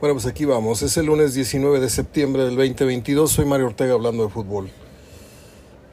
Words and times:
Bueno, 0.00 0.14
pues 0.14 0.26
aquí 0.26 0.44
vamos. 0.44 0.82
Es 0.82 0.96
el 0.96 1.06
lunes 1.06 1.34
19 1.34 1.80
de 1.80 1.90
septiembre 1.90 2.44
del 2.44 2.54
2022. 2.54 3.32
Soy 3.32 3.44
Mario 3.46 3.66
Ortega 3.66 3.94
hablando 3.94 4.22
de 4.22 4.28
fútbol. 4.28 4.70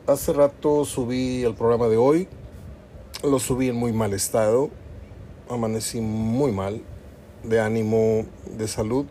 Hace 0.05 0.31
rato 0.31 0.85
subí 0.85 1.41
el 1.41 1.55
programa 1.55 1.87
de 1.87 1.97
hoy. 1.97 2.27
Lo 3.23 3.39
subí 3.39 3.67
en 3.67 3.75
muy 3.75 3.93
mal 3.93 4.13
estado. 4.13 4.69
Amanecí 5.49 6.01
muy 6.01 6.51
mal, 6.51 6.83
de 7.41 7.59
ánimo, 7.59 8.27
de 8.45 8.67
salud. 8.67 9.07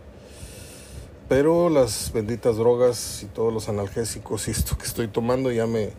Pero 1.29 1.70
las 1.70 2.12
benditas 2.12 2.56
drogas 2.56 3.24
y 3.24 3.26
todos 3.26 3.52
los 3.52 3.68
analgésicos 3.68 4.46
y 4.46 4.52
esto 4.52 4.79
que 4.79 4.84
estoy 4.84 5.08
tomando 5.08 5.50
ya 5.50 5.66
me, 5.66 5.90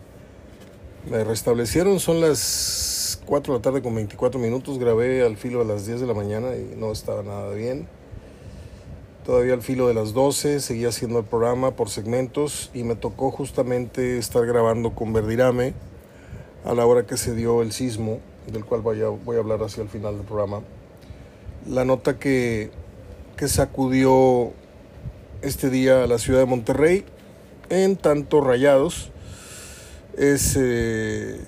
me 1.10 1.22
restablecieron. 1.22 2.00
Son 2.00 2.22
las 2.22 3.20
4 3.26 3.52
de 3.52 3.58
la 3.58 3.62
tarde 3.62 3.82
con 3.82 3.94
24 3.94 4.40
minutos. 4.40 4.78
Grabé 4.78 5.22
al 5.22 5.36
filo 5.36 5.58
de 5.58 5.66
las 5.66 5.84
10 5.84 6.00
de 6.00 6.06
la 6.06 6.14
mañana 6.14 6.56
y 6.56 6.74
no 6.78 6.92
estaba 6.92 7.22
nada 7.22 7.52
bien 7.52 7.86
todavía 9.26 9.54
al 9.54 9.62
filo 9.62 9.88
de 9.88 9.94
las 9.94 10.12
12, 10.14 10.60
seguía 10.60 10.90
haciendo 10.90 11.18
el 11.18 11.24
programa 11.24 11.72
por 11.72 11.90
segmentos 11.90 12.70
y 12.72 12.84
me 12.84 12.94
tocó 12.94 13.32
justamente 13.32 14.18
estar 14.18 14.46
grabando 14.46 14.94
con 14.94 15.12
Verdirame 15.12 15.74
a 16.64 16.74
la 16.74 16.86
hora 16.86 17.06
que 17.06 17.16
se 17.16 17.34
dio 17.34 17.60
el 17.60 17.72
sismo, 17.72 18.20
del 18.46 18.64
cual 18.64 18.82
voy 18.82 19.02
a, 19.02 19.08
voy 19.08 19.36
a 19.36 19.40
hablar 19.40 19.64
hacia 19.64 19.82
el 19.82 19.88
final 19.88 20.16
del 20.16 20.24
programa. 20.24 20.62
La 21.68 21.84
nota 21.84 22.20
que, 22.20 22.70
que 23.36 23.48
sacudió 23.48 24.52
este 25.42 25.70
día 25.70 26.04
a 26.04 26.06
la 26.06 26.18
ciudad 26.18 26.38
de 26.38 26.46
Monterrey, 26.46 27.04
en 27.68 27.96
tanto 27.96 28.40
rayados, 28.40 29.10
es 30.16 30.56
eh, 30.56 31.40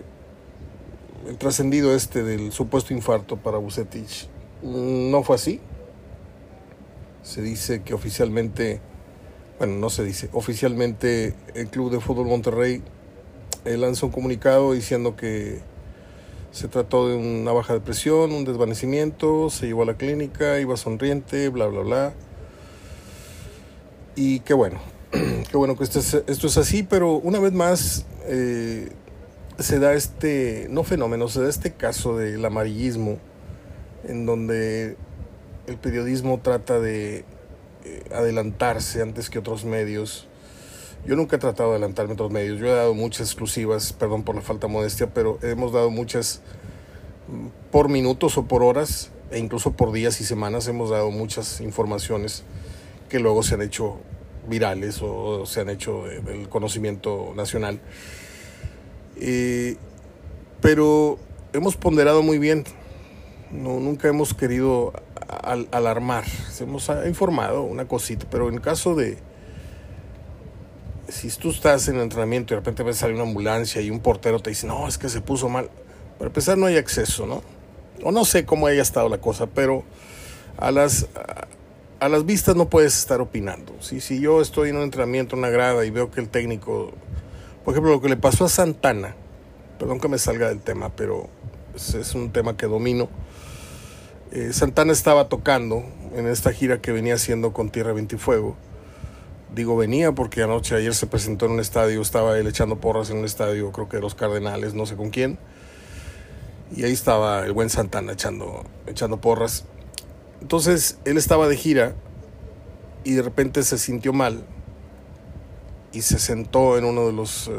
el 1.29 1.39
trascendido 1.39 1.95
este 1.95 2.25
del 2.25 2.51
supuesto 2.51 2.93
infarto 2.93 3.37
para 3.37 3.59
Bucetich. 3.59 4.29
No 4.65 5.23
fue 5.23 5.37
así, 5.37 5.61
se 7.29 7.43
dice 7.43 7.83
que 7.83 7.93
oficialmente, 7.93 8.81
bueno, 9.59 9.75
no 9.75 9.91
se 9.91 10.03
dice, 10.03 10.31
oficialmente 10.33 11.35
el 11.55 11.69
Club 11.69 11.93
de 11.93 12.01
Fútbol 12.01 12.27
Monterrey 12.27 12.83
eh, 13.67 13.77
lanzó 13.77 14.07
un 14.07 14.13
comunicado 14.13 14.73
diciendo 14.73 15.15
que 15.15 15.59
se 16.53 16.69
trató 16.69 17.07
de 17.07 17.17
una 17.17 17.53
baja 17.53 17.75
de 17.75 17.81
presión, 17.81 18.33
un 18.33 18.47
desvanecimiento, 18.47 19.51
se 19.51 19.67
llevó 19.67 19.83
a 19.83 19.85
la 19.85 19.99
clínica, 19.99 20.59
iba 20.59 20.75
sonriente, 20.79 21.51
bla, 21.51 21.67
bla, 21.67 21.81
bla. 21.83 22.15
Y 24.17 24.41
qué 24.41 24.55
bueno, 24.55 24.81
qué 25.11 25.57
bueno 25.59 25.77
que 25.77 25.85
esto 25.85 25.99
es, 25.99 26.15
esto 26.15 26.47
es 26.47 26.57
así, 26.57 26.83
pero 26.83 27.17
una 27.17 27.39
vez 27.41 27.53
más 27.53 28.07
eh, 28.25 28.89
se 29.59 29.79
da 29.79 29.93
este, 29.93 30.67
no 30.71 30.83
fenómeno, 30.83 31.29
se 31.29 31.43
da 31.43 31.51
este 31.51 31.75
caso 31.75 32.17
del 32.17 32.43
amarillismo, 32.43 33.19
en 34.05 34.25
donde 34.25 34.97
el 35.69 35.77
periodismo 35.77 36.41
trata 36.43 36.81
de 36.81 37.25
eh, 37.85 38.05
adelantarse 38.13 39.03
antes 39.03 39.29
que 39.29 39.39
otros 39.39 39.65
medios. 39.65 40.27
Yo 41.07 41.15
nunca 41.15 41.37
he 41.37 41.39
tratado 41.39 41.71
de 41.71 41.77
adelantarme 41.77 42.13
a 42.13 42.15
otros 42.15 42.33
medios. 42.33 42.59
Yo 42.59 42.67
he 42.67 42.73
dado 42.73 42.95
muchas 42.95 43.29
exclusivas, 43.29 43.93
perdón 43.93 44.23
por 44.25 44.35
la 44.35 44.41
falta 44.41 44.67
de 44.67 44.73
modestia, 44.73 45.13
pero 45.13 45.39
hemos 45.43 45.73
dado 45.73 45.91
muchas 45.91 46.41
mm, 47.29 47.71
por 47.71 47.89
minutos 47.89 48.39
o 48.39 48.47
por 48.47 48.63
horas, 48.63 49.11
e 49.31 49.39
incluso 49.39 49.73
por 49.73 49.93
días 49.93 50.21
y 50.23 50.25
semanas 50.25 50.67
hemos 50.69 50.91
dado 50.91 51.11
muchas 51.11 51.61
informaciones 51.61 52.45
que 53.11 53.19
luego 53.21 53.43
se 53.43 53.55
han 53.55 53.63
hecho 53.63 53.99
virales 54.49 55.01
o 55.03 55.45
se 55.45 55.61
han 55.61 55.69
hecho 55.69 56.05
del 56.05 56.49
conocimiento 56.49 57.35
nacional. 57.37 57.79
Eh, 59.21 59.77
pero 60.63 61.19
hemos 61.53 61.77
ponderado 61.77 62.23
muy 62.23 62.39
bien. 62.39 62.65
No, 63.51 63.81
nunca 63.81 64.09
hemos 64.09 64.35
querido 64.35 64.93
al, 65.29 65.69
alarmar. 65.73 66.25
Se 66.27 66.65
hemos 66.65 66.91
informado 67.07 67.63
una 67.63 67.87
cosita, 67.87 68.27
pero 68.31 68.49
en 68.49 68.59
caso 68.59 68.95
de 68.95 69.19
si 71.09 71.31
tú 71.31 71.51
estás 71.51 71.89
en 71.89 71.97
el 71.97 72.03
entrenamiento 72.03 72.53
y 72.53 72.57
de 72.57 72.61
repente 72.61 72.83
ves 72.83 72.99
salir 72.99 73.15
una 73.15 73.25
ambulancia 73.25 73.81
y 73.81 73.91
un 73.91 74.01
portero 74.01 74.41
te 74.41 74.51
dice, 74.51 74.67
no, 74.67 74.87
es 74.89 74.99
que 74.99 75.09
se 75.09 75.21
puso 75.21 75.49
mal. 75.49 75.71
Para 76.19 76.29
empezar, 76.29 76.59
no 76.59 76.67
hay 76.67 76.77
acceso, 76.77 77.27
¿no? 77.27 77.43
O 78.03 78.13
no 78.13 78.25
sé 78.25 78.45
cómo 78.45 78.67
haya 78.67 78.83
estado 78.83 79.09
la 79.09 79.19
cosa, 79.19 79.47
pero 79.47 79.85
a 80.57 80.71
las, 80.71 81.07
a, 82.01 82.09
las 82.09 82.27
vistas 82.27 82.57
no 82.57 82.69
puedes 82.69 82.97
estar 82.99 83.21
opinando. 83.21 83.75
¿sí? 83.81 84.01
Si 84.01 84.21
yo 84.21 84.41
estoy 84.41 84.71
en 84.71 84.77
un 84.77 84.83
entrenamiento, 84.83 85.37
una 85.37 85.49
grada, 85.49 85.85
y 85.85 85.91
veo 85.91 86.11
que 86.11 86.21
el 86.21 86.29
técnico, 86.29 86.93
por 87.65 87.75
ejemplo, 87.75 87.93
lo 87.93 88.01
que 88.01 88.09
le 88.09 88.17
pasó 88.17 88.45
a 88.45 88.49
Santana, 88.49 89.15
perdón 89.79 90.01
que 90.01 90.09
me 90.09 90.19
salga 90.19 90.49
del 90.49 90.61
tema, 90.61 90.91
pero 90.95 91.29
es 91.75 92.15
un 92.15 92.33
tema 92.33 92.57
que 92.57 92.67
domino 92.67 93.09
eh, 94.31 94.53
Santana 94.53 94.93
estaba 94.93 95.29
tocando 95.29 95.85
en 96.15 96.27
esta 96.27 96.53
gira 96.53 96.81
que 96.81 96.93
venía 96.93 97.15
haciendo 97.15 97.53
con 97.53 97.71
Tierra, 97.71 97.93
Viento 97.93 98.17
y 98.17 98.19
Fuego. 98.19 98.57
Digo 99.55 99.77
venía 99.77 100.13
porque 100.13 100.43
anoche, 100.43 100.75
ayer 100.75 100.95
se 100.95 101.07
presentó 101.07 101.47
en 101.47 101.53
un 101.53 101.61
estadio, 101.61 102.03
estaba 102.03 102.39
él 102.39 102.47
echando 102.47 102.77
porras 102.77 103.09
en 103.11 103.19
un 103.19 103.25
estadio, 103.25 103.73
creo 103.73 103.89
que 103.89 103.97
de 103.97 104.03
los 104.03 104.15
Cardenales, 104.15 104.75
no 104.75 104.85
sé 104.85 104.97
con 104.97 105.11
quién. 105.11 105.39
Y 106.77 106.85
ahí 106.85 106.93
estaba 106.93 107.47
el 107.47 107.53
buen 107.53 107.71
Santana 107.71 108.13
echando, 108.13 108.65
echando 108.87 109.19
porras. 109.19 109.65
Entonces 110.43 110.99
él 111.07 111.17
estaba 111.17 111.49
de 111.49 111.57
gira 111.57 111.95
y 113.05 113.15
de 113.15 113.23
repente 113.23 113.63
se 113.63 113.79
sintió 113.79 114.13
mal 114.13 114.45
y 115.93 116.03
se 116.03 116.19
sentó 116.19 116.77
en 116.77 116.85
uno 116.85 117.07
de 117.07 117.13
los 117.15 117.49
eh, 117.49 117.53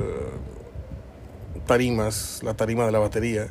tarimas, 1.66 2.42
la 2.44 2.54
tarima 2.54 2.86
de 2.86 2.92
la 2.92 3.00
batería 3.00 3.48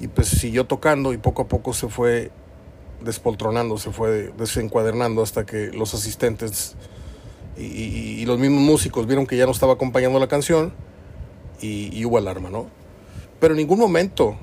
y 0.00 0.08
pues 0.08 0.28
siguió 0.28 0.66
tocando 0.66 1.12
y 1.12 1.18
poco 1.18 1.42
a 1.42 1.48
poco 1.48 1.72
se 1.72 1.88
fue 1.88 2.30
despoltronando, 3.00 3.78
se 3.78 3.90
fue 3.90 4.32
desencuadernando 4.36 5.22
hasta 5.22 5.46
que 5.46 5.68
los 5.72 5.94
asistentes 5.94 6.76
y, 7.56 8.24
los 8.26 8.38
mismos 8.38 8.60
músicos 8.60 9.06
vieron 9.06 9.26
que 9.26 9.36
ya 9.36 9.46
no 9.46 9.52
estaba 9.52 9.74
acompañando 9.74 10.18
la 10.18 10.28
canción 10.28 10.74
y, 11.60 12.04
hubo 12.04 12.18
alarma, 12.18 12.50
¿no? 12.50 12.66
Pero 13.40 13.54
en 13.54 13.58
ningún 13.58 13.78
momento 13.78 14.36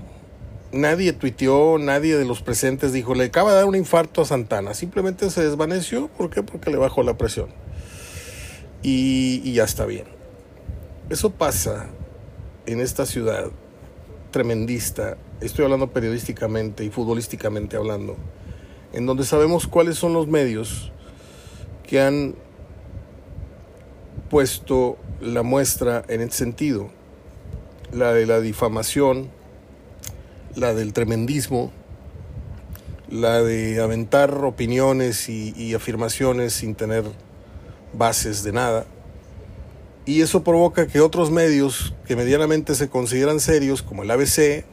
nadie 0.71 1.13
tuiteó, 1.13 1.77
nadie 1.77 2.17
de 2.17 2.25
los 2.25 2.41
presentes 2.41 2.91
dijo, 2.91 3.13
le 3.13 3.25
acaba 3.25 3.51
de 3.51 3.57
dar 3.57 3.65
un 3.65 3.75
infarto 3.75 4.21
a 4.21 4.25
Santana, 4.25 4.73
simplemente 4.73 5.29
se 5.29 5.43
desvaneció, 5.43 6.07
¿por 6.07 6.31
qué? 6.31 6.41
Porque 6.41 6.71
le 6.71 6.77
bajó 6.77 7.03
la 7.03 7.15
presión. 7.17 7.49
Y, 8.81 9.41
y 9.43 9.53
ya 9.53 9.63
está 9.63 9.85
bien. 9.85 10.05
Eso 11.09 11.29
pasa 11.29 11.87
en 12.65 12.81
esta 12.81 13.05
ciudad 13.05 13.51
tremendista, 14.31 15.17
estoy 15.45 15.65
hablando 15.65 15.91
periodísticamente 15.91 16.83
y 16.83 16.89
futbolísticamente 16.89 17.77
hablando, 17.77 18.15
en 18.93 19.05
donde 19.05 19.25
sabemos 19.25 19.67
cuáles 19.67 19.97
son 19.97 20.13
los 20.13 20.27
medios 20.27 20.91
que 21.87 21.99
han 21.99 22.35
puesto 24.29 24.97
la 25.21 25.43
muestra 25.43 26.03
en 26.07 26.21
ese 26.21 26.37
sentido, 26.37 26.89
la 27.91 28.13
de 28.13 28.25
la 28.25 28.39
difamación, 28.39 29.29
la 30.55 30.73
del 30.73 30.93
tremendismo, 30.93 31.71
la 33.09 33.41
de 33.41 33.81
aventar 33.81 34.33
opiniones 34.45 35.29
y, 35.29 35.53
y 35.55 35.73
afirmaciones 35.73 36.53
sin 36.53 36.75
tener 36.75 37.03
bases 37.93 38.43
de 38.43 38.53
nada, 38.53 38.85
y 40.05 40.21
eso 40.21 40.43
provoca 40.43 40.87
que 40.87 40.99
otros 40.99 41.31
medios 41.31 41.93
que 42.05 42.15
medianamente 42.15 42.75
se 42.75 42.89
consideran 42.89 43.39
serios, 43.39 43.81
como 43.81 44.03
el 44.03 44.11
ABC 44.11 44.65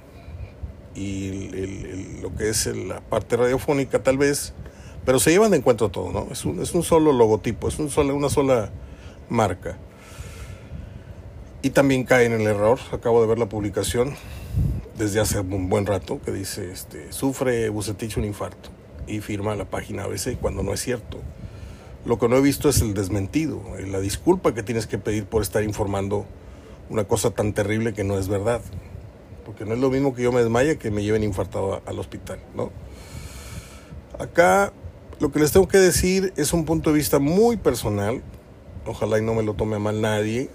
y 0.95 2.21
lo 2.21 2.35
que 2.35 2.49
es 2.49 2.67
la 2.67 3.01
parte 3.01 3.37
radiofónica 3.37 4.03
tal 4.03 4.19
vez, 4.19 4.53
pero 5.05 5.19
se 5.19 5.31
llevan 5.31 5.53
de 5.53 5.59
encuentro 5.59 5.89
todo, 5.89 6.13
¿no? 6.13 6.29
Es 6.31 6.45
un, 6.45 6.61
es 6.61 6.75
un 6.75 6.83
solo 6.83 7.13
logotipo, 7.13 7.69
es 7.69 7.79
un 7.79 7.91
solo, 7.91 8.15
una 8.15 8.29
sola 8.29 8.71
marca. 9.29 9.77
Y 11.63 11.71
también 11.71 12.05
caen 12.05 12.33
en 12.33 12.41
el 12.43 12.47
error, 12.49 12.79
acabo 12.93 13.21
de 13.21 13.29
ver 13.29 13.39
la 13.39 13.49
publicación 13.49 14.15
desde 14.99 15.21
hace 15.21 15.41
un 15.41 15.69
buen 15.69 15.87
rato 15.87 16.21
que 16.25 16.33
dice, 16.33 16.71
este, 16.71 17.13
sufre 17.13 17.69
Bucetich 17.71 18.17
un 18.17 18.25
infarto 18.25 18.71
y 19.07 19.21
firma 19.21 19.55
la 19.57 19.65
página 19.65 20.05
ABC 20.05 20.39
cuando 20.39 20.63
no 20.63 20.73
es 20.73 20.81
cierto. 20.81 21.19
Lo 22.05 22.19
que 22.19 22.29
no 22.29 22.37
he 22.37 22.41
visto 22.41 22.69
es 22.69 22.81
el 22.81 22.95
desmentido, 22.95 23.63
eh, 23.79 23.87
la 23.87 24.01
disculpa 24.01 24.55
que 24.55 24.63
tienes 24.63 24.87
que 24.87 24.99
pedir 24.99 25.27
por 25.27 25.43
estar 25.43 25.63
informando 25.63 26.27
una 26.89 27.05
cosa 27.05 27.31
tan 27.31 27.53
terrible 27.53 27.93
que 27.93 28.05
no 28.05 28.19
es 28.19 28.29
verdad. 28.29 28.63
Porque 29.45 29.65
no 29.65 29.75
es 29.75 29.81
lo 29.81 29.91
mismo 29.91 30.15
que 30.15 30.23
yo 30.23 30.33
me 30.33 30.41
desmaye 30.41 30.79
que 30.79 30.91
me 30.91 31.03
lleven 31.03 31.23
infartado 31.23 31.83
al 31.87 31.99
hospital, 31.99 32.41
¿no? 32.55 32.71
Acá 34.19 34.73
lo 35.19 35.33
que 35.33 35.39
les 35.39 35.53
tengo 35.53 35.69
que 35.69 35.79
decir 35.79 36.33
es 36.37 36.53
un 36.53 36.65
punto 36.65 36.91
de 36.91 36.97
vista 36.97 37.19
muy 37.19 37.57
personal. 37.57 38.23
Ojalá 38.87 39.19
y 39.19 39.23
no 39.23 39.35
me 39.35 39.43
lo 39.43 39.55
tome 39.55 39.79
mal 39.79 40.01
nadie, 40.01 40.51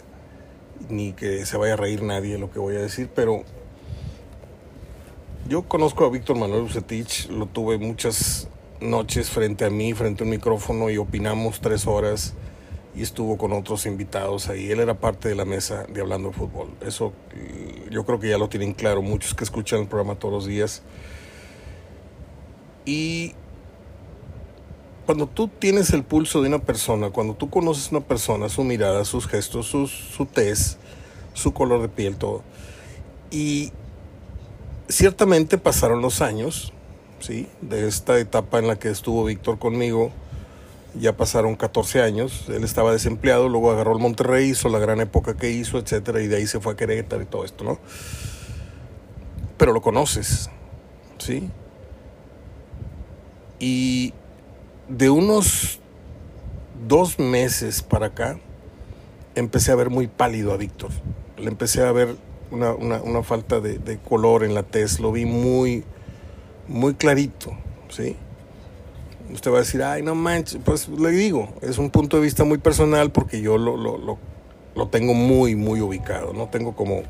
ni 0.89 1.13
que 1.13 1.45
se 1.45 1.57
vaya 1.57 1.73
a 1.73 1.77
reír 1.77 2.03
nadie 2.03 2.37
lo 2.37 2.51
que 2.51 2.59
voy 2.59 2.75
a 2.75 2.79
decir, 2.79 3.09
pero 3.13 3.43
yo 5.47 5.63
conozco 5.63 6.05
a 6.05 6.09
Víctor 6.09 6.37
Manuel 6.37 6.63
Ucetich, 6.63 7.29
lo 7.29 7.45
tuve 7.45 7.77
muchas 7.77 8.47
noches 8.81 9.29
frente 9.29 9.65
a 9.65 9.69
mí, 9.69 9.93
frente 9.93 10.23
a 10.23 10.25
un 10.25 10.31
micrófono 10.31 10.89
y 10.89 10.97
opinamos 10.97 11.61
tres 11.61 11.85
horas 11.85 12.33
y 12.95 13.01
estuvo 13.01 13.37
con 13.37 13.51
otros 13.51 13.85
invitados 13.85 14.47
ahí. 14.47 14.71
Él 14.71 14.79
era 14.79 14.99
parte 14.99 15.29
de 15.29 15.35
la 15.35 15.45
mesa 15.45 15.83
de 15.83 16.01
Hablando 16.01 16.29
de 16.29 16.35
Fútbol. 16.35 16.69
Eso 16.81 17.13
yo 17.91 18.05
creo 18.05 18.19
que 18.19 18.29
ya 18.29 18.37
lo 18.37 18.49
tienen 18.49 18.73
claro 18.73 19.01
muchos 19.01 19.33
que 19.33 19.43
escuchan 19.43 19.81
el 19.81 19.87
programa 19.87 20.15
todos 20.15 20.33
los 20.33 20.45
días. 20.45 20.81
Y 22.85 23.33
cuando 25.05 25.27
tú 25.27 25.47
tienes 25.47 25.91
el 25.91 26.03
pulso 26.03 26.41
de 26.41 26.47
una 26.47 26.59
persona, 26.59 27.09
cuando 27.09 27.35
tú 27.35 27.49
conoces 27.49 27.91
una 27.91 28.01
persona, 28.01 28.49
su 28.49 28.63
mirada, 28.63 29.03
sus 29.05 29.27
gestos, 29.27 29.67
su, 29.67 29.87
su 29.87 30.25
tez, 30.25 30.77
su 31.33 31.53
color 31.53 31.81
de 31.81 31.89
piel, 31.89 32.15
todo. 32.15 32.43
Y 33.29 33.71
ciertamente 34.87 35.57
pasaron 35.57 36.01
los 36.01 36.21
años, 36.21 36.73
¿sí? 37.19 37.47
De 37.61 37.87
esta 37.87 38.17
etapa 38.19 38.59
en 38.59 38.67
la 38.67 38.77
que 38.77 38.89
estuvo 38.89 39.25
Víctor 39.25 39.59
conmigo, 39.59 40.11
ya 40.99 41.17
pasaron 41.17 41.55
14 41.55 42.01
años, 42.01 42.45
él 42.49 42.63
estaba 42.63 42.91
desempleado, 42.91 43.49
luego 43.49 43.71
agarró 43.71 43.93
el 43.93 43.99
Monterrey, 43.99 44.49
hizo 44.49 44.69
la 44.69 44.79
gran 44.79 44.99
época 45.01 45.35
que 45.35 45.51
hizo, 45.51 45.77
etcétera, 45.77 46.21
y 46.21 46.27
de 46.27 46.37
ahí 46.37 46.47
se 46.47 46.59
fue 46.59 46.73
a 46.73 46.75
Querétaro 46.75 47.21
y 47.21 47.25
todo 47.25 47.45
esto, 47.45 47.63
¿no? 47.63 47.79
Pero 49.57 49.73
lo 49.73 49.81
conoces, 49.81 50.49
¿sí? 51.17 51.49
Y 53.59 54.13
de 54.87 55.09
unos 55.09 55.79
dos 56.87 57.19
meses 57.19 57.81
para 57.81 58.07
acá, 58.07 58.39
empecé 59.35 59.71
a 59.71 59.75
ver 59.75 59.89
muy 59.89 60.07
pálido 60.07 60.53
a 60.53 60.57
Víctor. 60.57 60.91
Le 61.37 61.47
empecé 61.47 61.83
a 61.83 61.91
ver 61.91 62.15
una, 62.51 62.73
una, 62.73 63.23
falta 63.23 63.59
de, 63.59 63.79
de, 63.79 63.97
color 63.97 64.43
en 64.43 64.53
la 64.53 64.63
tez, 64.63 64.99
lo 64.99 65.11
vi 65.11 65.25
muy, 65.25 65.83
muy 66.67 66.93
clarito, 66.93 67.57
¿sí? 67.89 68.15
Usted 69.33 69.51
va 69.51 69.57
a 69.57 69.59
decir, 69.61 69.81
ay, 69.83 70.03
no 70.03 70.15
manches, 70.15 70.59
pues 70.63 70.87
le 70.87 71.09
digo, 71.09 71.53
es 71.61 71.77
un 71.77 71.89
punto 71.89 72.17
de 72.17 72.23
vista 72.23 72.43
muy 72.43 72.57
personal 72.57 73.11
porque 73.11 73.41
yo 73.41 73.57
lo, 73.57 73.75
lo, 73.75 73.97
lo, 73.97 74.17
lo 74.75 74.87
tengo 74.87 75.13
muy, 75.13 75.55
muy 75.55 75.81
ubicado, 75.81 76.33
¿no? 76.33 76.47
Tengo 76.49 76.75
como 76.75 77.03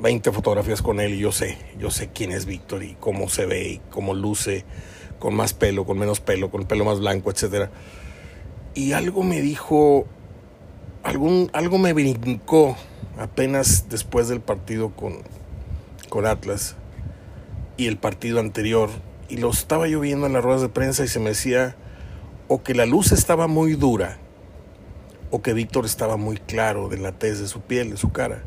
20 0.00 0.32
fotografías 0.32 0.82
con 0.82 1.00
él 1.00 1.14
y 1.14 1.18
yo 1.18 1.32
sé, 1.32 1.58
yo 1.78 1.90
sé 1.90 2.10
quién 2.12 2.32
es 2.32 2.46
Víctor 2.46 2.82
y 2.82 2.96
cómo 2.98 3.28
se 3.28 3.46
ve 3.46 3.68
y 3.68 3.80
cómo 3.90 4.14
luce 4.14 4.64
con 5.18 5.34
más 5.34 5.54
pelo, 5.54 5.84
con 5.84 5.98
menos 5.98 6.20
pelo, 6.20 6.50
con 6.50 6.64
pelo 6.64 6.84
más 6.84 6.98
blanco, 6.98 7.30
etc. 7.30 7.70
Y 8.74 8.92
algo 8.92 9.22
me 9.22 9.40
dijo, 9.40 10.06
algún, 11.04 11.50
algo 11.52 11.78
me 11.78 11.92
brincó 11.92 12.76
apenas 13.18 13.88
después 13.88 14.26
del 14.28 14.40
partido 14.40 14.90
con, 14.90 15.18
con 16.08 16.26
Atlas 16.26 16.74
y 17.76 17.86
el 17.86 17.98
partido 17.98 18.40
anterior. 18.40 18.90
Y 19.32 19.38
lo 19.38 19.48
estaba 19.48 19.88
yo 19.88 19.98
viendo 20.00 20.26
en 20.26 20.34
las 20.34 20.44
ruedas 20.44 20.60
de 20.60 20.68
prensa 20.68 21.04
y 21.04 21.08
se 21.08 21.18
me 21.18 21.30
decía 21.30 21.74
o 22.48 22.62
que 22.62 22.74
la 22.74 22.84
luz 22.84 23.12
estaba 23.12 23.46
muy 23.46 23.76
dura 23.76 24.18
o 25.30 25.40
que 25.40 25.54
Víctor 25.54 25.86
estaba 25.86 26.18
muy 26.18 26.36
claro 26.36 26.90
de 26.90 26.98
la 26.98 27.12
tez 27.12 27.40
de 27.40 27.48
su 27.48 27.62
piel, 27.62 27.92
de 27.92 27.96
su 27.96 28.12
cara. 28.12 28.42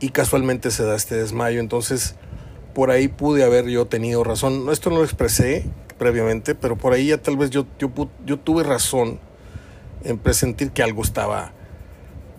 Y 0.00 0.08
casualmente 0.08 0.70
se 0.70 0.82
da 0.82 0.96
este 0.96 1.16
desmayo. 1.16 1.60
Entonces 1.60 2.14
por 2.72 2.90
ahí 2.90 3.08
pude 3.08 3.44
haber 3.44 3.66
yo 3.66 3.86
tenido 3.86 4.24
razón. 4.24 4.66
Esto 4.70 4.88
no 4.88 4.96
lo 4.96 5.04
expresé 5.04 5.66
previamente, 5.98 6.54
pero 6.54 6.76
por 6.78 6.94
ahí 6.94 7.08
ya 7.08 7.18
tal 7.18 7.36
vez 7.36 7.50
yo, 7.50 7.66
yo, 7.78 7.90
yo 8.24 8.38
tuve 8.38 8.62
razón 8.62 9.20
en 10.04 10.16
presentir 10.16 10.70
que 10.70 10.82
algo 10.82 11.02
estaba, 11.02 11.52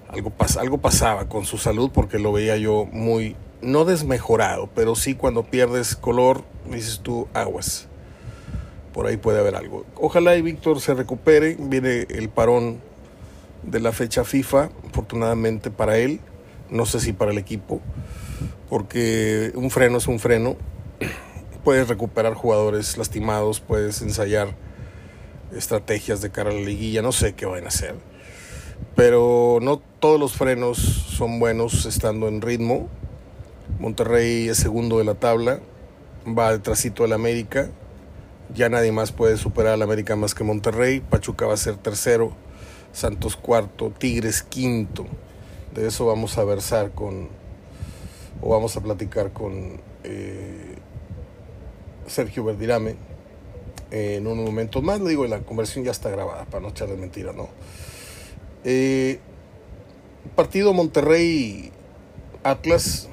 algo, 0.09 0.31
pas, 0.31 0.57
algo 0.57 0.79
pasaba 0.79 1.29
con 1.29 1.45
su 1.45 1.59
salud 1.59 1.91
porque 1.94 2.17
lo 2.17 2.31
veía 2.31 2.57
yo 2.57 2.88
muy, 2.91 3.35
no 3.63 3.86
desmejorado, 3.86 4.69
pero 4.75 4.95
sí 4.95 5.15
cuando 5.15 5.44
pierdes 5.44 5.95
color, 5.95 6.44
dices 6.69 7.00
tú, 7.01 7.27
aguas. 7.33 7.88
Por 8.94 9.07
ahí 9.07 9.18
puede 9.18 9.39
haber 9.39 9.56
algo. 9.56 9.86
Ojalá 9.95 10.36
y 10.36 10.42
Víctor 10.42 10.80
se 10.80 10.94
recupere. 10.94 11.56
Viene 11.60 12.06
el 12.10 12.30
parón 12.30 12.80
de 13.63 13.80
la 13.80 13.92
fecha 13.92 14.24
FIFA, 14.24 14.69
afortunadamente 14.88 15.71
para 15.71 15.98
él, 15.98 16.19
no 16.69 16.86
sé 16.86 17.00
si 17.00 17.13
para 17.13 17.31
el 17.31 17.38
equipo 17.39 17.81
porque 18.74 19.51
un 19.54 19.69
freno 19.69 20.00
es 20.00 20.07
un 20.07 20.18
freno. 20.18 20.56
Puedes 21.63 21.88
recuperar 21.88 22.33
jugadores 22.33 22.98
lastimados, 22.98 23.59
puedes 23.59 24.01
ensayar 24.01 24.56
estrategias 25.56 26.21
de 26.21 26.31
cara 26.31 26.50
a 26.50 26.54
la 26.54 26.62
liguilla, 26.62 27.04
no 27.04 27.12
sé 27.12 27.36
qué 27.36 27.45
van 27.45 27.66
a 27.66 27.68
hacer. 27.68 27.94
Pero 28.95 29.59
no 29.62 29.77
todos 30.00 30.19
los 30.19 30.33
frenos 30.33 30.80
son 30.80 31.39
buenos 31.39 31.86
estando 31.86 32.27
en 32.27 32.42
ritmo. 32.42 32.89
Monterrey 33.79 34.49
es 34.49 34.57
segundo 34.57 34.99
de 34.99 35.03
la 35.03 35.15
tabla, 35.15 35.59
va 36.27 36.51
detrásito 36.51 37.01
del 37.03 37.13
América. 37.13 37.69
Ya 38.53 38.69
nadie 38.69 38.91
más 38.91 39.11
puede 39.11 39.37
superar 39.37 39.73
al 39.73 39.81
América 39.81 40.15
más 40.15 40.35
que 40.35 40.43
Monterrey. 40.43 40.99
Pachuca 40.99 41.47
va 41.47 41.55
a 41.55 41.57
ser 41.57 41.77
tercero, 41.77 42.33
Santos 42.91 43.35
cuarto, 43.35 43.89
Tigres 43.91 44.43
quinto. 44.43 45.07
De 45.73 45.87
eso 45.87 46.05
vamos 46.05 46.37
a 46.37 46.43
versar 46.43 46.91
con 46.91 47.29
o 48.41 48.49
vamos 48.49 48.77
a 48.77 48.81
platicar 48.81 49.31
con 49.31 49.81
eh, 50.03 50.75
Sergio 52.07 52.43
Verdirame 52.43 52.95
en 53.89 54.27
unos 54.27 54.45
momentos 54.45 54.83
más. 54.83 55.01
Le 55.01 55.09
digo, 55.09 55.25
la 55.25 55.39
conversión 55.39 55.83
ya 55.85 55.91
está 55.91 56.09
grabada, 56.09 56.45
para 56.45 56.61
no 56.61 56.69
echarle 56.69 56.97
mentira, 56.97 57.33
¿no? 57.33 57.49
Eh, 58.65 59.19
partido 60.35 60.73
Monterrey-Atlas 60.73 63.09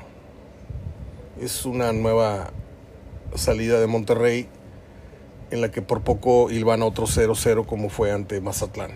es 1.41 1.65
una 1.65 1.93
nueva 1.93 2.51
salida 3.35 3.81
de 3.81 3.87
Monterrey 3.87 4.47
en 5.51 5.63
la 5.63 5.71
que 5.71 5.81
por 5.81 6.03
poco 6.03 6.49
a 6.51 6.85
otro 6.85 7.07
0-0 7.07 7.65
como 7.65 7.89
fue 7.89 8.13
ante 8.13 8.41
Mazatlán. 8.41 8.91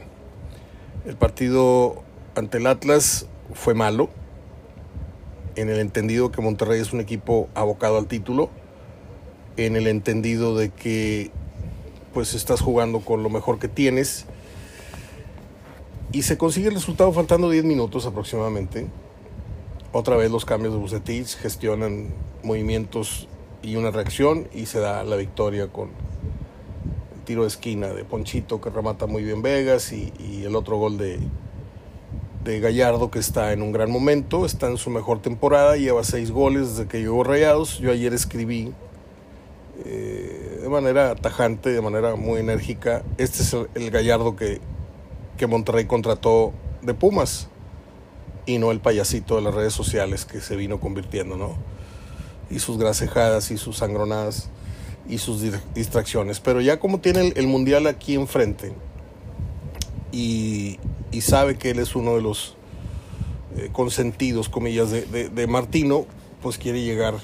El 1.07 1.17
partido 1.17 2.03
ante 2.35 2.59
el 2.59 2.67
Atlas 2.67 3.27
fue 3.55 3.75
malo, 3.75 4.11
en 5.57 5.71
el 5.71 5.79
entendido 5.79 6.31
que 6.31 6.43
Monterrey 6.43 6.81
es 6.81 6.93
un 6.93 7.01
equipo 7.01 7.49
abocado 7.55 7.97
al 7.97 8.09
título, 8.09 8.51
en 9.57 9.77
el 9.77 9.87
entendido 9.87 10.57
de 10.57 10.71
que 10.71 11.31
pues 12.13 12.35
estás 12.35 12.61
jugando 12.61 13.01
con 13.01 13.23
lo 13.23 13.31
mejor 13.31 13.59
que 13.59 13.69
tienes 13.69 14.27
y 16.13 16.23
se 16.23 16.37
consigue 16.37 16.69
el 16.69 16.75
resultado 16.75 17.13
faltando 17.13 17.49
10 17.49 17.65
minutos 17.65 18.07
aproximadamente. 18.07 18.87
Otra 19.97 20.17
vez 20.17 20.29
los 20.29 20.45
cambios 20.45 20.75
de 20.75 20.81
Bucetich 20.81 21.37
gestionan 21.37 22.09
movimientos 22.43 23.29
y 23.63 23.77
una 23.77 23.93
reacción 23.93 24.49
y 24.53 24.67
se 24.67 24.81
da 24.81 25.05
la 25.05 25.15
victoria 25.15 25.69
con 25.69 25.91
el 27.15 27.21
tiro 27.25 27.43
de 27.43 27.47
esquina 27.47 27.87
de 27.87 28.05
Ponchito 28.05 28.61
que 28.61 28.71
remata 28.71 29.07
muy 29.07 29.23
bien 29.23 29.41
Vegas 29.41 29.93
y, 29.93 30.43
el 30.45 30.57
otro 30.57 30.79
gol 30.79 30.99
de, 30.99 31.21
de 32.43 32.59
Gallardo 32.59 33.13
que 33.13 33.21
está 33.21 33.53
en 33.53 33.63
un 33.63 33.71
gran 33.71 33.89
momento, 33.89 34.45
está 34.45 34.67
en 34.67 34.79
su 34.79 34.91
mejor 34.91 35.23
temporada, 35.23 35.77
lleva 35.77 36.03
seis 36.03 36.33
goles 36.33 36.71
desde 36.71 36.89
que 36.89 36.99
llegó 36.99 37.23
Rayados. 37.23 37.79
Yo 37.79 37.93
ayer 37.93 38.13
escribí 38.13 38.73
eh, 39.85 40.59
de 40.61 40.69
manera 40.69 41.15
tajante, 41.15 41.71
de 41.71 41.81
manera 41.81 42.17
muy 42.17 42.41
enérgica, 42.41 43.05
este 43.17 43.43
es 43.45 43.57
el, 43.77 43.93
Gallardo 43.93 44.35
que, 44.35 44.61
que 45.37 45.47
Monterrey 45.47 45.85
contrató 45.85 46.53
de 46.83 46.95
Pumas 46.95 47.49
y 48.47 48.59
no 48.59 48.71
el 48.71 48.81
payasito 48.81 49.37
de 49.37 49.43
las 49.43 49.55
redes 49.55 49.73
sociales 49.73 50.25
que 50.25 50.41
se 50.41 50.57
vino 50.57 50.81
convirtiendo, 50.81 51.37
¿no? 51.37 51.57
Y 52.51 52.59
sus 52.59 52.79
grasejadas 52.79 53.51
y 53.51 53.57
sus 53.57 53.79
sangronadas 53.79 54.51
y 55.09 55.19
sus 55.19 55.43
distracciones. 55.75 56.41
Pero 56.41 56.61
ya 56.61 56.79
como 56.79 57.01
tiene 57.01 57.33
el 57.37 57.47
Mundial 57.47 57.87
aquí 57.87 58.15
enfrente 58.15 58.73
y, 60.13 60.79
y 61.11 61.21
sabe 61.23 61.57
que 61.57 61.71
él 61.71 61.79
es 61.79 61.97
uno 61.97 62.15
de 62.15 62.23
los 62.23 62.57
eh, 63.57 63.69
consentidos, 63.73 64.49
comillas, 64.49 64.91
de, 64.91 65.29
de, 65.29 65.47
Martino, 65.47 66.07
pues 66.43 66.59
quiere 66.59 66.83
llegar 66.83 67.15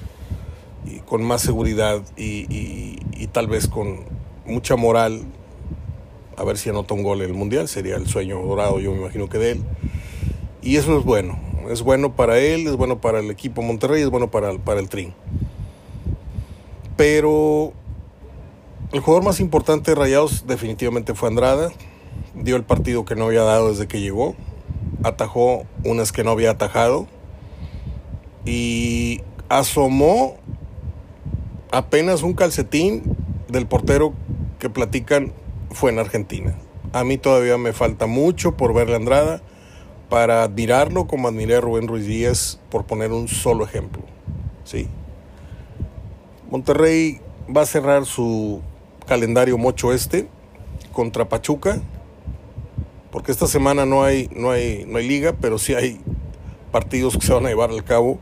y 0.87 1.01
con 1.01 1.23
más 1.23 1.43
seguridad 1.43 2.03
y, 2.17 2.47
y, 2.49 3.27
tal 3.33 3.47
vez 3.49 3.69
con 3.69 4.05
mucha 4.47 4.77
moral 4.77 5.23
a 6.37 6.45
ver 6.45 6.57
si 6.57 6.71
anota 6.71 6.95
un 6.95 7.03
gol 7.03 7.21
en 7.23 7.31
el 7.31 7.35
Mundial, 7.35 7.69
sería 7.69 7.97
el 7.97 8.07
sueño 8.07 8.41
dorado, 8.41 8.81
yo 8.81 8.93
me 8.93 8.99
imagino 8.99 9.29
que 9.29 9.39
de 9.39 9.51
él. 9.53 9.63
Y 10.63 10.77
eso 10.77 10.99
es 10.99 11.05
bueno, 11.05 11.39
es 11.71 11.83
bueno 11.83 12.15
para 12.15 12.39
él, 12.39 12.67
es 12.67 12.77
bueno 12.77 13.01
para 13.01 13.21
el 13.21 13.31
equipo 13.31 13.63
Monterrey, 13.63 14.03
es 14.03 14.11
bueno 14.11 14.31
para, 14.31 14.53
para 14.59 14.81
el 14.81 14.91
Trin. 14.91 15.15
Pero 16.97 17.73
el 18.93 19.01
jugador 19.01 19.25
más 19.25 19.41
importante 19.41 19.93
de 19.93 19.95
Rayados 19.95 20.47
definitivamente 20.47 21.15
fue 21.15 21.29
Andrada. 21.29 21.71
Dio 22.35 22.57
el 22.57 22.65
partido 22.65 23.07
que 23.07 23.17
no 23.17 23.25
había 23.25 23.43
dado 23.43 23.71
desde 23.71 23.89
que 23.89 24.01
llegó, 24.01 24.35
atajó 25.03 25.65
unas 25.83 26.13
que 26.13 26.25
no 26.25 26.31
había 26.31 26.51
atajado. 26.51 27.07
Y 28.45 29.23
asomó 29.49 30.37
apenas 31.71 32.23
un 32.23 32.35
calcetín 32.35 33.17
del 33.49 33.67
portero 33.67 34.13
que 34.59 34.69
platican 34.69 35.33
fue 35.71 35.91
en 35.91 35.99
Argentina. 35.99 36.55
A 36.93 37.03
mí 37.05 37.17
todavía 37.17 37.57
me 37.57 37.73
falta 37.73 38.07
mucho 38.07 38.57
por 38.59 38.75
verle 38.75 38.95
a 38.95 38.97
Andrada 38.97 39.43
para 40.11 40.43
admirarlo 40.43 41.07
como 41.07 41.29
admiré 41.29 41.57
a 41.57 41.61
Rubén 41.61 41.89
Ruiz 41.89 42.05
Díaz 42.05 42.61
por 42.69 42.85
poner 42.85 43.13
un 43.13 43.29
solo 43.29 43.65
ejemplo. 43.65 44.03
¿sí? 44.65 44.89
Monterrey 46.51 47.21
va 47.57 47.63
a 47.63 47.67
cerrar 47.67 48.05
su 48.05 48.61
calendario 49.07 49.57
mocho 49.57 49.93
este 49.93 50.29
contra 50.93 51.29
Pachuca 51.29 51.81
porque 53.11 53.33
esta 53.33 53.47
semana 53.47 53.87
no 53.87 54.05
hay, 54.05 54.29
no 54.35 54.51
hay, 54.51 54.85
no 54.87 54.99
hay 54.99 55.09
liga, 55.09 55.35
pero 55.41 55.59
sí 55.59 55.75
hay 55.75 56.01
partidos 56.71 57.17
que 57.17 57.27
se 57.27 57.33
van 57.33 57.47
a 57.47 57.49
llevar 57.49 57.71
al 57.71 57.83
cabo 57.83 58.19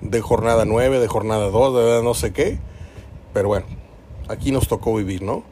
de 0.00 0.20
jornada 0.20 0.64
9, 0.64 0.98
de 0.98 1.06
jornada 1.06 1.48
2, 1.48 1.98
de 1.98 2.02
no 2.02 2.14
sé 2.14 2.32
qué. 2.32 2.58
Pero 3.32 3.48
bueno, 3.48 3.66
aquí 4.28 4.50
nos 4.50 4.66
tocó 4.66 4.94
vivir, 4.96 5.22
¿no? 5.22 5.44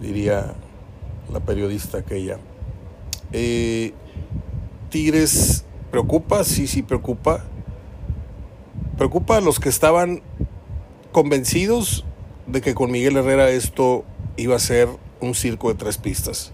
Diría 0.00 0.54
la 1.32 1.40
periodista 1.40 1.98
aquella. 1.98 2.38
Eh, 3.32 3.92
Tigres 4.94 5.64
preocupa, 5.90 6.44
sí, 6.44 6.68
sí 6.68 6.82
preocupa. 6.84 7.42
Preocupa 8.96 9.38
a 9.38 9.40
los 9.40 9.58
que 9.58 9.68
estaban 9.68 10.22
convencidos 11.10 12.04
de 12.46 12.60
que 12.60 12.76
con 12.76 12.92
Miguel 12.92 13.16
Herrera 13.16 13.50
esto 13.50 14.04
iba 14.36 14.54
a 14.54 14.60
ser 14.60 14.88
un 15.20 15.34
circo 15.34 15.66
de 15.66 15.74
tres 15.74 15.98
pistas. 15.98 16.52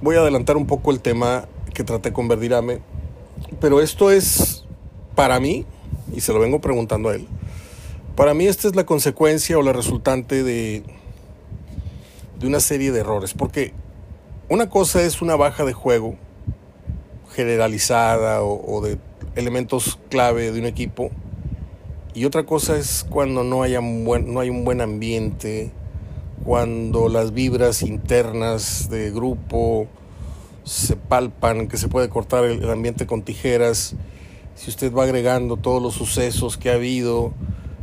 Voy 0.00 0.16
a 0.16 0.20
adelantar 0.20 0.56
un 0.56 0.66
poco 0.66 0.92
el 0.92 1.00
tema 1.00 1.46
que 1.74 1.84
traté 1.84 2.10
con 2.10 2.26
Verdirame, 2.26 2.80
pero 3.60 3.82
esto 3.82 4.10
es 4.10 4.64
para 5.14 5.40
mí, 5.40 5.66
y 6.10 6.22
se 6.22 6.32
lo 6.32 6.40
vengo 6.40 6.62
preguntando 6.62 7.10
a 7.10 7.16
él, 7.16 7.28
para 8.16 8.32
mí 8.32 8.46
esta 8.46 8.66
es 8.66 8.76
la 8.76 8.86
consecuencia 8.86 9.58
o 9.58 9.62
la 9.62 9.74
resultante 9.74 10.42
de, 10.42 10.84
de 12.38 12.46
una 12.46 12.60
serie 12.60 12.92
de 12.92 13.00
errores, 13.00 13.34
porque 13.34 13.74
una 14.50 14.68
cosa 14.68 15.00
es 15.02 15.22
una 15.22 15.36
baja 15.36 15.64
de 15.64 15.72
juego 15.72 16.16
generalizada 17.34 18.42
o, 18.42 18.82
de 18.82 18.98
elementos 19.36 19.98
clave 20.10 20.50
de 20.50 20.58
un 20.58 20.66
equipo, 20.66 21.10
y 22.14 22.24
otra 22.24 22.44
cosa 22.44 22.76
es 22.76 23.06
cuando 23.08 23.44
no, 23.44 23.62
haya 23.62 23.80
no 23.80 24.40
hay 24.40 24.50
un 24.50 24.64
buen 24.64 24.80
ambiente, 24.80 25.70
cuando 26.44 27.08
las 27.08 27.32
vibras 27.32 27.82
internas 27.82 28.90
de 28.90 29.12
grupo 29.12 29.86
se 30.64 30.96
palpan, 30.96 31.68
que 31.68 31.76
se 31.76 31.86
puede 31.86 32.08
cortar 32.08 32.44
el, 32.44 32.68
ambiente 32.68 33.06
con 33.06 33.22
tijeras, 33.22 33.94
si 34.56 34.68
usted 34.68 34.92
va 34.92 35.04
agregando 35.04 35.58
todos 35.58 35.80
los 35.80 35.94
sucesos 35.94 36.58
que 36.58 36.70
ha 36.70 36.74
habido, 36.74 37.32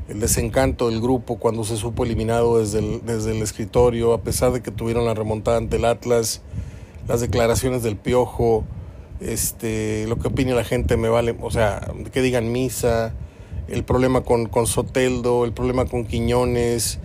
el 0.07 0.19
desencanto 0.19 0.89
del 0.89 1.01
grupo 1.01 1.37
cuando 1.37 1.63
se 1.63 1.75
supo 1.75 2.05
eliminado 2.05 2.59
desde 2.59 2.79
el, 2.79 3.05
desde 3.05 3.31
el 3.31 3.41
escritorio, 3.41 4.13
a 4.13 4.21
pesar 4.21 4.51
de 4.51 4.61
que 4.61 4.71
tuvieron 4.71 5.05
la 5.05 5.13
remontada 5.13 5.57
ante 5.57 5.77
el 5.77 5.85
Atlas, 5.85 6.41
las 7.07 7.21
declaraciones 7.21 7.83
del 7.83 7.97
Piojo, 7.97 8.63
este, 9.19 10.05
lo 10.07 10.17
que 10.17 10.29
opine 10.29 10.53
la 10.53 10.63
gente 10.63 10.95
me 10.95 11.09
vale, 11.09 11.35
o 11.41 11.51
sea, 11.51 11.93
que 12.11 12.21
digan 12.21 12.51
misa, 12.51 13.13
el 13.67 13.83
problema 13.83 14.21
con, 14.21 14.47
con 14.47 14.65
Soteldo, 14.65 15.43
el 15.43 15.51
problema 15.51 15.85
con 15.85 16.05
Quiñones, 16.05 16.99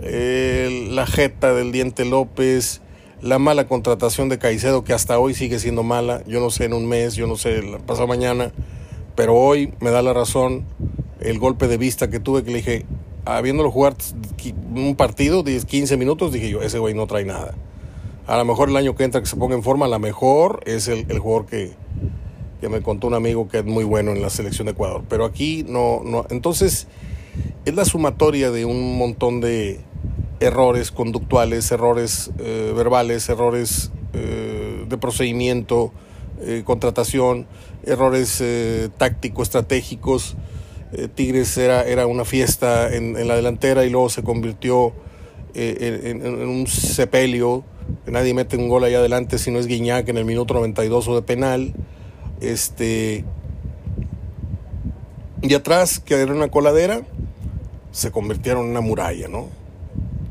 la 0.00 1.06
jeta 1.06 1.54
del 1.54 1.70
Diente 1.70 2.04
López, 2.04 2.80
la 3.20 3.38
mala 3.38 3.68
contratación 3.68 4.28
de 4.28 4.38
Caicedo, 4.38 4.84
que 4.84 4.92
hasta 4.92 5.18
hoy 5.18 5.34
sigue 5.34 5.58
siendo 5.58 5.82
mala, 5.82 6.22
yo 6.26 6.40
no 6.40 6.50
sé 6.50 6.64
en 6.64 6.72
un 6.72 6.88
mes, 6.88 7.14
yo 7.14 7.26
no 7.26 7.36
sé, 7.36 7.60
pasado 7.86 8.08
mañana, 8.08 8.52
pero 9.14 9.34
hoy 9.34 9.72
me 9.80 9.90
da 9.90 10.02
la 10.02 10.12
razón 10.12 10.64
el 11.20 11.38
golpe 11.38 11.68
de 11.68 11.76
vista 11.76 12.10
que 12.10 12.20
tuve, 12.20 12.44
que 12.44 12.50
le 12.50 12.58
dije, 12.58 12.86
habiéndolo 13.24 13.70
jugar 13.70 13.96
un 14.74 14.94
partido, 14.96 15.42
10, 15.42 15.64
15 15.64 15.96
minutos, 15.96 16.32
dije 16.32 16.50
yo, 16.50 16.62
ese 16.62 16.78
güey 16.78 16.94
no 16.94 17.06
trae 17.06 17.24
nada. 17.24 17.54
A 18.26 18.36
lo 18.36 18.44
mejor 18.44 18.68
el 18.68 18.76
año 18.76 18.94
que 18.94 19.04
entra 19.04 19.20
que 19.20 19.26
se 19.26 19.36
ponga 19.36 19.54
en 19.54 19.62
forma, 19.62 19.86
a 19.86 19.88
lo 19.88 19.98
mejor 19.98 20.60
es 20.66 20.88
el, 20.88 21.06
el 21.08 21.18
jugador 21.18 21.46
que, 21.46 21.72
que 22.60 22.68
me 22.68 22.82
contó 22.82 23.06
un 23.06 23.14
amigo 23.14 23.48
que 23.48 23.58
es 23.58 23.64
muy 23.64 23.84
bueno 23.84 24.12
en 24.12 24.20
la 24.20 24.30
selección 24.30 24.66
de 24.66 24.72
Ecuador. 24.72 25.04
Pero 25.08 25.24
aquí 25.24 25.64
no, 25.68 26.02
no. 26.04 26.26
Entonces, 26.30 26.88
es 27.64 27.74
la 27.74 27.84
sumatoria 27.84 28.50
de 28.50 28.64
un 28.64 28.98
montón 28.98 29.40
de 29.40 29.80
errores 30.40 30.90
conductuales, 30.90 31.70
errores 31.70 32.30
eh, 32.38 32.72
verbales, 32.76 33.28
errores 33.28 33.90
eh, 34.12 34.84
de 34.88 34.98
procedimiento, 34.98 35.92
eh, 36.40 36.62
contratación, 36.64 37.46
errores 37.84 38.42
tácticos, 38.96 39.50
estratégicos. 40.90 41.14
Tigres 41.14 41.56
era, 41.58 41.84
era 41.84 42.06
una 42.06 42.24
fiesta 42.24 42.94
en, 42.94 43.26
la 43.26 43.36
delantera 43.36 43.84
y 43.84 43.90
luego 43.90 44.08
se 44.08 44.22
convirtió 44.22 44.92
en, 45.54 46.24
en, 46.24 46.48
un 46.48 46.66
sepelio. 46.66 47.64
Nadie 48.06 48.34
mete 48.34 48.56
un 48.56 48.68
gol 48.68 48.84
allá 48.84 48.98
adelante 48.98 49.38
si 49.38 49.50
no 49.50 49.58
es 49.58 49.66
Guiñac 49.66 50.08
en 50.08 50.18
el 50.18 50.24
minuto 50.24 50.54
92 50.54 51.08
o 51.08 51.14
de 51.14 51.22
penal. 51.22 51.74
Este, 52.40 53.24
y 55.42 55.54
atrás, 55.54 56.00
que 56.00 56.14
era 56.14 56.32
una 56.32 56.48
coladera, 56.48 57.02
se 57.92 58.10
convirtieron 58.10 58.64
en 58.64 58.70
una 58.70 58.80
muralla, 58.80 59.28
¿no? 59.28 59.48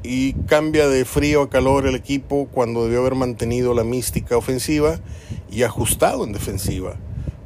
Y 0.04 0.34
cambia 0.34 0.88
de 0.88 1.06
frío 1.06 1.44
a 1.44 1.50
calor 1.50 1.88
el 1.88 1.96
equipo 1.96 2.48
cuando 2.52 2.84
debió 2.84 3.00
haber 3.00 3.16
mantenido 3.16 3.74
la 3.74 3.84
mística 3.84 4.38
ofensiva 4.38 5.00
y 5.50 5.64
ajustado 5.64 6.24
en 6.24 6.34
defensiva. 6.34 6.96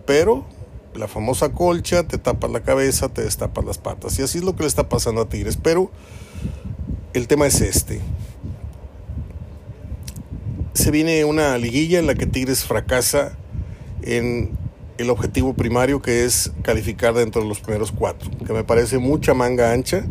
Pero 0.06 0.46
la 0.96 1.08
famosa 1.08 1.50
colcha, 1.50 2.04
te 2.04 2.18
tapas 2.18 2.52
la 2.52 2.62
cabeza, 2.62 3.10
te 3.10 3.24
destapas 3.24 3.66
las 3.66 3.78
patas. 3.78 4.18
Y 4.20 4.24
así 4.24 4.40
es 4.40 4.44
lo 4.44 4.56
que 4.56 4.64
le 4.64 4.68
está 4.68 4.90
pasando 4.90 5.22
a 5.22 5.30
Tigres. 5.30 5.58
Pero 5.58 5.92
el 7.14 7.28
tema 7.28 7.48
es 7.48 7.62
este. 7.62 8.02
Se 10.74 10.92
viene 10.92 11.26
una 11.26 11.58
liguilla 11.58 12.00
en 12.00 12.08
la 12.08 12.16
que 12.16 12.26
Tigres 12.26 12.64
fracasa 12.64 13.38
en 14.02 14.52
el 14.98 15.10
objetivo 15.10 15.54
primario 15.54 16.02
que 16.02 16.26
es 16.26 16.52
calificar 16.62 17.14
dentro 17.14 17.42
de 17.42 17.48
los 17.48 17.60
primeros 17.60 17.92
cuatro, 17.92 18.30
que 18.46 18.54
me 18.54 18.64
parece 18.64 19.00
mucha 19.00 19.34
manga 19.34 19.72
ancha 19.72 20.06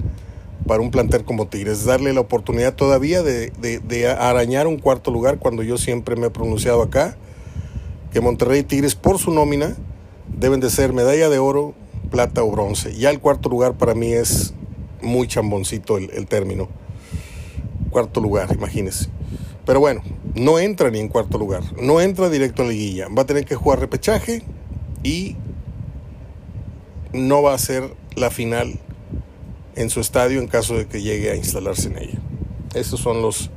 para 0.67 0.83
un 0.83 0.91
plantel 0.91 1.25
como 1.25 1.49
Tigres, 1.49 1.85
darle 1.85 2.13
la 2.13 2.21
oportunidad 2.21 2.75
todavía 2.75 3.23
de, 3.23 3.51
de, 3.61 4.09
arañar 4.09 4.67
un 4.67 4.79
cuarto 4.79 5.11
lugar 5.11 5.39
cuando 5.39 5.63
yo 5.63 5.79
siempre 5.79 6.17
me 6.17 6.27
he 6.27 6.31
pronunciado 6.31 6.83
acá, 6.83 7.17
que 8.13 8.21
Monterrey 8.21 8.63
Tigres 8.63 8.95
por 8.95 9.19
su 9.19 9.31
nómina 9.31 9.77
deben 10.37 10.61
de 10.61 10.71
ser 10.71 10.93
medalla 10.93 11.29
de 11.29 11.39
oro, 11.39 11.75
plata 12.11 12.43
o 12.43 12.51
bronce. 12.51 12.95
Ya 12.97 13.11
el 13.11 13.21
cuarto 13.21 13.49
lugar 13.49 13.75
para 13.75 13.95
mí 13.95 14.13
es 14.13 14.55
muy 15.03 15.29
chamboncito 15.29 15.97
el, 15.99 16.27
término. 16.27 16.69
Cuarto 17.91 18.21
lugar, 18.21 18.53
imagínense. 18.55 19.09
Pero 19.65 19.81
bueno, 19.81 20.03
no 20.35 20.59
entra 20.59 20.91
ni 20.91 21.01
en 21.01 21.09
cuarto 21.09 21.39
lugar, 21.39 21.63
no 21.81 22.01
entra 22.01 22.29
directo 22.29 22.63
en 22.63 22.71
liguilla, 22.71 23.09
va 23.09 23.23
a 23.23 23.27
tener 23.27 23.45
que 23.45 23.55
jugar 23.55 23.79
repechaje 23.79 24.43
y 25.03 25.37
no 27.13 27.43
va 27.43 27.55
a 27.55 27.59
ser 27.59 27.95
la 28.17 28.31
final 28.31 28.79
en 29.77 29.91
su 29.91 30.01
estadio 30.01 30.41
en 30.41 30.49
caso 30.49 30.77
de 30.77 30.87
que 30.87 31.03
llegue 31.03 31.31
a 31.31 31.37
instalarse 31.37 31.89
en 31.89 31.99
ella. 31.99 32.19
Esos 32.75 33.01
son 33.01 33.23
los, 33.23 33.51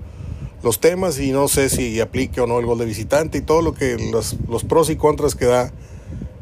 los 0.61 0.79
temas 0.79 1.19
y 1.19 1.31
no 1.31 1.47
sé 1.47 1.69
si 1.69 1.99
aplique 1.99 2.41
o 2.41 2.47
no 2.47 2.59
el 2.59 2.65
gol 2.65 2.79
de 2.79 2.85
visitante 2.85 3.37
y 3.39 3.41
todo 3.41 3.61
lo 3.61 3.73
que 3.73 3.97
los, 3.97 4.37
los 4.47 4.63
pros 4.63 4.89
y 4.89 4.95
contras 4.95 5.35
que 5.35 5.45
da 5.45 5.71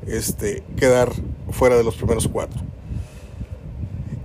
este, 0.07 0.63
quedar 0.77 1.11
fuera 1.51 1.77
de 1.77 1.83
los 1.83 1.95
primeros 1.95 2.27
cuatro. 2.27 2.59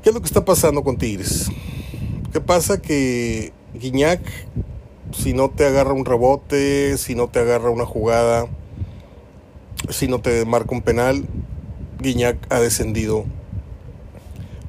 ¿Qué 0.02 0.10
es 0.10 0.14
lo 0.14 0.20
que 0.20 0.26
está 0.26 0.44
pasando 0.44 0.82
con 0.82 0.96
Tigres? 0.96 1.48
¿Qué 2.32 2.40
pasa? 2.40 2.80
Que 2.80 3.52
Guiñac 3.74 4.20
si 5.12 5.32
no 5.32 5.50
te 5.50 5.66
agarra 5.66 5.92
un 5.92 6.04
rebote, 6.04 6.96
si 6.98 7.14
no 7.14 7.28
te 7.28 7.38
agarra 7.38 7.70
una 7.70 7.86
jugada, 7.86 8.48
si 9.90 10.08
no 10.08 10.20
te 10.20 10.44
marca 10.44 10.74
un 10.74 10.82
penal, 10.82 11.26
Guiñac 12.00 12.36
ha 12.50 12.60
descendido 12.60 13.24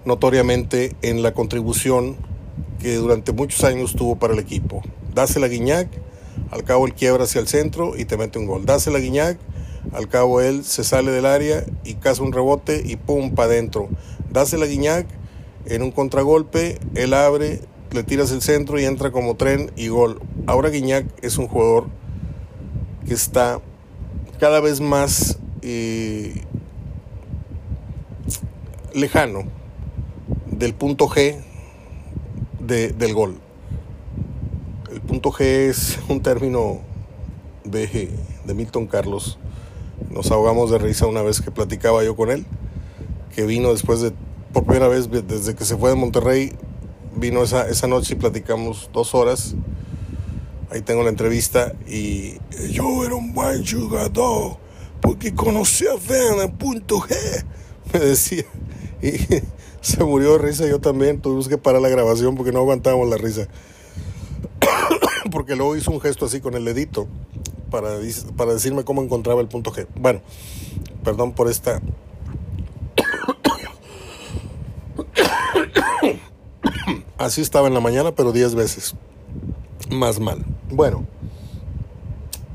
notoriamente 0.06 0.96
en 1.02 1.22
la 1.22 1.34
contribución 1.34 2.16
que 2.80 2.96
durante 2.96 3.34
muchos 3.34 3.64
años 3.64 3.96
tuvo 3.96 4.18
para 4.18 4.34
el 4.34 4.40
equipo. 4.40 4.84
Dásela 5.14 5.48
a 5.48 5.50
Guiñac, 5.50 5.90
al 6.52 6.64
cabo 6.64 6.86
él 6.86 6.94
quiebra 6.94 7.26
hacia 7.26 7.42
el 7.42 7.48
centro 7.48 7.98
y 7.98 8.06
te 8.06 8.18
mete 8.18 8.40
un 8.40 8.46
gol. 8.46 8.66
Dásela 8.66 9.00
a 9.00 9.02
Guiñac, 9.02 9.38
al 9.94 10.08
cabo 10.08 10.42
él 10.42 10.64
se 10.64 10.84
sale 10.84 11.12
del 11.12 11.26
área 11.26 11.66
y 11.84 11.96
caza 11.96 12.24
un 12.24 12.34
rebote 12.34 12.82
y 12.86 12.96
pum, 12.96 13.32
para 13.32 13.52
adentro. 13.52 13.90
Dásela 14.30 14.66
a 14.66 14.68
Guiñac, 14.68 15.08
en 15.66 15.82
un 15.82 15.92
contragolpe, 15.92 16.80
él 16.96 17.14
abre, 17.14 17.62
le 17.92 18.04
tiras 18.04 18.32
el 18.32 18.42
centro 18.42 18.80
y 18.80 18.86
entra 18.86 19.12
como 19.12 19.36
tren 19.36 19.72
y 19.76 19.88
gol. 19.88 20.22
Ahora 20.46 20.70
Guiñac 20.70 21.06
es 21.22 21.38
un 21.38 21.48
jugador 21.48 21.88
que 23.06 23.14
está 23.14 23.62
cada 24.40 24.60
vez 24.60 24.82
más 24.82 25.40
eh, 25.62 26.44
lejano 28.94 29.44
del 30.46 30.74
punto 30.74 31.08
G 31.08 31.44
del 32.60 33.14
gol. 33.14 33.40
El 34.92 35.02
punto 35.02 35.32
G 35.32 35.42
es 35.42 36.00
un 36.10 36.22
término 36.22 36.80
de, 37.64 38.10
de 38.46 38.54
Milton 38.54 38.88
Carlos. 38.88 39.38
Nos 40.10 40.32
ahogamos 40.32 40.72
de 40.72 40.78
risa 40.78 41.06
una 41.06 41.22
vez 41.22 41.42
que 41.42 41.52
platicaba 41.52 42.04
yo 42.04 42.16
con 42.16 42.32
él, 42.32 42.46
que 43.36 43.46
vino 43.46 43.72
después 43.72 44.02
de, 44.02 44.14
por 44.54 44.64
primera 44.64 44.88
vez 44.88 45.10
desde 45.10 45.56
que 45.56 45.66
se 45.66 45.76
fue 45.78 45.90
de 45.90 45.96
Monterrey, 45.96 46.54
vino 47.16 47.44
esa, 47.44 47.68
esa 47.68 47.88
noche 47.88 48.14
y 48.14 48.18
platicamos 48.18 48.90
dos 48.94 49.14
horas. 49.14 49.56
Ahí 50.70 50.82
tengo 50.82 51.04
la 51.04 51.10
entrevista 51.10 51.74
y 51.88 52.38
yo 52.72 53.06
era 53.06 53.16
un 53.16 53.34
buen 53.34 53.66
jugador 53.66 54.58
porque 55.02 55.34
conocía 55.34 55.92
bien 56.08 56.42
el 56.42 56.52
punto 56.52 57.00
G, 57.00 57.16
me 57.94 58.00
decía. 58.00 58.46
Y 59.02 59.12
se 59.82 60.04
murió 60.04 60.34
de 60.34 60.40
risa, 60.40 60.68
yo 60.68 60.80
también 60.80 61.22
tuvimos 61.22 61.48
que 61.48 61.58
parar 61.58 61.82
la 61.82 61.90
grabación 61.90 62.36
porque 62.36 62.52
no 62.52 62.60
aguantábamos 62.60 63.10
la 63.10 63.18
risa. 63.18 63.48
porque 65.32 65.56
luego 65.56 65.76
hizo 65.76 65.92
un 65.92 66.02
gesto 66.02 66.26
así 66.26 66.40
con 66.40 66.56
el 66.56 66.66
dedito 66.66 67.08
para, 67.70 68.00
para 68.36 68.54
decirme 68.54 68.84
cómo 68.84 69.04
encontraba 69.04 69.42
el 69.42 69.48
punto 69.48 69.72
G. 69.72 69.88
Bueno, 69.96 70.22
perdón 71.04 71.34
por 71.34 71.50
esta 71.50 71.82
Así 77.18 77.42
estaba 77.42 77.68
en 77.68 77.74
la 77.74 77.80
mañana, 77.80 78.14
pero 78.14 78.32
10 78.32 78.56
veces. 78.56 78.96
más 79.90 80.20
mal. 80.20 80.46
Bueno, 80.70 81.06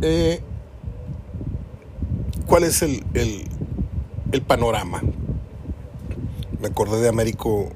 eh, 0.00 0.40
¿cuál 2.46 2.64
es 2.64 2.82
el, 2.82 3.04
el, 3.14 4.42
panorama? 4.42 5.02
Me 6.60 6.68
acordé 6.68 7.00
de 7.00 7.08
Américo 7.08 7.70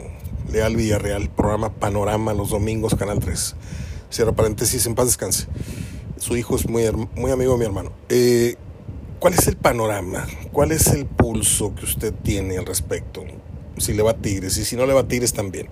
Leal 0.50 0.76
Villarreal, 0.76 1.30
programa 1.30 1.72
Panorama 1.72 2.34
los 2.34 2.50
domingos, 2.50 2.94
Canal 2.94 3.18
3. 3.18 3.56
Cierra 4.10 4.32
paréntesis, 4.32 4.86
en 4.86 4.94
paz 4.94 5.06
descanse. 5.06 5.46
Su 6.18 6.36
hijo 6.36 6.56
es 6.56 6.68
muy, 6.68 6.84
muy 7.14 7.30
amigo 7.30 7.52
de 7.52 7.58
mi 7.58 7.64
hermano. 7.64 7.92
Eh, 8.08 8.56
¿Cuál 9.18 9.34
es 9.34 9.46
el 9.46 9.56
panorama? 9.56 10.26
¿Cuál 10.52 10.72
es 10.72 10.88
el 10.88 11.06
pulso 11.06 11.74
que 11.74 11.84
usted 11.84 12.12
tiene 12.12 12.58
al 12.58 12.66
respecto? 12.66 13.24
Si 13.78 13.92
le 13.92 14.02
va 14.02 14.12
a 14.12 14.16
Tigres 14.16 14.56
y 14.56 14.64
si 14.64 14.76
no 14.76 14.86
le 14.86 14.92
va 14.92 15.00
a 15.00 15.08
Tigres 15.08 15.32
también. 15.32 15.68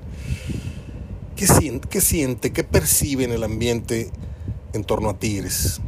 ¿Qué 1.36 2.00
siente, 2.00 2.52
qué 2.52 2.64
percibe 2.64 3.24
en 3.24 3.32
el 3.32 3.42
ambiente 3.42 4.10
en 4.72 4.84
torno 4.84 5.10
a 5.10 5.18
Tigres? 5.18 5.80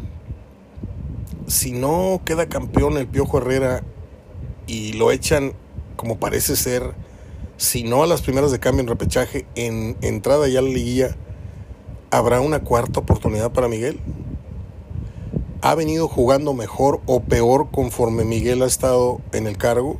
Si 1.46 1.72
no 1.72 2.20
queda 2.24 2.48
campeón 2.48 2.98
el 2.98 3.06
Piojo 3.06 3.38
Herrera 3.38 3.82
y 4.66 4.94
lo 4.94 5.12
echan 5.12 5.52
como 5.96 6.18
parece 6.18 6.56
ser, 6.56 6.94
si 7.56 7.84
no 7.84 8.02
a 8.02 8.06
las 8.06 8.22
primeras 8.22 8.52
de 8.52 8.60
cambio 8.60 8.82
en 8.82 8.88
repechaje, 8.88 9.46
en 9.54 9.96
entrada 10.02 10.46
ya 10.48 10.58
a 10.58 10.62
la 10.62 10.68
liguilla, 10.68 11.16
¿habrá 12.10 12.40
una 12.40 12.60
cuarta 12.60 13.00
oportunidad 13.00 13.52
para 13.52 13.68
Miguel? 13.68 13.98
¿Ha 15.66 15.74
venido 15.74 16.06
jugando 16.06 16.54
mejor 16.54 17.00
o 17.06 17.24
peor 17.24 17.72
conforme 17.72 18.24
Miguel 18.24 18.62
ha 18.62 18.66
estado 18.66 19.20
en 19.32 19.48
el 19.48 19.56
cargo? 19.56 19.98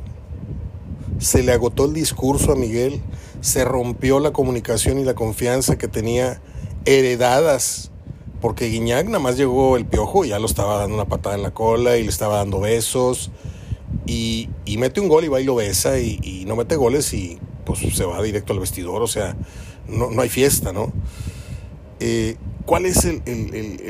¿Se 1.19 1.43
le 1.43 1.51
agotó 1.51 1.83
el 1.83 1.93
discurso 1.93 2.53
a 2.53 2.55
Miguel? 2.55 3.01
¿Se 3.41 3.65
rompió 3.65 4.21
la 4.21 4.31
comunicación 4.31 4.97
y 4.97 5.03
la 5.03 5.13
confianza 5.13 5.77
que 5.77 5.89
tenía 5.89 6.39
heredadas? 6.85 7.91
Porque 8.39 8.69
Guiñac 8.69 9.07
nada 9.07 9.19
más 9.19 9.35
llegó 9.35 9.75
el 9.75 9.85
piojo 9.85 10.23
y 10.23 10.29
ya 10.29 10.39
lo 10.39 10.45
estaba 10.45 10.77
dando 10.77 10.95
una 10.95 11.09
patada 11.09 11.35
en 11.35 11.43
la 11.43 11.53
cola 11.53 11.97
y 11.97 12.03
le 12.03 12.09
estaba 12.09 12.37
dando 12.37 12.61
besos. 12.61 13.29
Y, 14.05 14.47
mete 14.77 15.01
un 15.01 15.09
gol 15.09 15.25
y 15.25 15.27
va 15.27 15.41
y 15.41 15.43
lo 15.43 15.55
besa 15.55 15.99
y, 15.99 16.45
no 16.47 16.55
mete 16.55 16.77
goles 16.77 17.13
y 17.13 17.39
pues 17.65 17.79
se 17.79 18.05
va 18.05 18.23
directo 18.23 18.53
al 18.53 18.59
vestidor. 18.59 19.01
O 19.01 19.07
sea, 19.07 19.35
no, 19.89 20.11
no 20.11 20.21
hay 20.21 20.29
fiesta, 20.29 20.71
¿no? 20.71 20.93
Eh, 21.99 22.37
¿Cuál 22.67 22.85
es 22.85 23.05
el 23.05 23.21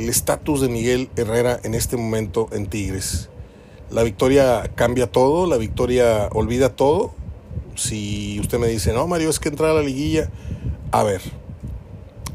estatus 0.07 0.61
de 0.61 0.69
Miguel 0.69 1.09
Herrera 1.15 1.59
en 1.63 1.73
este 1.73 1.97
momento 1.97 2.47
en 2.51 2.67
Tigres? 2.67 3.27
¿La 3.89 4.03
victoria 4.03 4.69
cambia 4.75 5.11
todo? 5.11 5.47
¿La 5.47 5.57
victoria 5.57 6.29
olvida 6.31 6.75
todo? 6.75 7.15
Si 7.73 8.39
usted 8.39 8.59
me 8.59 8.67
dice, 8.67 8.93
no, 8.93 9.07
Mario, 9.07 9.31
es 9.31 9.39
que 9.39 9.49
entrar 9.49 9.71
a 9.71 9.73
la 9.73 9.81
liguilla. 9.81 10.29
A 10.91 11.01
ver, 11.01 11.23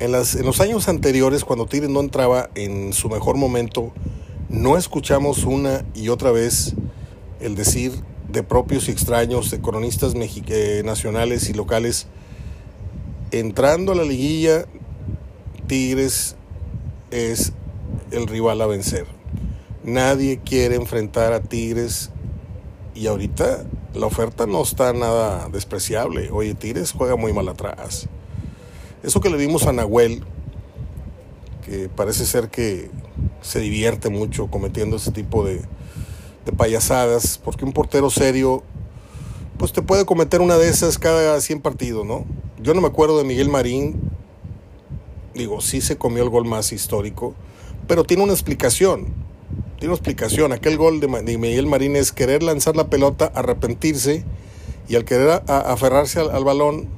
en, 0.01 0.11
las, 0.11 0.35
en 0.35 0.45
los 0.45 0.61
años 0.61 0.89
anteriores, 0.89 1.45
cuando 1.45 1.67
Tigres 1.67 1.91
no 1.91 2.01
entraba 2.01 2.51
en 2.57 2.93
su 2.93 3.09
mejor 3.09 3.37
momento, 3.37 3.93
no 4.49 4.77
escuchamos 4.77 5.45
una 5.45 5.85
y 5.95 6.09
otra 6.09 6.33
vez 6.33 6.75
el 7.39 7.55
decir 7.55 7.93
de 8.29 8.43
propios 8.43 8.89
y 8.89 8.91
extraños, 8.91 9.49
de 9.53 9.61
cronistas 9.61 10.13
eh, 10.17 10.83
nacionales 10.85 11.49
y 11.49 11.53
locales, 11.53 12.09
entrando 13.31 13.93
a 13.93 13.95
la 13.95 14.03
liguilla 14.03 14.67
Tigres 15.67 16.37
es 17.11 17.53
el 18.11 18.27
rival 18.27 18.61
a 18.61 18.67
vencer. 18.67 19.07
Nadie 19.85 20.41
quiere 20.45 20.77
enfrentar 20.77 21.33
a 21.33 21.43
Tigres 21.43 22.11
y 22.95 23.07
ahorita 23.07 23.65
la 23.95 24.07
oferta 24.07 24.47
no 24.47 24.63
está 24.63 24.93
nada 24.93 25.49
despreciable. 25.49 26.31
Oye, 26.31 26.55
Tigres 26.55 26.93
juega 26.93 27.17
muy 27.17 27.33
mal 27.33 27.49
atrás. 27.49 28.09
Eso 29.03 29.21
que 29.21 29.31
le 29.31 29.37
vimos 29.37 29.67
a 29.67 29.73
Nahuel, 29.73 30.25
que 31.67 31.89
parece 31.89 32.25
ser 32.25 32.49
que 32.49 32.91
se 33.41 33.61
divierte 33.61 34.09
mucho 34.09 34.49
cometiendo 34.49 34.97
ese 34.97 35.11
tipo 35.11 35.45
de, 35.45 35.63
de 36.45 36.53
payasadas, 36.53 37.39
porque 37.43 37.65
un 37.65 37.73
portero 37.73 38.11
serio, 38.11 38.63
pues 39.59 39.73
te 39.73 39.83
puede 39.83 40.07
cometer 40.07 40.41
una 40.41 40.57
de 40.57 40.69
esas 40.69 40.99
cada 40.99 41.41
100 41.41 41.61
partidos, 41.61 42.07
¿no? 42.07 42.25
Yo 42.63 42.75
no 42.75 42.81
me 42.81 42.89
acuerdo 42.89 43.19
de 43.19 43.25
Miguel 43.25 43.49
Marín 43.49 44.01
Digo, 45.35 45.61
sí 45.61 45.81
se 45.81 45.97
comió 45.97 46.23
el 46.23 46.31
gol 46.31 46.45
más 46.45 46.73
histórico, 46.73 47.35
pero 47.89 48.05
tiene 48.05 48.23
una 48.23 48.33
explicación. 48.33 49.07
Tiene 49.79 49.93
una 49.93 49.95
explicación. 49.95 50.53
Aquel 50.53 50.77
gol 50.77 51.01
de, 51.01 51.09
Miguel 51.09 51.67
Marín 51.67 51.97
es 51.97 52.13
querer 52.13 52.43
lanzar 52.43 52.77
la 52.77 52.89
pelota, 52.89 53.33
arrepentirse 53.35 54.25
y 54.89 54.97
al 54.97 55.05
querer 55.05 55.43
aferrarse 55.47 56.21
al, 56.21 56.45
balón, 56.45 56.89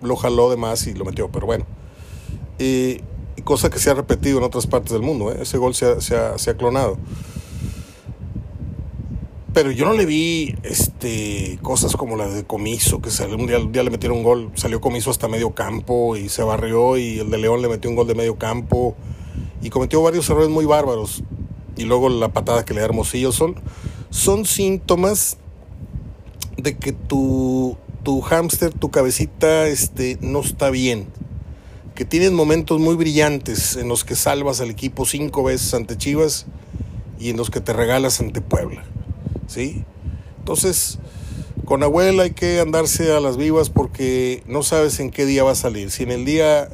lo 0.00 0.16
jaló 0.16 0.50
de 0.50 0.56
más 0.56 0.86
y 0.86 0.94
lo 0.94 1.04
metió. 1.04 1.28
Pero 1.30 1.46
bueno. 1.46 1.66
Y, 2.58 3.00
cosa 3.44 3.70
que 3.70 3.78
se 3.78 3.90
ha 3.90 3.94
repetido 3.94 4.38
en 4.38 4.44
otras 4.44 4.66
partes 4.66 4.92
del 4.92 5.02
mundo. 5.02 5.32
¿eh? 5.32 5.38
Ese 5.42 5.58
gol 5.58 5.74
se 5.74 5.86
ha 5.86 6.54
clonado 6.56 6.98
pero 9.52 9.70
yo 9.70 9.84
no 9.84 9.94
le 9.94 10.06
vi 10.06 10.54
este 10.62 11.58
cosas 11.62 11.96
como 11.96 12.16
la 12.16 12.28
de 12.28 12.44
Comiso, 12.44 13.00
que 13.00 13.10
salió 13.10 13.36
un 13.36 13.46
día, 13.46 13.58
día 13.58 13.82
le 13.82 13.90
metieron 13.90 14.18
un 14.18 14.24
gol, 14.24 14.50
salió 14.54 14.80
Comiso 14.80 15.10
hasta 15.10 15.28
medio 15.28 15.54
campo 15.54 16.16
y 16.16 16.28
se 16.28 16.42
barrió 16.42 16.96
y 16.96 17.18
el 17.18 17.30
de 17.30 17.38
León 17.38 17.62
le 17.62 17.68
metió 17.68 17.90
un 17.90 17.96
gol 17.96 18.06
de 18.06 18.14
medio 18.14 18.36
campo 18.38 18.94
y 19.62 19.70
cometió 19.70 20.02
varios 20.02 20.28
errores 20.30 20.50
muy 20.50 20.64
bárbaros. 20.64 21.22
Y 21.76 21.84
luego 21.84 22.08
la 22.08 22.28
patada 22.28 22.64
que 22.64 22.74
le 22.74 22.80
da 22.80 22.86
Hermosillo 22.86 23.32
son, 23.32 23.56
son 24.10 24.44
síntomas 24.44 25.38
de 26.56 26.76
que 26.76 26.92
tu, 26.92 27.76
tu 28.02 28.20
hámster, 28.20 28.72
tu 28.72 28.90
cabecita 28.90 29.66
este, 29.66 30.18
no 30.20 30.40
está 30.40 30.70
bien. 30.70 31.08
Que 31.94 32.04
tienes 32.04 32.32
momentos 32.32 32.80
muy 32.80 32.94
brillantes 32.94 33.76
en 33.76 33.88
los 33.88 34.04
que 34.04 34.14
salvas 34.14 34.60
al 34.60 34.70
equipo 34.70 35.04
cinco 35.06 35.42
veces 35.42 35.74
ante 35.74 35.96
Chivas 35.96 36.46
y 37.18 37.30
en 37.30 37.36
los 37.36 37.50
que 37.50 37.60
te 37.60 37.72
regalas 37.72 38.20
ante 38.20 38.40
Puebla. 38.40 38.84
¿Sí? 39.50 39.84
Entonces, 40.38 40.98
con 41.64 41.82
abuela 41.82 42.22
hay 42.22 42.30
que 42.30 42.60
andarse 42.60 43.12
a 43.12 43.20
las 43.20 43.36
vivas 43.36 43.68
porque 43.68 44.42
no 44.46 44.62
sabes 44.62 45.00
en 45.00 45.10
qué 45.10 45.26
día 45.26 45.44
va 45.44 45.52
a 45.52 45.56
salir. 45.56 45.90
Si 45.90 46.04
en 46.04 46.12
el 46.12 46.24
día 46.24 46.68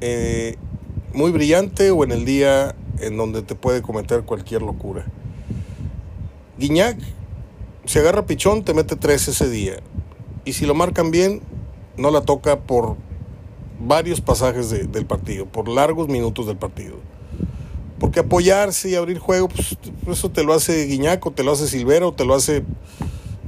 eh, 0.00 0.56
muy 1.12 1.30
brillante 1.30 1.90
o 1.90 2.04
en 2.04 2.12
el 2.12 2.24
día 2.24 2.74
en 2.98 3.16
donde 3.16 3.42
te 3.42 3.54
puede 3.54 3.80
cometer 3.82 4.22
cualquier 4.22 4.62
locura. 4.62 5.06
Guiñac, 6.58 6.98
si 7.86 7.98
agarra 7.98 8.26
pichón, 8.26 8.64
te 8.64 8.74
mete 8.74 8.96
tres 8.96 9.28
ese 9.28 9.48
día. 9.48 9.76
Y 10.44 10.52
si 10.52 10.66
lo 10.66 10.74
marcan 10.74 11.10
bien, 11.10 11.40
no 11.96 12.10
la 12.10 12.22
toca 12.22 12.60
por 12.60 12.96
varios 13.78 14.20
pasajes 14.20 14.70
del 14.70 15.06
partido, 15.06 15.46
por 15.46 15.68
largos 15.68 16.08
minutos 16.08 16.46
del 16.46 16.56
partido. 16.56 16.96
Porque 18.00 18.20
apoyarse 18.20 18.88
y 18.88 18.96
abrir 18.96 19.18
juego, 19.18 19.48
pues 19.48 19.76
eso 20.08 20.30
te 20.30 20.42
lo 20.42 20.54
hace 20.54 20.86
Guiñaco, 20.86 21.30
te 21.30 21.44
lo 21.44 21.52
hace 21.52 21.68
Silvero, 21.68 22.12
te 22.12 22.24
lo 22.24 22.34
hace 22.34 22.64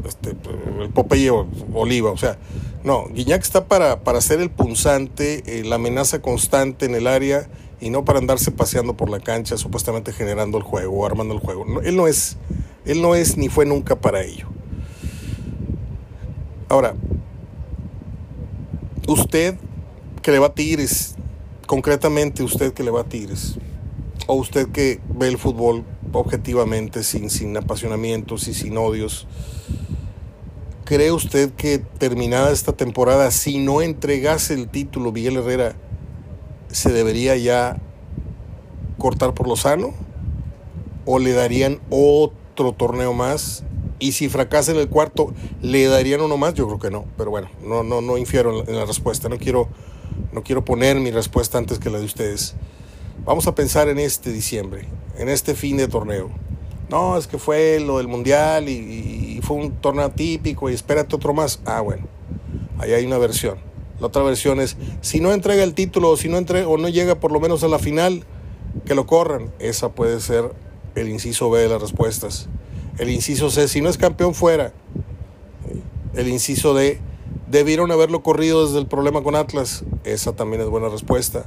este, 0.07 0.37
el 0.81 0.91
Popeye 0.91 1.31
Oliva. 1.75 2.13
O 2.13 2.17
sea, 2.17 2.39
no, 2.85 3.07
Guiñac 3.09 3.43
está 3.43 3.67
para, 3.67 4.05
para 4.05 4.21
ser 4.21 4.41
el 4.41 4.51
punzante, 4.51 5.43
eh, 5.47 5.65
la 5.65 5.77
amenaza 5.77 6.21
constante 6.21 6.87
en 6.87 6.95
el 6.95 7.07
área 7.07 7.49
y 7.81 7.91
no 7.91 8.05
para 8.05 8.21
andarse 8.21 8.53
paseando 8.53 8.97
por 8.97 9.11
la 9.11 9.19
cancha, 9.19 9.57
supuestamente 9.57 10.13
generando 10.13 10.59
el 10.59 10.65
juego 10.65 11.01
o 11.01 11.07
armando 11.07 11.35
el 11.35 11.41
juego. 11.41 11.65
él 11.83 11.97
no 11.97 12.07
es, 12.07 12.37
él 12.85 13.03
no 13.03 13.15
es 13.15 13.37
ni 13.37 13.49
fue 13.49 13.67
nunca 13.67 13.97
para 13.97 14.23
ello. 14.23 14.47
Ahora, 16.69 16.95
usted 19.09 19.57
que 20.23 20.31
le 20.31 20.39
va 20.39 20.47
a 20.47 20.55
Tigres, 20.55 21.17
concretamente 21.67 22.43
usted 22.43 22.73
que 22.73 22.83
le 22.83 22.91
va 22.91 23.01
a 23.01 23.05
Tigres, 23.05 23.57
o 24.27 24.35
usted 24.35 24.69
que 24.69 25.01
ve 25.09 25.29
el 25.29 25.39
fútbol 25.39 25.85
objetivamente, 26.13 27.03
sin, 27.03 27.31
sin 27.31 27.57
apasionamientos 27.57 28.49
y 28.49 28.55
sin 28.55 28.77
odios, 28.77 29.27
¿cree 30.85 31.13
usted 31.13 31.53
que 31.53 31.79
terminada 31.79 32.53
esta 32.53 32.73
temporada, 32.73 33.31
si 33.31 33.59
no 33.59 33.83
entregase 33.83 34.55
el 34.55 34.69
título 34.69 35.13
Miguel 35.13 35.37
Herrera, 35.37 35.75
se 36.69 36.93
debería 36.93 37.37
ya 37.37 37.81
cortar 38.99 39.35
por 39.35 39.49
lo 39.49 39.57
sano? 39.57 39.95
¿O 41.05 41.19
le 41.19 41.33
darían 41.33 41.81
otro 41.91 42.73
torneo 42.73 43.13
más? 43.13 43.65
Y 43.99 44.13
si 44.13 44.29
fracasa 44.29 44.73
en 44.73 44.79
el 44.79 44.89
cuarto, 44.89 45.33
¿le 45.61 45.87
darían 45.87 46.21
uno 46.21 46.37
más? 46.37 46.55
Yo 46.55 46.67
creo 46.67 46.79
que 46.79 46.91
no, 46.91 47.05
pero 47.17 47.31
bueno, 47.31 47.49
no, 47.65 47.83
no, 47.83 48.01
no 48.01 48.19
infiero 48.19 48.67
en 48.67 48.77
la 48.77 48.85
respuesta, 48.85 49.29
no 49.29 49.39
quiero, 49.39 49.69
no 50.33 50.43
quiero 50.43 50.65
poner 50.65 50.99
mi 50.99 51.11
respuesta 51.11 51.59
antes 51.59 51.79
que 51.79 51.91
la 51.91 51.99
de 51.99 52.05
ustedes. 52.05 52.55
Vamos 53.25 53.47
a 53.47 53.55
pensar 53.55 53.89
en 53.89 54.01
este 54.01 54.33
diciembre, 54.33 54.89
en 55.17 55.29
este 55.29 55.55
fin 55.55 55.77
de 55.77 55.87
torneo. 55.87 56.29
No, 56.91 57.17
es 57.17 57.29
que 57.29 57.39
fue 57.39 57.79
lo 57.79 57.99
del 57.99 58.09
mundial 58.09 58.69
y, 58.69 59.39
fue 59.45 59.57
un 59.57 59.73
torneo 59.73 60.11
típico 60.11 60.69
y 60.69 60.75
espérate 60.75 61.15
otro 61.15 61.33
más. 61.33 61.61
Ah, 61.65 61.81
bueno, 61.81 62.09
ahí 62.79 62.93
hay 62.93 63.07
una 63.07 63.19
versión. 63.19 63.59
La 64.01 64.09
otra 64.09 64.25
versión 64.25 64.61
es, 64.61 64.77
si 65.03 65.21
no 65.21 65.33
entrega 65.33 65.63
el 65.63 65.75
título 65.75 66.11
o 66.11 66.17
si 66.17 66.29
no 66.29 66.37
entrega, 66.37 66.67
o 66.67 66.79
no 66.79 66.89
llega 66.89 67.21
por 67.21 67.31
lo 67.31 67.39
menos 67.39 67.63
a 67.63 67.69
la 67.69 67.79
final, 67.79 68.25
que 68.85 68.97
lo 68.97 69.07
corran. 69.07 69.53
Esa 69.61 69.91
puede 69.91 70.19
ser 70.19 70.53
el 70.97 71.09
inciso 71.09 71.49
B 71.49 71.61
de 71.61 71.69
las 71.69 71.81
respuestas. 71.81 72.49
El 72.99 73.09
inciso 73.09 73.51
C, 73.51 73.69
si 73.69 73.81
no 73.83 73.89
es 73.89 73.99
campeón 73.99 74.35
fuera. 74.35 74.73
El 76.15 76.27
inciso 76.27 76.75
D, 76.75 77.01
debieron 77.49 77.93
haberlo 77.93 78.25
corrido 78.25 78.67
desde 78.67 78.81
el 78.81 78.87
problema 78.87 79.23
con 79.23 79.37
Atlas. 79.37 79.85
Esa 80.03 80.33
también 80.33 80.63
es 80.63 80.69
buena 80.69 80.89
respuesta. 80.89 81.47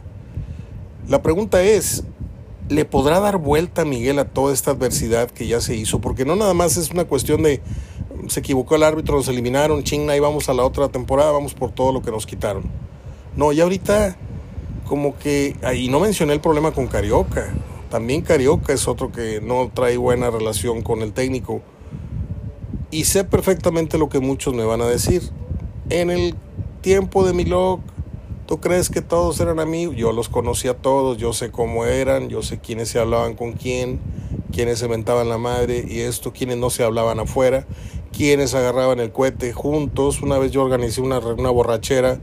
La 1.08 1.22
pregunta 1.22 1.62
es, 1.62 2.04
¿le 2.70 2.86
podrá 2.86 3.20
dar 3.20 3.38
vuelta 3.38 3.86
Miguel 3.86 4.18
a 4.20 4.26
toda 4.26 4.54
esta 4.54 4.72
adversidad 4.72 5.30
que 5.30 5.48
ya 5.48 5.62
se 5.62 5.76
hizo? 5.76 6.02
Porque 6.02 6.26
no 6.26 6.36
nada 6.36 6.54
más 6.54 6.78
es 6.78 6.90
una 6.92 7.06
cuestión 7.06 7.44
de 7.44 7.62
se 8.28 8.40
equivocó 8.40 8.76
el 8.76 8.84
árbitro, 8.84 9.16
nos 9.16 9.28
eliminaron, 9.28 9.84
ching, 9.84 10.10
y 10.10 10.20
vamos 10.20 10.50
a 10.50 10.54
la 10.54 10.64
otra 10.64 10.90
temporada, 10.90 11.32
vamos 11.32 11.54
por 11.54 11.72
todo 11.72 11.92
lo 11.94 12.02
que 12.02 12.12
nos 12.12 12.26
quitaron. 12.26 12.64
No, 13.36 13.52
ya 13.52 13.64
ahorita 13.64 14.18
como 14.88 15.18
que, 15.18 15.56
ahí 15.64 15.90
no 15.90 16.00
mencioné 16.00 16.34
el 16.34 16.42
problema 16.42 16.72
con 16.72 16.88
Carioca, 16.88 17.54
también 17.90 18.22
Carioca 18.22 18.74
es 18.74 18.88
otro 18.88 19.12
que 19.12 19.42
no 19.42 19.70
trae 19.74 19.98
buena 19.98 20.30
relación 20.30 20.82
con 20.82 21.02
el 21.02 21.14
técnico. 21.14 21.62
Y 22.92 23.06
sé 23.06 23.24
perfectamente 23.24 23.98
lo 23.98 24.10
que 24.10 24.20
muchos 24.20 24.54
me 24.54 24.64
van 24.64 24.82
a 24.82 24.86
decir. 24.86 25.22
En 25.90 26.10
el 26.10 26.36
tiempo 26.82 27.26
de 27.26 27.34
Milok, 27.34 27.82
¿tú 28.46 28.60
crees 28.60 28.90
que 28.90 29.02
todos 29.02 29.40
eran 29.40 29.60
amigos? 29.60 29.96
Yo 29.96 30.12
los 30.12 30.30
conocía 30.30 30.72
a 30.72 30.76
todos, 30.76 31.18
yo 31.18 31.34
sé 31.34 31.52
cómo 31.52 31.86
eran, 31.86 32.30
yo 32.30 32.42
sé 32.42 32.60
quiénes 32.60 32.90
se 32.90 33.00
hablaban 33.00 33.36
con 33.36 33.54
quién, 33.54 34.00
quiénes 34.52 34.80
se 34.80 34.88
mentaban 34.88 35.30
la 35.30 35.38
madre 35.38 35.86
y 35.88 36.02
esto, 36.02 36.32
quiénes 36.32 36.58
no 36.58 36.70
se 36.70 36.84
hablaban 36.84 37.20
afuera, 37.20 37.66
quiénes 38.16 38.54
agarraban 38.54 39.00
el 39.00 39.12
cohete 39.12 39.54
juntos. 39.54 40.22
Una 40.22 40.38
vez 40.38 40.52
yo 40.52 40.64
organicé 40.64 41.02
una, 41.02 41.20
una 41.20 41.50
borrachera 41.50 42.20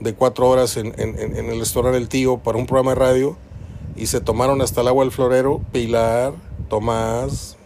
de 0.00 0.14
cuatro 0.14 0.48
horas 0.48 0.76
en, 0.76 0.94
en, 0.98 1.18
en 1.18 1.50
el 1.50 1.58
restaurante 1.58 1.98
El 1.98 2.08
Tío 2.08 2.38
para 2.38 2.58
un 2.58 2.66
programa 2.66 2.92
de 2.92 2.96
radio 2.96 3.36
y 3.96 4.06
se 4.06 4.20
tomaron 4.20 4.62
hasta 4.62 4.80
el 4.80 4.88
agua 4.88 5.04
del 5.04 5.12
florero 5.12 5.60
Pilar, 5.72 6.32
Tomás, 6.68 7.56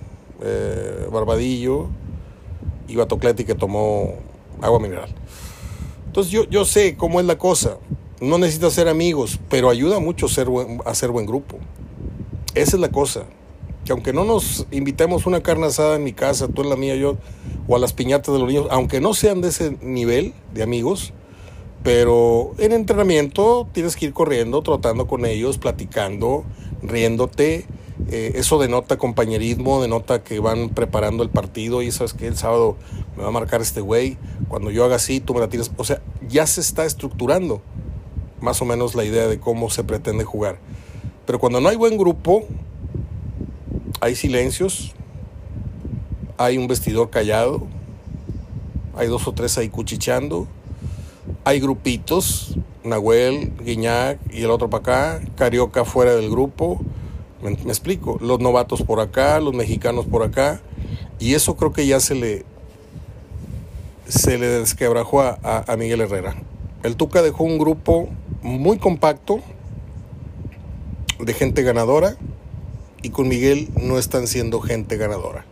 eh, 0.42 1.07
Barbadillo 1.11 1.87
y 2.88 2.97
Batocleti 2.97 3.45
que 3.45 3.55
tomó 3.55 4.14
agua 4.61 4.81
mineral. 4.81 5.14
Entonces 6.16 6.33
yo, 6.33 6.48
yo 6.48 6.64
sé 6.64 6.96
cómo 6.96 7.20
es 7.20 7.26
la 7.26 7.37
cosa. 7.37 7.76
No 8.22 8.38
necesitas 8.38 8.72
ser 8.72 8.88
amigos, 8.88 9.38
pero 9.50 9.68
ayuda 9.68 10.00
mucho 10.00 10.29
ser 10.29 10.48
buen, 10.48 10.81
a 10.87 10.94
ser 10.94 11.11
buen 11.11 11.26
grupo. 11.26 11.59
Esa 12.55 12.76
es 12.76 12.81
la 12.81 12.88
cosa. 12.88 13.24
Que 13.85 13.92
aunque 13.92 14.14
no 14.14 14.24
nos 14.24 14.66
invitemos 14.70 15.26
una 15.26 15.42
carne 15.42 15.66
asada 15.66 15.94
en 15.96 16.05
mi 16.05 16.14
casa, 16.14 16.48
tú 16.48 16.62
en 16.62 16.70
la 16.70 16.76
mía, 16.76 16.96
yo, 16.96 17.18
o 17.68 17.76
a 17.76 17.79
las 17.79 17.92
piñatas 17.92 18.33
de 18.33 18.40
los 18.40 18.48
niños, 18.48 18.66
aunque 18.70 18.98
no 18.98 19.12
sean 19.12 19.42
de 19.42 19.48
ese 19.48 19.76
nivel 19.83 20.33
de 20.55 20.62
amigos, 20.62 21.12
pero 21.83 22.55
en 22.57 22.72
entrenamiento 22.72 23.68
tienes 23.72 23.94
que 23.94 24.07
ir 24.07 24.14
corriendo, 24.14 24.62
trotando 24.62 25.07
con 25.07 25.26
ellos, 25.26 25.59
platicando, 25.59 26.44
riéndote. 26.81 27.66
Eh, 28.11 28.33
eso 28.35 28.59
denota 28.59 28.99
compañerismo, 28.99 29.81
denota 29.81 30.23
que 30.23 30.39
van 30.39 30.69
preparando 30.69 31.23
el 31.23 31.31
partido 31.31 31.83
y 31.83 31.91
sabes 31.91 32.13
que 32.13 32.27
el 32.27 32.37
sábado 32.37 32.77
me 33.17 33.23
va 33.23 33.29
a 33.29 33.33
marcar 33.33 33.61
este 33.61 33.81
güey. 33.81 34.19
Cuando 34.49 34.71
yo 34.71 34.85
haga 34.85 34.97
así, 34.97 35.21
tú 35.21 35.35
me 35.35 35.41
la 35.41 35.49
tienes. 35.49 35.71
O 35.77 35.85
sea, 35.85 36.03
ya 36.29 36.47
se 36.47 36.61
está 36.61 36.85
estructurando 36.85 37.63
más 38.41 38.61
o 38.63 38.65
menos 38.65 38.95
la 38.95 39.05
idea 39.05 39.27
de 39.29 39.41
cómo 39.41 39.71
se 39.71 39.85
pretende 39.85 40.25
jugar. 40.25 40.59
Pero 41.27 41.39
cuando 41.39 41.61
no 41.61 41.69
hay 41.69 41.77
buen 41.77 41.97
grupo, 41.97 42.45
hay 44.01 44.15
silencios, 44.15 44.95
hay 46.37 46.59
un 46.59 46.69
vestidor 46.69 47.11
callado, 47.11 47.67
hay 48.95 49.09
dos 49.09 49.27
o 49.27 49.33
tres 49.33 49.59
ahí 49.59 49.69
cuchicheando 49.69 50.47
hay 51.47 51.61
grupitos, 51.61 52.57
Nahuel, 52.83 53.53
Guiñac 53.65 54.19
y 54.33 54.43
el 54.43 54.51
otro 54.51 54.69
para 54.69 54.81
acá, 55.17 55.27
Carioca 55.37 55.85
fuera 55.85 56.17
del 56.17 56.29
grupo, 56.29 56.81
me, 57.51 57.71
explico, 57.71 58.19
los 58.21 58.41
novatos 58.41 58.83
por 58.83 59.01
acá, 59.01 59.41
los 59.41 59.55
mexicanos 59.55 60.07
por 60.07 60.23
acá, 60.23 60.61
y 61.19 61.35
eso 61.35 61.57
creo 61.57 61.73
que 61.73 61.87
ya 61.87 62.01
se 62.01 62.15
le, 62.15 62.45
se 64.09 64.39
le 64.39 64.47
desquebrajó 64.47 65.23
a 65.23 65.77
Miguel 65.79 66.01
Herrera. 66.01 66.37
El 66.83 66.97
Tuca 66.97 67.23
dejó 67.23 67.45
un 67.45 67.59
grupo 67.59 68.09
muy 68.43 68.79
compacto 68.79 69.41
de 71.19 71.33
gente 71.33 71.63
ganadora 71.63 72.17
y 73.03 73.11
con 73.11 73.29
Miguel 73.29 73.69
no 73.81 73.99
están 73.99 74.27
siendo 74.27 74.61
gente 74.61 74.97
ganadora. 74.97 75.45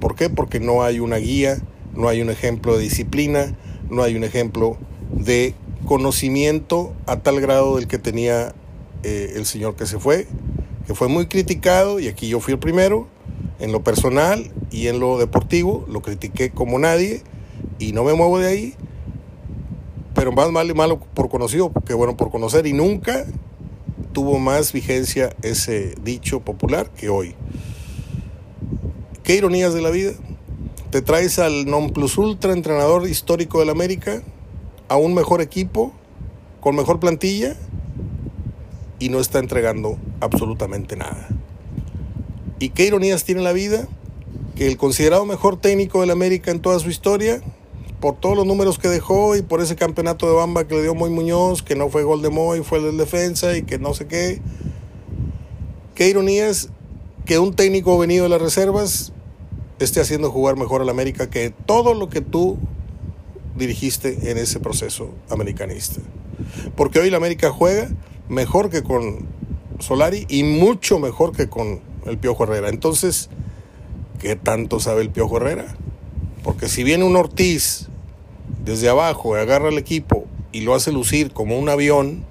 ¿Por 0.00 0.14
qué? 0.14 0.30
Porque 0.30 0.60
no 0.60 0.82
hay 0.82 1.00
una 1.00 1.16
guía, 1.16 1.58
no 1.94 2.08
hay 2.08 2.20
un 2.20 2.30
ejemplo 2.30 2.76
de 2.76 2.84
disciplina, 2.84 3.56
no 3.90 4.02
hay 4.02 4.16
un 4.16 4.24
ejemplo 4.24 4.76
de 5.12 5.54
conocimiento 5.86 6.92
a 7.06 7.20
tal 7.20 7.40
grado 7.40 7.76
del 7.76 7.88
que 7.88 7.98
tenía 7.98 8.54
eh, 9.02 9.32
el 9.36 9.46
señor 9.46 9.74
que 9.76 9.86
se 9.86 9.98
fue, 9.98 10.26
fue 10.94 11.08
muy 11.08 11.26
criticado, 11.26 12.00
y 12.00 12.08
aquí 12.08 12.28
yo 12.28 12.40
fui 12.40 12.54
el 12.54 12.58
primero, 12.58 13.06
en 13.58 13.72
lo 13.72 13.82
personal 13.82 14.50
y 14.70 14.86
en 14.86 15.00
lo 15.00 15.18
deportivo, 15.18 15.84
lo 15.88 16.00
critiqué 16.00 16.50
como 16.50 16.78
nadie, 16.78 17.22
y 17.78 17.92
no 17.92 18.04
me 18.04 18.14
muevo 18.14 18.38
de 18.38 18.46
ahí, 18.46 18.74
pero 20.14 20.32
más 20.32 20.48
y 20.48 20.74
malo 20.74 20.98
por 21.14 21.28
conocido 21.28 21.72
que 21.86 21.94
bueno 21.94 22.16
por 22.16 22.30
conocer, 22.30 22.66
y 22.66 22.72
nunca 22.72 23.26
tuvo 24.12 24.38
más 24.38 24.72
vigencia 24.72 25.36
ese 25.42 25.94
dicho 26.02 26.40
popular 26.40 26.90
que 26.90 27.08
hoy. 27.08 27.34
Qué 29.22 29.36
ironías 29.36 29.74
de 29.74 29.82
la 29.82 29.90
vida. 29.90 30.12
Te 30.90 31.02
traes 31.02 31.38
al 31.38 31.66
non 31.66 31.90
plus 31.90 32.16
ultra 32.16 32.54
entrenador 32.54 33.06
histórico 33.06 33.60
del 33.60 33.68
América, 33.68 34.22
a 34.88 34.96
un 34.96 35.12
mejor 35.12 35.42
equipo, 35.42 35.92
con 36.60 36.74
mejor 36.74 36.98
plantilla, 36.98 37.54
y 38.98 39.10
no 39.10 39.20
está 39.20 39.38
entregando 39.38 39.98
absolutamente 40.20 40.96
nada. 40.96 41.28
¿Y 42.58 42.70
qué 42.70 42.86
ironías 42.86 43.24
tiene 43.24 43.42
la 43.42 43.52
vida? 43.52 43.86
Que 44.56 44.66
el 44.66 44.76
considerado 44.76 45.24
mejor 45.24 45.60
técnico 45.60 46.00
del 46.00 46.10
América 46.10 46.50
en 46.50 46.60
toda 46.60 46.78
su 46.80 46.90
historia, 46.90 47.40
por 48.00 48.16
todos 48.16 48.36
los 48.36 48.46
números 48.46 48.78
que 48.78 48.88
dejó 48.88 49.36
y 49.36 49.42
por 49.42 49.60
ese 49.60 49.76
campeonato 49.76 50.26
de 50.26 50.34
Bamba 50.34 50.66
que 50.66 50.74
le 50.74 50.82
dio 50.82 50.94
Moy 50.94 51.10
Muñoz, 51.10 51.62
que 51.62 51.76
no 51.76 51.88
fue 51.88 52.02
gol 52.02 52.22
de 52.22 52.30
Moy, 52.30 52.62
fue 52.62 52.78
el 52.78 52.84
del 52.84 52.96
defensa 52.96 53.56
y 53.56 53.62
que 53.62 53.78
no 53.78 53.94
sé 53.94 54.06
qué. 54.06 54.40
Qué 55.94 56.08
ironías 56.08 56.68
que 57.24 57.38
un 57.38 57.54
técnico 57.54 57.98
venido 57.98 58.24
de 58.24 58.30
las 58.30 58.40
reservas 58.40 59.12
esté 59.78 60.00
haciendo 60.00 60.30
jugar 60.30 60.56
mejor 60.56 60.80
al 60.80 60.88
América 60.88 61.30
que 61.30 61.50
todo 61.50 61.94
lo 61.94 62.08
que 62.08 62.20
tú 62.20 62.58
dirigiste 63.56 64.30
en 64.30 64.38
ese 64.38 64.60
proceso 64.60 65.10
americanista. 65.28 66.00
Porque 66.76 67.00
hoy 67.00 67.10
la 67.10 67.16
América 67.16 67.50
juega 67.50 67.90
mejor 68.28 68.70
que 68.70 68.82
con 68.82 69.26
Solari 69.78 70.26
y 70.28 70.42
mucho 70.42 70.98
mejor 70.98 71.32
que 71.32 71.48
con 71.48 71.80
el 72.06 72.18
Piojo 72.18 72.44
Herrera. 72.44 72.68
Entonces, 72.68 73.28
¿qué 74.20 74.36
tanto 74.36 74.80
sabe 74.80 75.02
el 75.02 75.10
Piojo 75.10 75.36
Herrera? 75.36 75.66
Porque 76.42 76.68
si 76.68 76.84
viene 76.84 77.04
un 77.04 77.16
Ortiz 77.16 77.88
desde 78.64 78.88
abajo 78.88 79.36
y 79.36 79.40
agarra 79.40 79.68
al 79.68 79.78
equipo 79.78 80.26
y 80.52 80.62
lo 80.62 80.74
hace 80.74 80.92
lucir 80.92 81.32
como 81.32 81.58
un 81.58 81.68
avión, 81.68 82.24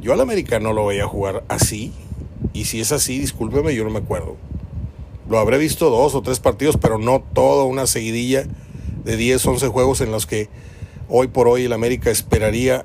yo 0.00 0.12
al 0.12 0.20
América 0.20 0.60
no 0.60 0.72
lo 0.72 0.82
voy 0.82 1.00
a 1.00 1.06
jugar 1.06 1.44
así. 1.48 1.92
Y 2.52 2.66
si 2.66 2.80
es 2.80 2.92
así, 2.92 3.18
discúlpeme, 3.18 3.74
yo 3.74 3.84
no 3.84 3.90
me 3.90 3.98
acuerdo. 3.98 4.36
Lo 5.28 5.38
habré 5.38 5.58
visto 5.58 5.90
dos 5.90 6.14
o 6.14 6.22
tres 6.22 6.40
partidos, 6.40 6.76
pero 6.76 6.98
no 6.98 7.22
toda 7.34 7.64
una 7.64 7.86
seguidilla 7.86 8.46
de 9.04 9.16
10, 9.16 9.44
11 9.44 9.68
juegos 9.68 10.00
en 10.00 10.10
los 10.10 10.26
que 10.26 10.48
hoy 11.08 11.28
por 11.28 11.48
hoy 11.48 11.64
el 11.64 11.72
América 11.72 12.10
esperaría 12.10 12.84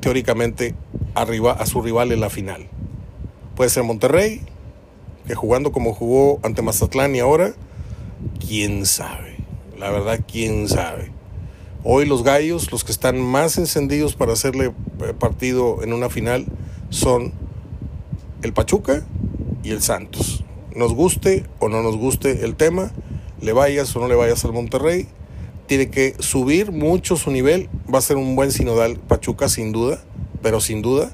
teóricamente 0.00 0.74
arriba 1.14 1.52
a 1.52 1.66
su 1.66 1.82
rival 1.82 2.12
en 2.12 2.20
la 2.20 2.30
final. 2.30 2.68
Puede 3.56 3.70
ser 3.70 3.84
Monterrey, 3.84 4.42
que 5.26 5.34
jugando 5.34 5.72
como 5.72 5.94
jugó 5.94 6.40
ante 6.42 6.62
Mazatlán 6.62 7.14
y 7.14 7.20
ahora, 7.20 7.54
quién 8.46 8.86
sabe. 8.86 9.36
La 9.78 9.90
verdad, 9.90 10.20
quién 10.30 10.68
sabe. 10.68 11.10
Hoy 11.84 12.06
los 12.06 12.22
gallos, 12.22 12.70
los 12.70 12.84
que 12.84 12.92
están 12.92 13.20
más 13.20 13.58
encendidos 13.58 14.14
para 14.14 14.32
hacerle 14.32 14.72
eh, 15.00 15.14
partido 15.18 15.82
en 15.82 15.92
una 15.92 16.08
final, 16.08 16.46
son 16.90 17.32
el 18.42 18.52
Pachuca 18.52 19.04
y 19.62 19.70
el 19.70 19.82
Santos 19.82 20.44
nos 20.74 20.94
guste 20.94 21.44
o 21.58 21.68
no 21.68 21.82
nos 21.82 21.96
guste 21.96 22.44
el 22.44 22.54
tema, 22.54 22.92
le 23.40 23.52
vayas 23.52 23.94
o 23.96 24.00
no 24.00 24.08
le 24.08 24.14
vayas 24.14 24.44
al 24.44 24.52
Monterrey, 24.52 25.08
tiene 25.66 25.90
que 25.90 26.14
subir 26.18 26.72
mucho 26.72 27.16
su 27.16 27.30
nivel. 27.30 27.68
Va 27.92 27.98
a 27.98 28.02
ser 28.02 28.16
un 28.16 28.36
buen 28.36 28.52
sinodal 28.52 28.96
Pachuca, 28.96 29.48
sin 29.48 29.72
duda, 29.72 30.02
pero 30.42 30.60
sin 30.60 30.82
duda. 30.82 31.10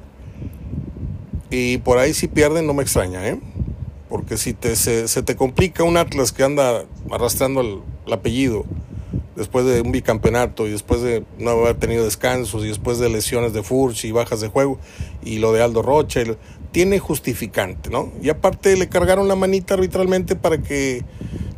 Y 1.51 1.79
por 1.79 1.99
ahí 1.99 2.15
si 2.15 2.29
pierden 2.29 2.67
no 2.67 2.75
me 2.75 2.83
extraña, 2.83 3.27
¿eh? 3.27 3.41
Porque 4.09 4.37
si 4.37 4.55
te, 4.55 4.77
se, 4.77 5.23
te 5.23 5.37
complica 5.37 5.85
un 5.85 5.97
Atlas 5.97 6.33
que 6.33 6.43
anda 6.43 6.85
arrastrando 7.11 7.61
el, 7.61 7.81
el, 8.07 8.13
apellido 8.13 8.65
después 9.37 9.65
de 9.67 9.83
un 9.83 9.93
bicampeonato 9.93 10.67
y 10.67 10.71
después 10.71 11.03
de 11.03 11.25
no 11.39 11.51
haber 11.51 11.77
tenido 11.77 12.05
descansos 12.05 12.65
y 12.65 12.69
después 12.69 12.99
de 12.99 13.09
lesiones 13.09 13.53
de 13.53 13.63
Furch 13.63 14.05
y 14.05 14.13
bajas 14.13 14.41
de 14.41 14.49
juego 14.49 14.79
y 15.23 15.39
lo 15.39 15.53
de 15.53 15.63
Aldo 15.63 15.83
Rocha, 15.83 16.23
tiene 16.73 16.99
justificante, 16.99 17.91
¿no? 17.91 18.11
Y 18.23 18.29
aparte 18.29 18.77
le 18.77 18.89
cargaron 18.89 19.29
la 19.29 19.37
manita 19.37 19.75
arbitralmente 19.75 20.37
para 20.37 20.59
que 20.59 21.05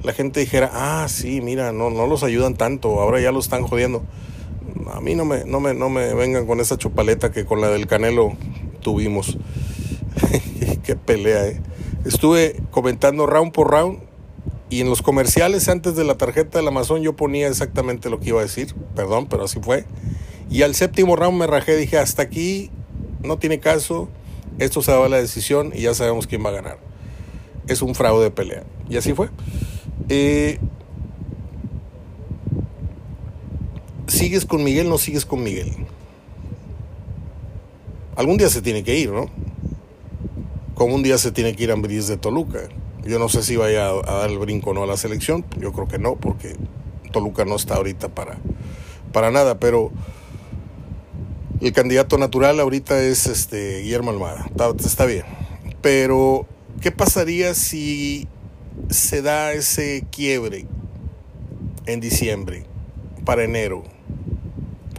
la 0.02 0.12
gente 0.12 0.40
dijera, 0.40 0.70
ah, 0.72 1.06
sí, 1.08 1.40
mira, 1.40 1.72
no, 1.72 1.90
no 1.90 2.06
los 2.06 2.22
ayudan 2.22 2.54
tanto, 2.54 3.00
ahora 3.00 3.20
ya 3.20 3.32
lo 3.32 3.40
están 3.40 3.62
jodiendo. 3.62 4.02
A 4.92 5.00
mí 5.00 5.14
no 5.14 5.24
me, 5.24 5.44
no 5.44 5.60
me, 5.60 5.74
no 5.74 5.88
me 5.88 6.14
vengan 6.14 6.46
con 6.46 6.60
esa 6.60 6.76
chupaleta 6.76 7.32
que 7.32 7.44
con 7.44 7.60
la 7.60 7.68
del 7.68 7.86
Canelo 7.86 8.32
tuvimos. 8.80 9.36
Qué 10.84 10.96
pelea, 10.96 11.46
¿eh? 11.48 11.60
Estuve 12.04 12.60
comentando 12.70 13.26
round 13.26 13.52
por 13.52 13.70
round 13.70 14.00
y 14.70 14.80
en 14.80 14.88
los 14.88 15.02
comerciales 15.02 15.68
antes 15.68 15.96
de 15.96 16.04
la 16.04 16.16
tarjeta 16.16 16.58
del 16.58 16.68
Amazon 16.68 17.02
yo 17.02 17.16
ponía 17.16 17.48
exactamente 17.48 18.08
lo 18.08 18.20
que 18.20 18.28
iba 18.28 18.40
a 18.40 18.44
decir, 18.44 18.74
perdón, 18.94 19.26
pero 19.26 19.44
así 19.44 19.58
fue. 19.60 19.84
Y 20.48 20.62
al 20.62 20.74
séptimo 20.74 21.16
round 21.16 21.38
me 21.38 21.46
rajé, 21.46 21.76
dije, 21.76 21.98
hasta 21.98 22.22
aquí 22.22 22.70
no 23.22 23.38
tiene 23.38 23.60
caso, 23.60 24.08
Esto 24.58 24.82
se 24.82 24.90
daba 24.90 25.08
la 25.08 25.16
decisión 25.16 25.72
y 25.74 25.82
ya 25.82 25.94
sabemos 25.94 26.26
quién 26.26 26.44
va 26.44 26.50
a 26.50 26.52
ganar. 26.52 26.78
Es 27.66 27.82
un 27.82 27.94
fraude 27.94 28.24
de 28.24 28.30
pelea. 28.30 28.64
Y 28.90 28.96
así 28.96 29.14
fue. 29.14 29.30
Eh, 30.08 30.58
¿Sigues 34.06 34.44
con 34.44 34.62
Miguel? 34.62 34.88
No 34.88 34.98
sigues 34.98 35.24
con 35.24 35.42
Miguel. 35.42 35.70
Algún 38.16 38.36
día 38.36 38.50
se 38.50 38.60
tiene 38.60 38.82
que 38.82 38.98
ir, 38.98 39.10
¿no? 39.10 39.30
Como 40.80 40.94
un 40.94 41.02
día 41.02 41.18
se 41.18 41.30
tiene 41.30 41.54
que 41.54 41.64
ir 41.64 41.70
a 41.72 41.74
Ambriz 41.74 42.06
de 42.06 42.16
Toluca. 42.16 42.60
Yo 43.04 43.18
no 43.18 43.28
sé 43.28 43.42
si 43.42 43.54
vaya 43.54 43.90
a, 43.90 44.00
dar 44.00 44.30
el 44.30 44.38
brinco 44.38 44.70
o 44.70 44.72
no 44.72 44.82
a 44.82 44.86
la 44.86 44.96
selección. 44.96 45.44
Yo 45.58 45.74
creo 45.74 45.86
que 45.86 45.98
no, 45.98 46.16
porque 46.16 46.56
Toluca 47.12 47.44
no 47.44 47.56
está 47.56 47.74
ahorita 47.74 48.08
para, 48.08 48.38
para 49.12 49.30
nada. 49.30 49.58
Pero 49.58 49.90
el 51.60 51.74
candidato 51.74 52.16
natural 52.16 52.58
ahorita 52.60 52.98
es 53.02 53.26
este 53.26 53.80
Guillermo 53.80 54.10
Almada. 54.10 54.46
Está, 54.46 54.70
está 54.70 55.04
bien. 55.04 55.26
Pero, 55.82 56.46
¿qué 56.80 56.90
pasaría 56.90 57.52
si 57.52 58.26
se 58.88 59.20
da 59.20 59.52
ese 59.52 60.06
quiebre 60.10 60.64
en 61.84 62.00
diciembre, 62.00 62.64
para 63.26 63.44
enero? 63.44 63.84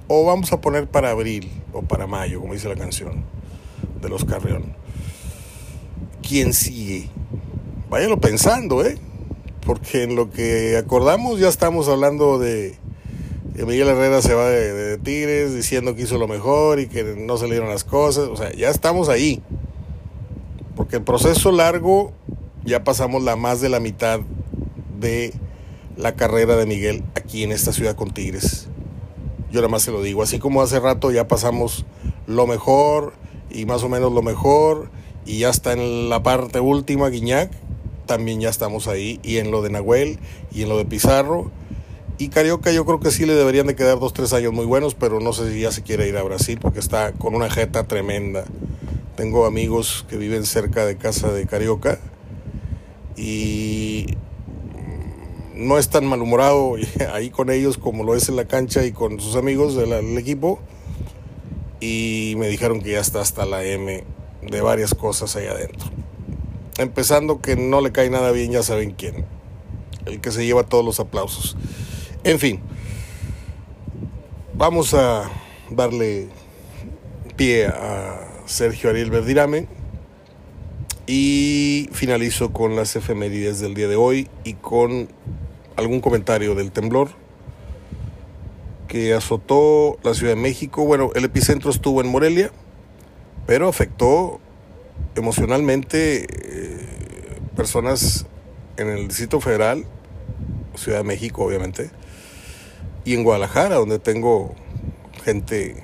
O 0.07 0.25
vamos 0.25 0.53
a 0.53 0.61
poner 0.61 0.87
para 0.87 1.09
abril 1.09 1.51
o 1.73 1.81
para 1.81 2.05
mayo, 2.05 2.39
como 2.39 2.53
dice 2.53 2.69
la 2.69 2.75
canción 2.75 3.23
de 3.99 4.09
los 4.09 4.25
Carrión. 4.25 4.79
¿Quién 6.27 6.53
sigue? 6.53 7.09
Váyalo 7.89 8.19
pensando, 8.19 8.85
¿eh? 8.85 8.97
Porque 9.65 10.03
en 10.03 10.15
lo 10.15 10.29
que 10.29 10.77
acordamos 10.77 11.39
ya 11.39 11.49
estamos 11.49 11.87
hablando 11.87 12.39
de 12.39 12.77
que 13.55 13.65
Miguel 13.65 13.89
Herrera 13.89 14.21
se 14.21 14.33
va 14.33 14.49
de, 14.49 14.73
de, 14.73 14.97
Tigres 14.97 15.53
diciendo 15.53 15.95
que 15.95 16.03
hizo 16.03 16.17
lo 16.17 16.27
mejor 16.27 16.79
y 16.79 16.87
que 16.87 17.03
no 17.03 17.37
se 17.37 17.45
le 17.45 17.51
dieron 17.51 17.69
las 17.69 17.83
cosas. 17.83 18.29
O 18.29 18.35
sea, 18.35 18.51
ya 18.53 18.69
estamos 18.69 19.09
ahí. 19.09 19.41
Porque 20.75 20.97
el 20.97 21.03
proceso 21.03 21.51
largo 21.51 22.13
ya 22.63 22.83
pasamos 22.83 23.23
la 23.23 23.35
más 23.35 23.61
de 23.61 23.69
la 23.69 23.79
mitad 23.79 24.21
de 24.99 25.33
la 25.97 26.15
carrera 26.15 26.55
de 26.55 26.65
Miguel 26.65 27.03
aquí 27.15 27.43
en 27.43 27.51
esta 27.51 27.73
ciudad 27.73 27.95
con 27.95 28.11
Tigres. 28.11 28.67
Yo 29.51 29.59
nada 29.59 29.67
más 29.67 29.81
se 29.81 29.91
lo 29.91 30.01
digo. 30.01 30.23
Así 30.23 30.39
como 30.39 30.61
hace 30.61 30.79
rato 30.79 31.11
ya 31.11 31.27
pasamos 31.27 31.85
lo 32.25 32.47
mejor 32.47 33.13
y 33.49 33.65
más 33.65 33.83
o 33.83 33.89
menos 33.89 34.13
lo 34.13 34.21
mejor 34.21 34.89
y 35.25 35.39
ya 35.39 35.49
está 35.49 35.73
en 35.73 36.09
la 36.09 36.23
parte 36.23 36.59
última 36.59 37.09
Guiñac, 37.09 37.51
también 38.05 38.41
ya 38.41 38.49
estamos 38.49 38.87
ahí. 38.87 39.19
Y 39.23 39.37
en 39.37 39.51
lo 39.51 39.61
de 39.61 39.69
Nahuel 39.69 40.19
y 40.51 40.63
en 40.63 40.69
lo 40.69 40.77
de 40.77 40.85
Pizarro 40.85 41.51
y 42.21 42.29
Carioca 42.29 42.71
yo 42.71 42.85
creo 42.85 42.99
que 42.99 43.09
sí 43.09 43.25
le 43.25 43.33
deberían 43.33 43.65
de 43.65 43.75
quedar 43.75 43.99
dos, 43.99 44.13
tres 44.13 44.31
años 44.33 44.53
muy 44.53 44.67
buenos, 44.67 44.93
pero 44.93 45.19
no 45.19 45.33
sé 45.33 45.51
si 45.51 45.61
ya 45.61 45.71
se 45.71 45.81
quiere 45.81 46.07
ir 46.07 46.17
a 46.17 46.21
Brasil 46.21 46.59
porque 46.61 46.79
está 46.79 47.13
con 47.13 47.33
una 47.33 47.49
jeta 47.49 47.85
tremenda. 47.85 48.45
Tengo 49.15 49.47
amigos 49.47 50.05
que 50.07 50.17
viven 50.17 50.45
cerca 50.45 50.85
de 50.85 50.97
casa 50.97 51.31
de 51.31 51.47
Carioca 51.47 51.97
y 53.17 54.05
no 55.55 55.79
es 55.79 55.89
tan 55.89 56.05
malhumorado 56.05 56.75
ahí 57.11 57.31
con 57.31 57.49
ellos 57.49 57.79
como 57.79 58.03
lo 58.03 58.13
es 58.13 58.29
en 58.29 58.35
la 58.35 58.45
cancha 58.45 58.85
y 58.85 58.91
con 58.91 59.19
sus 59.19 59.35
amigos 59.35 59.75
del, 59.75 59.89
del 59.89 60.15
equipo. 60.19 60.59
Y 61.79 62.35
me 62.37 62.49
dijeron 62.49 62.81
que 62.81 62.91
ya 62.91 62.99
está 62.99 63.21
hasta 63.21 63.47
la 63.47 63.63
M 63.63 64.03
de 64.41 64.61
varias 64.61 64.93
cosas 64.93 65.35
ahí 65.35 65.47
adentro. 65.47 65.89
Empezando 66.77 67.41
que 67.41 67.55
no 67.55 67.81
le 67.81 67.91
cae 67.91 68.09
nada 68.09 68.31
bien, 68.31 68.51
ya 68.51 68.63
saben 68.63 68.91
quién. 68.91 69.25
El 70.05 70.21
que 70.21 70.31
se 70.31 70.45
lleva 70.45 70.63
todos 70.63 70.83
los 70.83 70.99
aplausos. 70.99 71.57
En 72.23 72.39
fin, 72.39 72.61
vamos 74.53 74.93
a 74.93 75.29
darle 75.69 76.29
pie 77.35 77.67
a 77.67 78.27
Sergio 78.45 78.89
Ariel 78.89 79.11
Verdirame 79.11 79.67
y 81.07 81.89
finalizo 81.91 82.53
con 82.53 82.75
las 82.75 82.95
efemérides 82.95 83.59
del 83.59 83.73
día 83.73 83.87
de 83.87 83.95
hoy 83.95 84.29
y 84.43 84.53
con 84.53 85.09
algún 85.75 85.99
comentario 85.99 86.55
del 86.55 86.71
temblor 86.71 87.09
que 88.87 89.13
azotó 89.13 89.97
la 90.03 90.13
Ciudad 90.13 90.35
de 90.35 90.41
México. 90.41 90.85
Bueno, 90.85 91.11
el 91.15 91.25
epicentro 91.25 91.71
estuvo 91.71 92.01
en 92.01 92.07
Morelia, 92.07 92.51
pero 93.51 93.67
afectó 93.67 94.39
emocionalmente 95.13 96.23
eh, 96.23 96.87
personas 97.53 98.25
en 98.77 98.87
el 98.87 99.09
Distrito 99.09 99.41
Federal, 99.41 99.83
Ciudad 100.75 100.99
de 100.99 101.03
México 101.03 101.43
obviamente, 101.43 101.91
y 103.03 103.13
en 103.13 103.25
Guadalajara, 103.25 103.75
donde 103.75 103.99
tengo 103.99 104.55
gente 105.25 105.83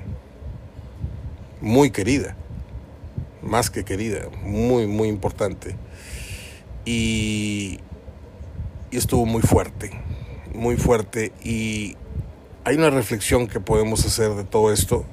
muy 1.59 1.91
querida, 1.91 2.37
más 3.41 3.69
que 3.69 3.83
querida, 3.83 4.29
muy, 4.43 4.87
muy 4.87 5.09
importante. 5.09 5.75
Y, 6.85 7.81
y, 8.91 8.95
estuvo 8.97 9.25
muy 9.25 9.41
fuerte, 9.41 9.91
muy 10.55 10.77
fuerte. 10.77 11.33
Y 11.43 11.97
hay 12.63 12.77
una 12.77 12.91
reflexión 12.91 13.45
que 13.47 13.59
podemos 13.59 14.05
hacer 14.05 14.35
de 14.35 14.45
todo 14.45 14.71
esto, 14.71 15.03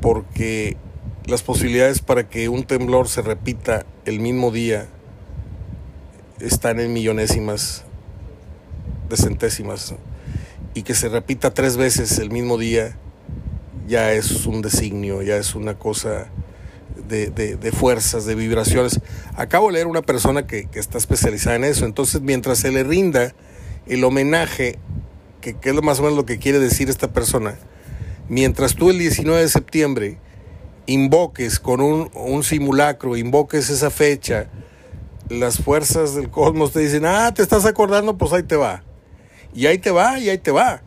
porque 0.00 0.76
las 1.26 1.42
posibilidades 1.42 2.00
para 2.00 2.28
que 2.28 2.48
un 2.48 2.64
temblor 2.64 3.08
se 3.08 3.22
repita 3.22 3.84
el 4.04 4.20
mismo 4.20 4.52
día 4.52 4.86
están 6.40 6.78
en 6.78 6.92
millonésimas 6.92 7.84
de 9.08 9.16
centésimas 9.16 9.94
y 10.74 10.82
que 10.82 10.94
se 10.94 11.08
repita 11.08 11.52
tres 11.52 11.76
veces 11.76 12.18
el 12.18 12.30
mismo 12.30 12.58
día 12.58 12.96
ya 13.88 14.12
es 14.12 14.46
un 14.46 14.62
designio, 14.62 15.22
ya 15.22 15.36
es 15.36 15.54
una 15.54 15.78
cosa 15.78 16.28
de, 17.08 17.30
de, 17.30 17.56
de 17.56 17.72
fuerzas, 17.72 18.26
de 18.26 18.34
vibraciones. 18.34 19.00
Acabo 19.36 19.68
de 19.68 19.74
leer 19.74 19.86
una 19.86 20.02
persona 20.02 20.46
que, 20.46 20.66
que, 20.66 20.78
está 20.78 20.98
especializada 20.98 21.56
en 21.56 21.64
eso, 21.64 21.86
entonces 21.86 22.20
mientras 22.20 22.58
se 22.58 22.70
le 22.70 22.84
rinda 22.84 23.34
el 23.86 24.04
homenaje, 24.04 24.78
que, 25.40 25.54
que 25.54 25.70
es 25.70 25.82
más 25.82 26.00
o 26.00 26.02
menos 26.02 26.16
lo 26.16 26.26
que 26.26 26.38
quiere 26.38 26.58
decir 26.58 26.88
esta 26.88 27.12
persona, 27.12 27.56
mientras 28.28 28.74
tú 28.74 28.90
el 28.90 28.98
19 28.98 29.40
de 29.40 29.48
septiembre 29.48 30.18
invoques 30.86 31.58
con 31.58 31.80
un, 31.80 32.10
un 32.14 32.42
simulacro, 32.42 33.16
invoques 33.16 33.70
esa 33.70 33.90
fecha, 33.90 34.48
las 35.28 35.58
fuerzas 35.58 36.14
del 36.14 36.30
cosmos 36.30 36.72
te 36.72 36.80
dicen, 36.80 37.04
ah, 37.04 37.32
te 37.34 37.42
estás 37.42 37.64
acordando, 37.64 38.16
pues 38.16 38.32
ahí 38.32 38.42
te 38.42 38.56
va. 38.56 38.82
Y 39.54 39.66
ahí 39.66 39.78
te 39.78 39.90
va, 39.90 40.18
y 40.18 40.28
ahí 40.28 40.38
te 40.38 40.50
va. 40.50 40.82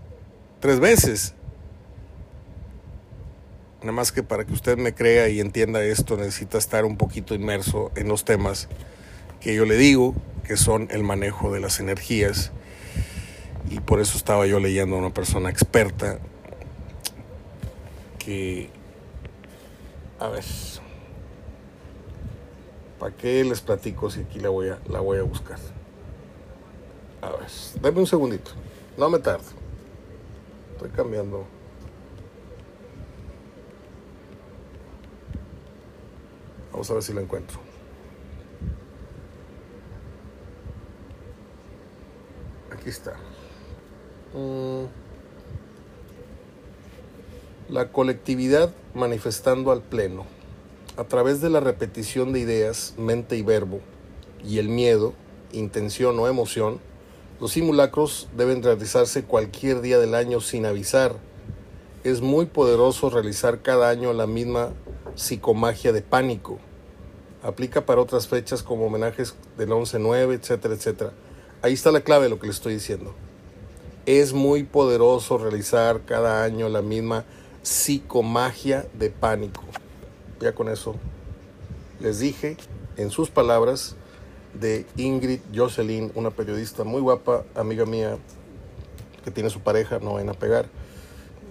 Tres 0.60 0.80
veces. 0.80 1.34
Nada 3.82 3.94
más 3.94 4.12
que 4.12 4.24
para 4.24 4.46
que 4.46 4.54
usted 4.54 4.78
me 4.78 4.94
crea 4.94 5.30
y 5.30 5.40
entienda 5.40 5.84
esto, 5.84 6.18
necesita 6.18 6.58
estar 6.58 6.86
un 6.86 6.98
poquito 6.98 7.34
inmerso 7.34 7.92
en 7.96 8.08
los 8.08 8.26
temas 8.26 8.68
que 9.40 9.56
yo 9.56 9.66
le 9.66 9.78
digo, 9.78 10.16
que 10.44 10.58
son 10.58 10.88
el 10.92 11.04
manejo 11.04 11.52
de 11.52 11.60
las 11.60 11.80
energías. 11.80 12.52
Y 13.70 13.80
por 13.80 14.02
eso 14.02 14.18
estaba 14.18 14.46
yo 14.48 14.60
leyendo 14.60 14.96
a 14.96 15.00
una 15.00 15.14
persona 15.14 15.50
experta 15.50 16.20
que... 18.18 18.70
A 20.20 20.28
ver. 20.28 20.44
¿Para 23.00 23.16
qué 23.16 23.44
les 23.46 23.62
platico 23.62 24.10
si 24.10 24.22
aquí 24.22 24.40
la 24.40 24.50
voy 24.50 24.70
a, 24.70 24.80
la 24.90 25.00
voy 25.00 25.18
a 25.18 25.24
buscar? 25.24 25.58
A 27.22 27.30
ver, 27.30 27.50
dame 27.82 28.00
un 28.00 28.08
segundito. 28.08 28.52
No 28.98 29.10
me 29.10 29.20
tardo. 29.20 29.46
Estoy 30.74 30.90
cambiando. 30.90 31.46
Vamos 36.72 36.90
a 36.92 36.94
ver 36.94 37.04
si 37.04 37.14
la 37.14 37.22
encuentro. 37.22 37.60
Aquí 42.72 42.90
está. 42.90 43.14
Mm. 44.34 45.09
La 47.70 47.92
colectividad 47.92 48.72
manifestando 48.96 49.72
al 49.72 49.84
pleno. 49.84 50.26
A 50.98 51.04
través 51.04 51.40
de 51.40 51.52
la 51.52 51.60
repetición 51.60 52.34
de 52.34 52.40
ideas, 52.40 52.96
mente 52.98 53.38
y 53.38 53.44
verbo, 53.44 53.80
y 54.44 54.58
el 54.58 54.70
miedo, 54.70 55.14
intención 55.52 56.18
o 56.18 56.28
emoción, 56.28 56.80
los 57.40 57.52
simulacros 57.52 58.28
deben 58.36 58.64
realizarse 58.64 59.24
cualquier 59.24 59.82
día 59.82 60.00
del 60.00 60.16
año 60.16 60.42
sin 60.42 60.66
avisar. 60.66 61.18
Es 62.04 62.22
muy 62.22 62.48
poderoso 62.48 63.12
realizar 63.12 63.62
cada 63.62 63.92
año 63.92 64.14
la 64.14 64.26
misma 64.26 64.72
psicomagia 65.14 65.94
de 65.94 66.02
pánico. 66.02 66.58
Aplica 67.44 67.86
para 67.86 68.02
otras 68.02 68.28
fechas 68.28 68.64
como 68.64 68.88
homenajes 68.88 69.36
del 69.60 69.70
11-9, 69.70 70.34
etcétera, 70.34 70.74
etcétera. 70.74 71.12
Ahí 71.62 71.74
está 71.74 71.92
la 71.92 72.02
clave 72.02 72.24
de 72.24 72.30
lo 72.30 72.40
que 72.40 72.48
le 72.48 72.54
estoy 72.54 72.74
diciendo. 72.74 73.14
Es 74.08 74.34
muy 74.34 74.64
poderoso 74.64 75.38
realizar 75.38 76.02
cada 76.06 76.44
año 76.44 76.68
la 76.68 76.82
misma 76.82 77.26
psicomagia 77.62 78.88
de 78.94 79.10
pánico. 79.10 79.64
Ya 80.40 80.54
con 80.54 80.70
eso 80.70 80.96
les 82.00 82.20
dije, 82.20 82.58
en 82.98 83.12
sus 83.12 83.30
palabras, 83.30 83.96
de 84.54 84.86
Ingrid 84.98 85.42
Jocelyn, 85.54 86.12
una 86.16 86.32
periodista 86.32 86.84
muy 86.84 87.02
guapa, 87.02 87.44
amiga 87.56 87.86
mía, 87.86 88.18
que 89.24 89.32
tiene 89.32 89.50
su 89.50 89.60
pareja, 89.60 90.00
no 90.00 90.14
vayan 90.14 90.30
a 90.30 90.34
pegar. 90.34 90.68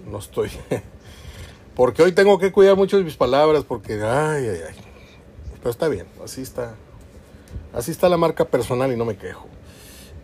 No 0.09 0.19
estoy. 0.19 0.49
porque 1.75 2.03
hoy 2.03 2.11
tengo 2.11 2.39
que 2.39 2.51
cuidar 2.51 2.75
mucho 2.75 2.97
de 2.97 3.03
mis 3.03 3.15
palabras, 3.15 3.63
porque, 3.63 3.93
ay, 3.93 4.47
ay, 4.47 4.59
ay. 4.67 4.75
pero 5.59 5.69
está 5.69 5.87
bien, 5.87 6.07
así 6.23 6.41
está. 6.41 6.75
Así 7.73 7.91
está 7.91 8.09
la 8.09 8.17
marca 8.17 8.45
personal 8.45 8.91
y 8.91 8.97
no 8.97 9.05
me 9.05 9.17
quejo. 9.17 9.47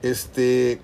Este 0.01 0.79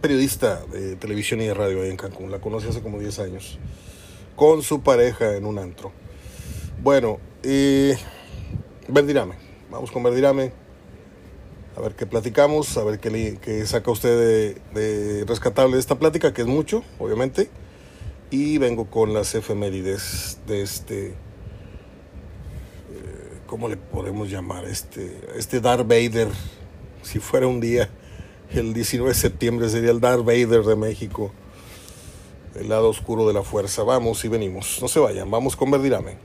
periodista 0.00 0.64
de 0.66 0.96
televisión 0.96 1.40
y 1.40 1.46
de 1.46 1.54
radio 1.54 1.82
ahí 1.82 1.90
en 1.90 1.96
Cancún, 1.96 2.30
la 2.30 2.40
conocí 2.40 2.68
hace 2.68 2.80
como 2.80 2.98
10 2.98 3.18
años, 3.20 3.58
con 4.34 4.62
su 4.62 4.82
pareja 4.82 5.36
en 5.36 5.44
un 5.44 5.58
antro. 5.58 5.92
Bueno, 6.82 7.18
eh, 7.42 7.96
Verdirame, 8.88 9.34
vamos 9.70 9.90
con 9.90 10.02
Verdirame, 10.02 10.52
a 11.76 11.80
ver 11.80 11.94
qué 11.94 12.06
platicamos, 12.06 12.76
a 12.76 12.84
ver 12.84 12.98
qué, 12.98 13.66
saca 13.66 13.90
usted 13.90 14.56
de, 14.72 15.24
rescatable 15.26 15.74
de 15.74 15.80
esta 15.80 15.98
plática, 15.98 16.32
que 16.32 16.42
es 16.42 16.48
mucho, 16.48 16.82
obviamente, 16.98 17.50
y 18.30 18.58
vengo 18.58 18.86
con 18.90 19.12
las 19.12 19.34
efemérides 19.34 20.38
de 20.46 20.62
este, 20.62 21.08
eh, 21.08 21.14
¿cómo 23.46 23.68
le 23.68 23.76
podemos 23.76 24.30
llamar? 24.30 24.64
Este, 24.64 25.20
este 25.36 25.60
Darth 25.60 25.86
Vader, 25.86 26.28
si 27.02 27.18
fuera 27.18 27.46
un 27.46 27.60
día 27.60 27.90
el 28.52 28.74
19 28.74 29.10
de 29.10 29.14
septiembre 29.14 29.68
sería 29.68 29.90
el 29.90 30.00
Darth 30.00 30.24
Vader 30.24 30.62
de 30.64 30.76
México. 30.76 31.30
El 32.54 32.68
lado 32.68 32.88
oscuro 32.88 33.26
de 33.26 33.32
la 33.32 33.42
fuerza. 33.42 33.82
Vamos 33.84 34.24
y 34.24 34.28
venimos. 34.28 34.78
No 34.82 34.88
se 34.88 34.98
vayan. 34.98 35.30
Vamos 35.30 35.54
con 35.54 35.70
Verdirame. 35.70 36.18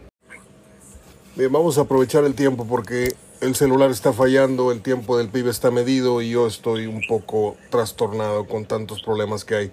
Bien, 1.35 1.51
vamos 1.51 1.77
a 1.77 1.81
aprovechar 1.81 2.23
el 2.23 2.33
tiempo 2.33 2.65
porque 2.65 3.13
el 3.41 3.55
celular 3.55 3.91
está 3.91 4.13
fallando, 4.13 4.71
el 4.71 4.81
tiempo 4.81 5.17
del 5.17 5.27
pibe 5.27 5.51
está 5.51 5.69
medido 5.69 6.21
y 6.21 6.31
yo 6.31 6.47
estoy 6.47 6.87
un 6.87 7.01
poco 7.07 7.57
trastornado 7.69 8.47
con 8.47 8.65
tantos 8.65 9.03
problemas 9.03 9.43
que 9.43 9.55
hay. 9.55 9.71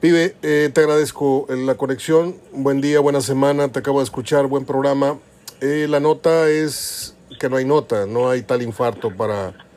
Pibe, 0.00 0.36
eh, 0.42 0.70
te 0.72 0.80
agradezco 0.80 1.46
la 1.48 1.74
conexión. 1.74 2.36
Buen 2.52 2.80
día, 2.80 3.00
buena 3.00 3.20
semana. 3.20 3.68
Te 3.68 3.80
acabo 3.80 3.98
de 3.98 4.04
escuchar. 4.04 4.46
Buen 4.46 4.64
programa. 4.64 5.18
Eh, 5.60 5.86
la 5.90 5.98
nota 5.98 6.48
es 6.48 7.16
que 7.40 7.48
no 7.50 7.56
hay 7.56 7.64
nota, 7.64 8.06
no 8.06 8.30
hay 8.30 8.42
tal 8.42 8.62
infarto 8.62 9.14
para 9.14 9.67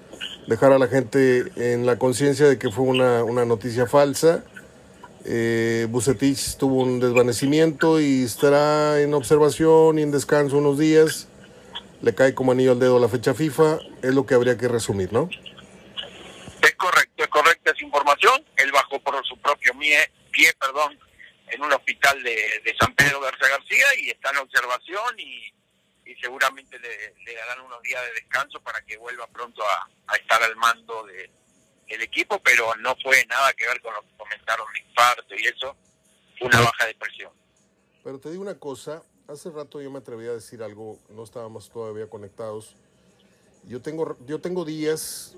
dejar 0.47 0.71
a 0.71 0.79
la 0.79 0.87
gente 0.87 1.45
en 1.55 1.85
la 1.85 1.97
conciencia 1.97 2.47
de 2.47 2.57
que 2.57 2.71
fue 2.71 2.85
una, 2.85 3.23
una 3.23 3.45
noticia 3.45 3.87
falsa. 3.87 4.43
Eh, 5.25 5.85
Bucetich 5.89 6.57
tuvo 6.57 6.81
un 6.81 6.99
desvanecimiento 6.99 7.99
y 7.99 8.23
estará 8.23 9.01
en 9.01 9.13
observación 9.13 9.99
y 9.99 10.01
en 10.01 10.11
descanso 10.11 10.57
unos 10.57 10.79
días. 10.79 11.27
Le 12.01 12.15
cae 12.15 12.33
como 12.33 12.51
anillo 12.51 12.71
al 12.71 12.79
dedo 12.79 12.99
la 12.99 13.07
fecha 13.07 13.33
FIFA, 13.33 13.79
es 14.01 14.15
lo 14.15 14.25
que 14.25 14.33
habría 14.33 14.57
que 14.57 14.67
resumir, 14.67 15.13
¿no? 15.13 15.29
Es 16.61 16.75
correcto, 16.75 17.23
es 17.23 17.27
correcta 17.27 17.71
esa 17.71 17.85
información. 17.85 18.43
Él 18.57 18.71
bajó 18.71 18.99
por 18.99 19.23
su 19.25 19.37
propio 19.37 19.73
pie, 19.77 20.53
perdón, 20.59 20.97
en 21.51 21.61
un 21.61 21.71
hospital 21.71 22.23
de, 22.23 22.35
de 22.63 22.75
San 22.79 22.93
Pedro 22.95 23.19
García 23.19 23.49
García 23.49 23.85
y 23.99 24.09
está 24.09 24.31
en 24.31 24.37
observación 24.37 25.19
y 25.19 25.53
y 26.11 26.15
seguramente 26.21 26.77
le, 26.79 27.35
darán 27.35 27.61
unos 27.61 27.81
días 27.81 28.01
de 28.05 28.13
descanso 28.21 28.59
para 28.61 28.81
que 28.81 28.97
vuelva 28.97 29.27
pronto 29.27 29.63
a, 29.63 30.15
estar 30.15 30.43
al 30.43 30.55
mando 30.57 31.05
de, 31.05 31.31
del 31.87 32.01
equipo, 32.01 32.41
pero 32.43 32.75
no 32.75 32.95
fue 33.01 33.25
nada 33.27 33.53
que 33.53 33.65
ver 33.65 33.81
con 33.81 33.93
lo 33.93 34.01
que 34.01 34.17
comentaron 34.17 34.67
de 34.73 34.79
infarto 34.79 35.35
y 35.35 35.45
eso, 35.45 35.75
fue 36.37 36.47
una 36.47 36.59
baja 36.59 36.85
de 36.85 36.95
presión. 36.95 37.31
Pero 38.03 38.19
te 38.19 38.29
digo 38.29 38.41
una 38.41 38.59
cosa, 38.59 39.03
hace 39.27 39.49
rato 39.51 39.81
yo 39.81 39.89
me 39.89 39.99
atreví 39.99 40.27
a 40.27 40.33
decir 40.33 40.61
algo, 40.63 40.99
no 41.09 41.23
estábamos 41.23 41.69
todavía 41.69 42.09
conectados. 42.09 42.75
Yo 43.63 43.81
tengo, 43.81 44.17
yo 44.25 44.41
tengo 44.41 44.65
días 44.65 45.37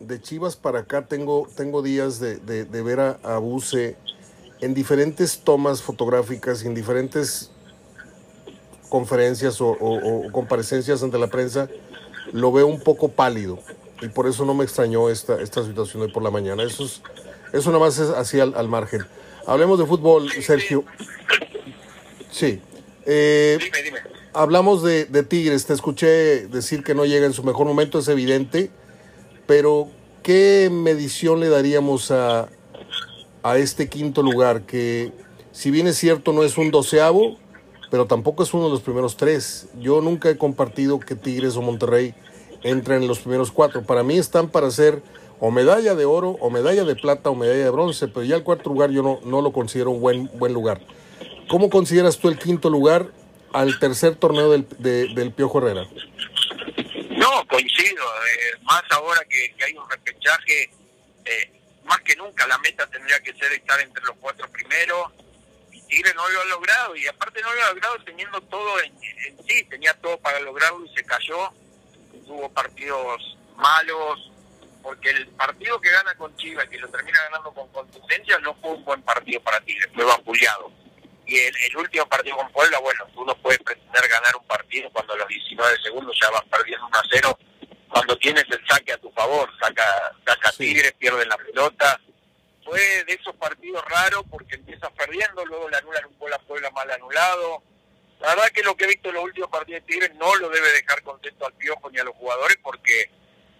de 0.00 0.20
Chivas 0.20 0.56
para 0.56 0.80
acá, 0.80 1.06
tengo, 1.06 1.48
tengo 1.56 1.82
días 1.82 2.18
de, 2.18 2.38
de, 2.38 2.82
ver 2.82 2.98
a, 2.98 3.10
a 3.22 3.38
Buse 3.38 3.96
en 4.60 4.74
diferentes 4.74 5.44
tomas 5.44 5.82
fotográficas 5.82 6.64
en 6.64 6.74
diferentes 6.74 7.51
conferencias 8.92 9.58
o, 9.62 10.28
comparecencias 10.32 11.02
ante 11.02 11.16
la 11.16 11.28
prensa, 11.28 11.66
lo 12.30 12.52
veo 12.52 12.66
un 12.66 12.78
poco 12.78 13.08
pálido 13.08 13.58
y 14.02 14.08
por 14.08 14.26
eso 14.26 14.44
no 14.44 14.52
me 14.52 14.64
extrañó 14.64 15.08
esta, 15.08 15.40
esta 15.40 15.64
situación 15.64 16.02
hoy 16.02 16.12
por 16.12 16.22
la 16.22 16.30
mañana. 16.30 16.62
Eso, 16.62 16.84
es, 16.84 17.00
eso 17.54 17.70
nada 17.70 17.86
más 17.86 17.98
es 17.98 18.10
así 18.10 18.38
al, 18.38 18.68
margen. 18.68 19.06
Hablemos 19.46 19.78
de 19.78 19.86
fútbol, 19.86 20.30
Sergio. 20.42 20.84
Sí. 22.30 22.60
Eh, 23.06 23.58
hablamos 24.34 24.82
de, 24.82 25.06
de, 25.06 25.22
Tigres. 25.22 25.64
Te 25.64 25.72
escuché 25.72 26.46
decir 26.48 26.84
que 26.84 26.94
no 26.94 27.06
llega 27.06 27.24
en 27.24 27.32
su 27.32 27.44
mejor 27.44 27.66
momento, 27.66 27.98
es 27.98 28.08
evidente. 28.08 28.70
Pero, 29.46 29.88
¿qué 30.22 30.68
medición 30.70 31.40
le 31.40 31.48
daríamos 31.48 32.10
a, 32.10 32.50
a 33.42 33.56
este 33.56 33.88
quinto 33.88 34.22
lugar? 34.22 34.66
Que, 34.66 35.12
si 35.50 35.70
bien 35.70 35.86
es 35.86 35.96
cierto, 35.96 36.34
no 36.34 36.42
es 36.42 36.58
un 36.58 36.70
doceavo, 36.70 37.38
pero 37.92 38.06
tampoco 38.06 38.42
es 38.42 38.54
uno 38.54 38.64
de 38.64 38.70
los 38.70 38.80
primeros 38.80 39.18
tres. 39.18 39.68
Yo 39.78 40.00
nunca 40.00 40.30
he 40.30 40.38
compartido 40.38 40.98
que 40.98 41.14
Tigres 41.14 41.56
o 41.56 41.60
Monterrey 41.60 42.14
entren 42.62 43.02
en 43.02 43.06
los 43.06 43.18
primeros 43.18 43.52
cuatro. 43.52 43.82
Para 43.82 44.02
mí 44.02 44.16
están 44.16 44.48
para 44.48 44.70
ser 44.70 45.02
o 45.40 45.50
medalla 45.50 45.94
de 45.94 46.06
oro, 46.06 46.30
o 46.40 46.48
medalla 46.48 46.84
de 46.84 46.96
plata, 46.96 47.28
o 47.28 47.34
medalla 47.34 47.64
de 47.64 47.68
bronce, 47.68 48.08
pero 48.08 48.24
ya 48.24 48.36
el 48.36 48.44
cuarto 48.44 48.70
lugar 48.70 48.92
yo 48.92 49.20
no, 49.22 49.42
lo 49.42 49.52
considero 49.52 49.90
un 49.90 50.00
buen, 50.00 50.30
buen 50.38 50.54
lugar. 50.54 50.80
¿Cómo 51.50 51.68
consideras 51.68 52.16
tú 52.16 52.30
el 52.30 52.38
quinto 52.38 52.70
lugar 52.70 53.08
al 53.52 53.78
tercer 53.78 54.16
torneo 54.16 54.50
del, 54.50 54.66
del 54.78 55.32
Piojo 55.32 55.58
Herrera? 55.58 55.84
No, 57.10 57.46
coincido. 57.46 58.04
Eh, 58.04 58.58
más 58.62 58.84
ahora 58.88 59.20
que, 59.28 59.54
hay 59.62 59.74
un 59.74 59.90
repechaje, 59.90 60.70
eh, 61.26 61.52
más 61.84 62.00
que 62.00 62.16
nunca 62.16 62.46
la 62.46 62.56
meta 62.56 62.86
tendría 62.86 63.20
que 63.20 63.34
ser 63.34 63.52
estar 63.52 63.78
entre 63.82 64.02
los 64.06 64.16
cuatro 64.18 64.48
primeros 64.50 65.12
Tigre 65.92 66.14
no 66.14 66.26
lo 66.26 66.40
ha 66.40 66.44
logrado 66.46 66.96
y 66.96 67.06
aparte 67.06 67.42
no 67.42 67.52
lo 67.52 67.62
ha 67.62 67.68
logrado 67.68 67.96
teniendo 68.06 68.40
todo 68.40 68.80
en, 68.80 68.98
sí, 69.46 69.62
tenía 69.64 69.92
todo 70.00 70.18
para 70.20 70.40
lograrlo 70.40 70.86
y 70.86 70.94
se 70.94 71.04
cayó, 71.04 71.52
tuvo 72.26 72.48
partidos 72.50 73.36
malos, 73.56 74.32
porque 74.82 75.10
el 75.10 75.26
partido 75.28 75.78
que 75.82 75.90
gana 75.90 76.14
con 76.14 76.34
Chivas, 76.38 76.66
que 76.70 76.78
lo 76.78 76.88
termina 76.88 77.22
ganando 77.24 77.52
con 77.52 77.68
contundencia, 77.72 78.38
no 78.38 78.54
fue 78.54 78.70
un 78.70 78.84
buen 78.86 79.02
partido 79.02 79.42
para 79.42 79.60
Tigre, 79.60 79.86
fue 79.94 80.02
vapuleado. 80.06 80.72
Y 81.26 81.36
el, 81.36 81.76
último 81.76 82.06
partido 82.06 82.38
con 82.38 82.50
Puebla, 82.52 82.78
bueno, 82.78 83.06
tú 83.12 83.26
no 83.26 83.36
puedes 83.36 83.60
pretender 83.60 84.08
ganar 84.08 84.34
un 84.34 84.46
partido 84.46 84.88
cuando 84.94 85.12
a 85.12 85.18
los 85.18 85.28
19 85.28 85.76
segundos 85.82 86.16
ya 86.22 86.30
vas 86.30 86.44
perdiendo 86.44 86.86
1 86.86 86.98
a 86.98 87.02
0, 87.10 87.38
cuando 87.90 88.16
tienes 88.16 88.44
el 88.48 88.66
saque 88.66 88.94
a 88.94 88.98
tu 88.98 89.10
favor, 89.10 89.50
saca, 89.60 90.16
saca 90.26 90.52
Tigre, 90.52 90.92
pierde 90.92 91.26
la 91.26 91.36
pelota, 91.36 92.00
fue 92.64 93.04
de 93.04 93.14
esos 93.14 93.34
partidos 93.36 93.84
raros 93.86 94.24
porque 94.30 94.56
empiezas 94.56 94.90
perdiendo, 94.92 95.44
luego 95.44 95.68
le 95.68 95.76
anulan 95.76 96.06
un 96.06 96.18
gol 96.18 96.32
a 96.32 96.38
Puebla 96.38 96.70
mal 96.70 96.90
anulado. 96.90 97.62
La 98.20 98.28
verdad 98.28 98.50
que 98.50 98.62
lo 98.62 98.76
que 98.76 98.84
he 98.84 98.88
visto 98.88 99.08
en 99.08 99.16
los 99.16 99.24
últimos 99.24 99.50
partidos 99.50 99.82
de 99.82 99.86
Tigres 99.86 100.14
no 100.14 100.34
lo 100.36 100.48
debe 100.48 100.70
dejar 100.72 101.02
contento 101.02 101.46
al 101.46 101.54
Piojo 101.54 101.90
ni 101.90 101.98
a 101.98 102.04
los 102.04 102.14
jugadores 102.14 102.56
porque 102.62 103.10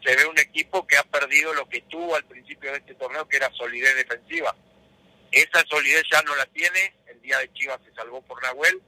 se 0.05 0.17
ve 0.17 0.27
un 0.27 0.39
equipo 0.39 0.87
que 0.87 0.97
ha 0.97 1.03
perdido 1.05 1.53
lo 1.55 1.69
que 1.69 1.81
tuvo 1.83 2.15
al 2.15 2.25
principio 2.25 2.71
de 2.71 2.79
este 2.79 2.95
torneo, 2.95 3.27
que 3.27 3.37
era 3.37 3.51
solidez 3.53 3.95
defensiva. 3.97 4.55
Esa 5.31 5.65
solidez 5.69 6.05
ya 6.13 6.23
no 6.23 6.37
la 6.37 6.47
tiene, 6.47 6.95
el 7.07 7.21
día 7.23 7.39
de 7.39 7.53
Chivas 7.53 7.81
se 7.85 7.95
salvó 7.95 8.21
por 8.23 8.43
Nahuel 8.43 8.81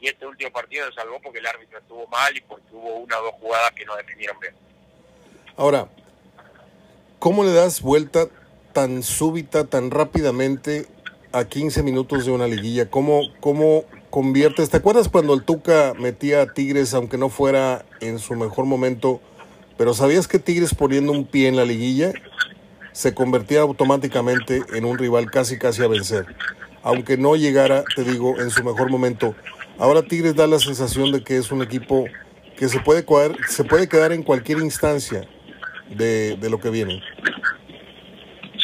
y 0.00 0.08
este 0.08 0.26
último 0.26 0.50
partido 0.52 0.88
se 0.88 0.94
salvó 0.94 1.20
porque 1.20 1.40
el 1.40 1.46
árbitro 1.46 1.78
estuvo 1.78 2.06
mal 2.06 2.36
y 2.36 2.40
porque 2.42 2.68
hubo 2.72 2.96
una 2.96 3.18
o 3.18 3.24
dos 3.24 3.34
jugadas 3.34 3.72
que 3.72 3.84
no 3.84 3.96
definieron 3.96 4.38
bien. 4.38 4.54
Ahora, 5.56 5.88
¿cómo 7.18 7.42
le 7.42 7.52
das 7.52 7.80
vuelta 7.80 8.28
tan 8.72 9.02
súbita, 9.02 9.64
tan 9.64 9.90
rápidamente 9.90 10.86
a 11.32 11.44
15 11.44 11.82
minutos 11.82 12.24
de 12.26 12.32
una 12.32 12.46
liguilla? 12.46 12.90
¿Cómo, 12.90 13.22
cómo 13.40 13.84
conviertes? 14.10 14.70
¿Te 14.70 14.78
acuerdas 14.78 15.08
cuando 15.08 15.34
el 15.34 15.42
Tuca 15.42 15.94
metía 15.98 16.42
a 16.42 16.52
Tigres, 16.52 16.94
aunque 16.94 17.18
no 17.18 17.28
fuera 17.28 17.84
en 18.00 18.18
su 18.18 18.34
mejor 18.34 18.64
momento, 18.64 19.20
pero 19.76 19.94
sabías 19.94 20.28
que 20.28 20.38
Tigres 20.38 20.74
poniendo 20.74 21.12
un 21.12 21.26
pie 21.26 21.48
en 21.48 21.56
la 21.56 21.64
liguilla 21.64 22.12
se 22.92 23.14
convertía 23.14 23.60
automáticamente 23.60 24.62
en 24.72 24.84
un 24.84 24.98
rival 24.98 25.30
casi 25.30 25.58
casi 25.58 25.82
a 25.82 25.88
vencer? 25.88 26.26
Aunque 26.82 27.16
no 27.16 27.36
llegara, 27.36 27.84
te 27.94 28.04
digo, 28.04 28.40
en 28.40 28.50
su 28.50 28.64
mejor 28.64 28.90
momento. 28.90 29.34
Ahora 29.78 30.02
Tigres 30.02 30.34
da 30.34 30.46
la 30.46 30.58
sensación 30.58 31.12
de 31.12 31.22
que 31.22 31.36
es 31.36 31.50
un 31.52 31.62
equipo 31.62 32.06
que 32.56 32.68
se 32.68 32.80
puede, 32.80 33.04
se 33.48 33.64
puede 33.64 33.88
quedar 33.88 34.12
en 34.12 34.22
cualquier 34.22 34.58
instancia 34.58 35.28
de 35.90 36.48
lo 36.50 36.60
que 36.60 36.70
viene. 36.70 37.02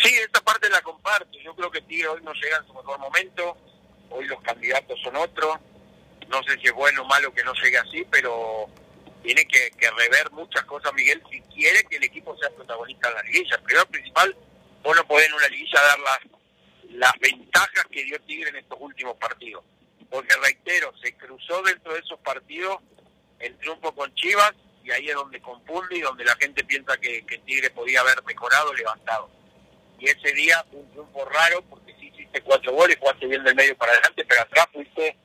Sí, 0.04 0.12
esta 0.22 0.40
parte 0.40 0.68
la 0.68 0.82
comparto. 0.82 1.38
Yo 1.42 1.53
que 1.70 1.82
Tigre 1.82 2.08
hoy 2.08 2.22
no 2.22 2.32
llega 2.32 2.58
en 2.58 2.66
su 2.66 2.74
mejor 2.74 2.98
momento. 2.98 3.56
Hoy 4.10 4.26
los 4.26 4.40
candidatos 4.42 5.00
son 5.02 5.16
otros. 5.16 5.56
No 6.28 6.42
sé 6.42 6.58
si 6.58 6.66
es 6.66 6.72
bueno 6.72 7.02
o 7.02 7.06
malo 7.06 7.32
que 7.32 7.44
no 7.44 7.52
llegue 7.54 7.78
así, 7.78 8.04
pero 8.10 8.68
tiene 9.22 9.46
que, 9.46 9.70
rever 9.90 10.30
muchas 10.32 10.64
cosas, 10.64 10.92
Miguel, 10.94 11.22
si 11.30 11.40
quiere 11.42 11.84
que 11.84 11.96
el 11.96 12.04
equipo 12.04 12.36
sea 12.38 12.50
protagonista 12.50 13.08
en 13.08 13.14
la 13.14 13.22
liguilla. 13.22 13.58
Primero, 13.62 13.86
principal, 13.86 14.36
vos 14.82 14.96
no 14.96 15.06
podés 15.06 15.28
en 15.28 15.34
una 15.34 15.48
liguilla 15.48 15.80
dar 15.80 15.98
las, 16.00 16.18
las 16.90 17.12
ventajas 17.20 17.86
que 17.90 18.04
dio 18.04 18.20
Tigre 18.22 18.50
en 18.50 18.56
estos 18.56 18.78
últimos 18.80 19.16
partidos. 19.16 19.64
Porque, 20.10 20.34
reitero, 20.42 20.92
se 21.02 21.14
cruzó 21.16 21.62
dentro 21.62 21.92
de 21.92 22.00
esos 22.00 22.18
partidos 22.20 22.78
el 23.38 23.56
triunfo 23.58 23.94
con 23.94 24.14
Chivas 24.14 24.52
y 24.82 24.90
ahí 24.90 25.08
es 25.08 25.14
donde 25.14 25.40
confunde 25.40 25.96
y 25.96 26.00
donde 26.00 26.24
la 26.24 26.36
gente 26.36 26.64
piensa 26.64 26.96
que, 26.98 27.24
que 27.26 27.38
Tigre 27.38 27.70
podía 27.70 28.00
haber 28.00 28.22
mejorado, 28.24 28.72
levantado 28.74 29.43
y 29.98 30.08
ese 30.08 30.32
día 30.34 30.64
fue 30.70 30.80
un 30.80 30.90
triunfo 30.90 31.24
raro 31.26 31.62
porque 31.68 31.94
sí 31.98 32.12
hiciste 32.14 32.40
cuatro 32.42 32.72
goles, 32.72 32.96
jugaste 32.98 33.26
bien 33.26 33.44
del 33.44 33.54
medio 33.54 33.76
para 33.76 33.92
adelante, 33.92 34.24
pero 34.28 34.42
atrás 34.42 34.66
fuiste 34.72 35.16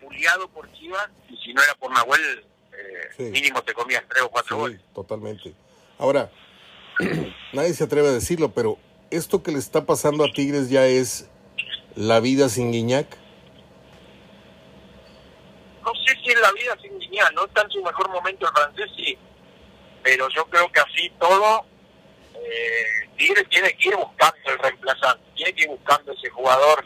goleado 0.00 0.48
por 0.48 0.70
Chivas 0.72 1.08
y 1.28 1.36
si 1.38 1.52
no 1.52 1.62
era 1.62 1.74
por 1.74 1.90
Nahuel, 1.90 2.44
eh, 3.18 3.30
mínimo 3.30 3.62
te 3.62 3.74
comías 3.74 4.04
tres 4.08 4.22
o 4.22 4.30
cuatro 4.30 4.56
goles. 4.56 4.80
Totalmente. 4.94 5.54
Ahora, 5.98 6.30
nadie 7.52 7.74
se 7.74 7.84
atreve 7.84 8.08
a 8.08 8.12
decirlo, 8.12 8.52
pero 8.52 8.78
esto 9.10 9.42
que 9.42 9.52
le 9.52 9.58
está 9.58 9.84
pasando 9.86 10.24
a 10.24 10.32
Tigres 10.32 10.70
ya 10.70 10.86
es 10.86 11.28
la 11.94 12.20
vida 12.20 12.48
sin 12.48 12.72
Guiñac. 12.72 13.06
No 15.82 15.92
sé 16.06 16.16
si 16.22 16.30
es 16.30 16.40
la 16.40 16.52
vida 16.52 16.76
sin 16.80 16.98
Guiñac, 16.98 17.32
no 17.34 17.44
está 17.44 17.62
en 17.62 17.70
su 17.70 17.82
mejor 17.82 18.10
momento 18.10 18.46
el 18.46 18.52
francés, 18.52 18.90
sí. 18.96 19.18
Pero 20.02 20.28
yo 20.30 20.44
creo 20.46 20.70
que 20.70 20.80
así 20.80 21.10
todo, 21.18 21.64
eh, 22.44 23.08
Tigres 23.16 23.48
tiene 23.48 23.72
que 23.76 23.88
ir 23.88 23.96
buscando 23.96 24.38
el 24.46 24.58
reemplazante, 24.58 25.24
tiene 25.34 25.52
que 25.54 25.62
ir 25.62 25.68
buscando 25.68 26.12
ese 26.12 26.28
jugador 26.30 26.84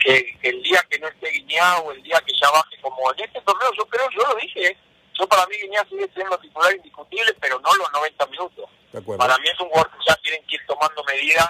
que, 0.00 0.38
el 0.42 0.62
día 0.62 0.84
que 0.88 0.98
no 0.98 1.08
esté 1.08 1.30
Guiñac 1.30 1.84
o 1.84 1.92
el 1.92 2.02
día 2.02 2.20
que 2.26 2.32
ya 2.40 2.50
baje 2.50 2.80
como 2.80 3.12
en 3.12 3.24
este 3.24 3.40
torneo, 3.42 3.70
yo 3.76 3.86
creo, 3.86 4.08
yo 4.10 4.22
lo 4.22 4.34
dije, 4.36 4.76
yo 5.14 5.28
para 5.28 5.46
mí 5.46 5.56
Guiñac 5.56 5.88
sigue 5.88 6.10
siendo 6.14 6.38
titular 6.38 6.74
indiscutible, 6.74 7.34
pero 7.40 7.60
no 7.60 7.74
los 7.74 7.92
90 7.92 8.26
minutos. 8.26 8.70
Para 9.16 9.38
mí 9.38 9.46
es 9.46 9.60
un 9.60 9.68
jugador 9.68 9.90
que 9.92 10.04
ya 10.08 10.16
tienen 10.16 10.44
que 10.46 10.56
ir 10.56 10.66
tomando 10.66 11.04
medidas 11.04 11.48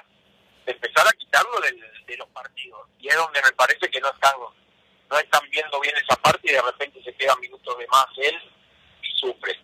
de 0.67 0.73
empezar 0.73 1.07
a 1.09 1.13
quitarlo 1.13 1.61
de 1.61 2.17
los 2.17 2.29
partidos. 2.29 2.89
Y 2.99 3.09
es 3.09 3.17
donde 3.17 3.41
me 3.43 3.53
parece 3.53 3.89
que 3.89 4.01
no 4.01 4.11
están, 4.11 4.33
no 5.11 5.19
están 5.19 5.49
viendo 5.51 5.81
bien 5.81 5.95
esa 5.97 6.17
parte 6.17 6.51
y 6.51 6.53
de 6.53 6.61
repente 6.61 7.03
se 7.03 7.15
quedan 7.15 7.41
minutos 7.41 7.79
de 7.79 7.87
más 7.87 8.07
él 8.19 8.37
y 9.03 9.19
sufre. 9.19 9.59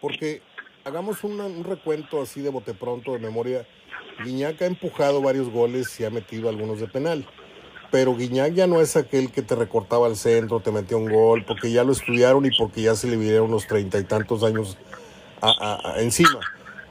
Porque 0.00 0.42
hagamos 0.84 1.24
un 1.24 1.64
recuento 1.64 2.22
así 2.22 2.40
de 2.40 2.50
bote 2.50 2.74
pronto, 2.74 3.12
de 3.12 3.18
memoria. 3.18 3.66
Guiñac 4.24 4.60
ha 4.62 4.66
empujado 4.66 5.22
varios 5.22 5.48
goles 5.50 5.98
y 6.00 6.04
ha 6.04 6.10
metido 6.10 6.48
algunos 6.48 6.80
de 6.80 6.88
penal. 6.88 7.26
Pero 7.90 8.16
Guiñac 8.16 8.54
ya 8.54 8.66
no 8.66 8.80
es 8.80 8.96
aquel 8.96 9.30
que 9.30 9.42
te 9.42 9.54
recortaba 9.54 10.06
al 10.06 10.16
centro, 10.16 10.60
te 10.60 10.72
metía 10.72 10.96
un 10.96 11.10
gol, 11.10 11.44
porque 11.46 11.70
ya 11.70 11.84
lo 11.84 11.92
estudiaron 11.92 12.46
y 12.46 12.50
porque 12.56 12.82
ya 12.82 12.94
se 12.94 13.06
le 13.06 13.16
vivieron 13.16 13.48
unos 13.48 13.66
treinta 13.66 13.98
y 13.98 14.04
tantos 14.04 14.42
años 14.42 14.78
encima. 15.96 16.40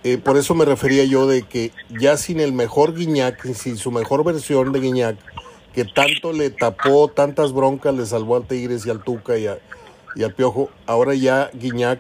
Eh, 0.04 0.18
por 0.18 0.38
eso 0.38 0.56
me 0.56 0.66
refería 0.66 1.04
yo 1.06 1.28
de 1.28 1.44
que 1.44 1.72
ya 1.90 2.18
sin 2.18 2.40
el 2.40 2.54
mejor 2.54 2.96
Guiñac, 2.96 3.46
sin 3.54 3.78
su 3.78 3.92
mejor 3.92 4.24
versión 4.24 4.72
de 4.72 4.80
Guiñac, 4.80 5.18
que 5.74 5.86
tanto 5.86 6.34
le 6.34 6.50
tapó, 6.50 7.08
tantas 7.08 7.54
broncas 7.54 7.96
le 7.96 8.06
salvó 8.06 8.36
al 8.36 8.48
Tigres 8.48 8.86
y 8.86 8.90
al 8.90 9.04
Tuca 9.04 9.38
y, 9.38 9.48
y 10.16 10.24
al 10.24 10.34
Piojo, 10.34 10.70
ahora 10.86 11.14
ya 11.14 11.50
Guiñac 11.54 12.00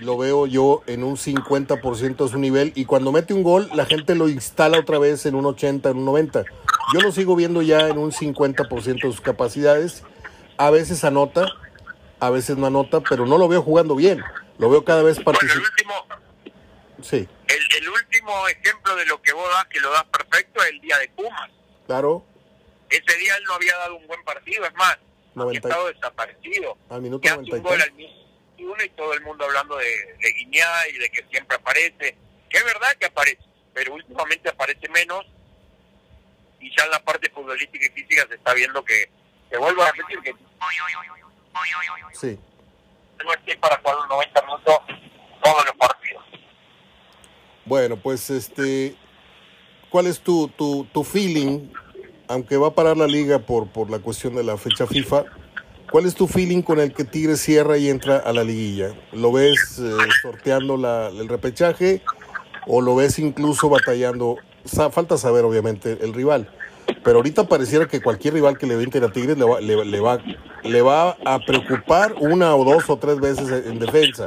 lo 0.00 0.18
veo 0.18 0.46
yo 0.46 0.82
en 0.86 1.04
un 1.04 1.16
50% 1.16 2.16
de 2.16 2.28
su 2.28 2.38
nivel 2.38 2.72
y 2.74 2.84
cuando 2.84 3.12
mete 3.12 3.34
un 3.34 3.42
gol 3.42 3.70
la 3.74 3.86
gente 3.86 4.14
lo 4.14 4.28
instala 4.28 4.78
otra 4.78 4.98
vez 4.98 5.26
en 5.26 5.34
un 5.34 5.46
80, 5.46 5.90
en 5.90 5.98
un 5.98 6.04
90. 6.04 6.44
Yo 6.92 7.00
lo 7.00 7.12
sigo 7.12 7.36
viendo 7.36 7.62
ya 7.62 7.88
en 7.88 7.98
un 7.98 8.12
50% 8.12 8.94
de 8.94 9.00
sus 9.00 9.20
capacidades. 9.20 10.04
A 10.56 10.70
veces 10.70 11.04
anota, 11.04 11.46
a 12.20 12.30
veces 12.30 12.56
no 12.56 12.66
anota, 12.66 13.00
pero 13.00 13.26
no 13.26 13.38
lo 13.38 13.48
veo 13.48 13.62
jugando 13.62 13.96
bien. 13.96 14.22
Lo 14.58 14.70
veo 14.70 14.84
cada 14.84 15.02
vez 15.02 15.18
participando. 15.20 15.68
Sí. 17.02 17.28
El, 17.48 17.82
el, 17.82 17.88
último 17.88 18.48
ejemplo 18.48 18.96
de 18.96 19.04
lo 19.06 19.20
que 19.20 19.32
vos 19.32 19.46
das, 19.50 19.66
que 19.66 19.80
lo 19.80 19.90
das 19.90 20.04
perfecto, 20.04 20.62
es 20.62 20.70
el 20.70 20.80
día 20.80 20.96
de 20.98 21.08
Pumas. 21.08 21.50
Claro. 21.86 22.24
Ese 22.88 23.18
día 23.18 23.36
él 23.36 23.44
no 23.44 23.54
había 23.54 23.76
dado 23.76 23.96
un 23.96 24.06
buen 24.06 24.22
partido, 24.24 24.64
es 24.64 24.74
más, 24.74 24.96
90... 25.34 25.42
había 25.42 25.58
estado 25.58 25.86
desaparecido. 25.88 26.78
Al 26.88 27.02
minuto 27.02 27.28
y 28.84 28.88
todo 28.90 29.12
el 29.14 29.22
mundo 29.22 29.44
hablando 29.44 29.76
de, 29.76 30.16
de 30.20 30.32
Guiñá 30.32 30.88
y 30.88 30.98
de 30.98 31.10
que 31.10 31.24
siempre 31.30 31.56
aparece, 31.56 32.16
que 32.48 32.56
es 32.56 32.64
verdad 32.64 32.94
que 32.98 33.06
aparece, 33.06 33.42
pero 33.72 33.94
últimamente 33.94 34.48
aparece 34.48 34.88
menos 34.88 35.24
y 36.60 36.70
ya 36.76 36.84
en 36.84 36.90
la 36.90 37.04
parte 37.04 37.30
futbolística 37.30 37.86
y 37.86 37.90
física 37.90 38.26
se 38.28 38.36
está 38.36 38.54
viendo 38.54 38.84
que, 38.84 39.08
se 39.50 39.58
vuelvo 39.58 39.82
a 39.82 39.92
repetir, 39.92 40.20
que 40.20 40.34
sí. 42.12 42.38
no 43.22 43.32
es 43.46 43.56
para 43.58 43.76
jugar 43.76 44.08
90 44.08 44.42
minutos 44.42 44.78
todos 45.42 45.64
los 45.66 45.76
partidos. 45.76 46.24
Bueno, 47.64 47.96
pues 47.96 48.30
este, 48.30 48.96
¿cuál 49.90 50.06
es 50.06 50.20
tu, 50.20 50.48
tu, 50.48 50.86
tu 50.86 51.04
feeling? 51.04 51.70
Aunque 52.26 52.56
va 52.56 52.68
a 52.68 52.74
parar 52.74 52.96
la 52.96 53.06
liga 53.06 53.38
por, 53.38 53.70
por 53.70 53.90
la 53.90 53.98
cuestión 53.98 54.34
de 54.34 54.42
la 54.42 54.56
fecha 54.56 54.86
FIFA, 54.86 55.24
¿cuál 55.90 56.06
es 56.06 56.14
tu 56.14 56.26
feeling 56.26 56.62
con 56.62 56.80
el 56.80 56.92
que 56.92 57.04
Tigre 57.04 57.36
cierra 57.36 57.76
y 57.78 57.88
entra 57.88 58.18
a 58.18 58.32
la 58.32 58.44
liguilla? 58.44 58.94
¿Lo 59.12 59.32
ves 59.32 59.78
eh, 59.78 59.96
sorteando 60.22 60.76
la, 60.76 61.08
el 61.08 61.28
repechaje 61.28 62.02
o 62.66 62.80
lo 62.80 62.96
ves 62.96 63.18
incluso 63.18 63.68
batallando? 63.68 64.36
falta 64.90 65.18
saber, 65.18 65.44
obviamente, 65.44 65.98
el 66.00 66.14
rival. 66.14 66.48
Pero 67.02 67.18
ahorita 67.18 67.48
pareciera 67.48 67.86
que 67.86 68.00
cualquier 68.00 68.34
rival 68.34 68.56
que 68.56 68.66
le 68.66 68.76
vente 68.76 68.98
a 68.98 69.12
Tigres 69.12 69.36
le 69.36 69.44
va, 69.44 69.60
le, 69.60 69.84
le 69.84 70.00
va 70.00 70.20
le 70.64 70.82
va 70.82 71.16
a 71.24 71.38
preocupar 71.40 72.14
una 72.20 72.54
o 72.56 72.64
dos 72.64 72.88
o 72.88 72.96
tres 72.96 73.20
veces 73.20 73.66
en 73.66 73.78
defensa. 73.78 74.26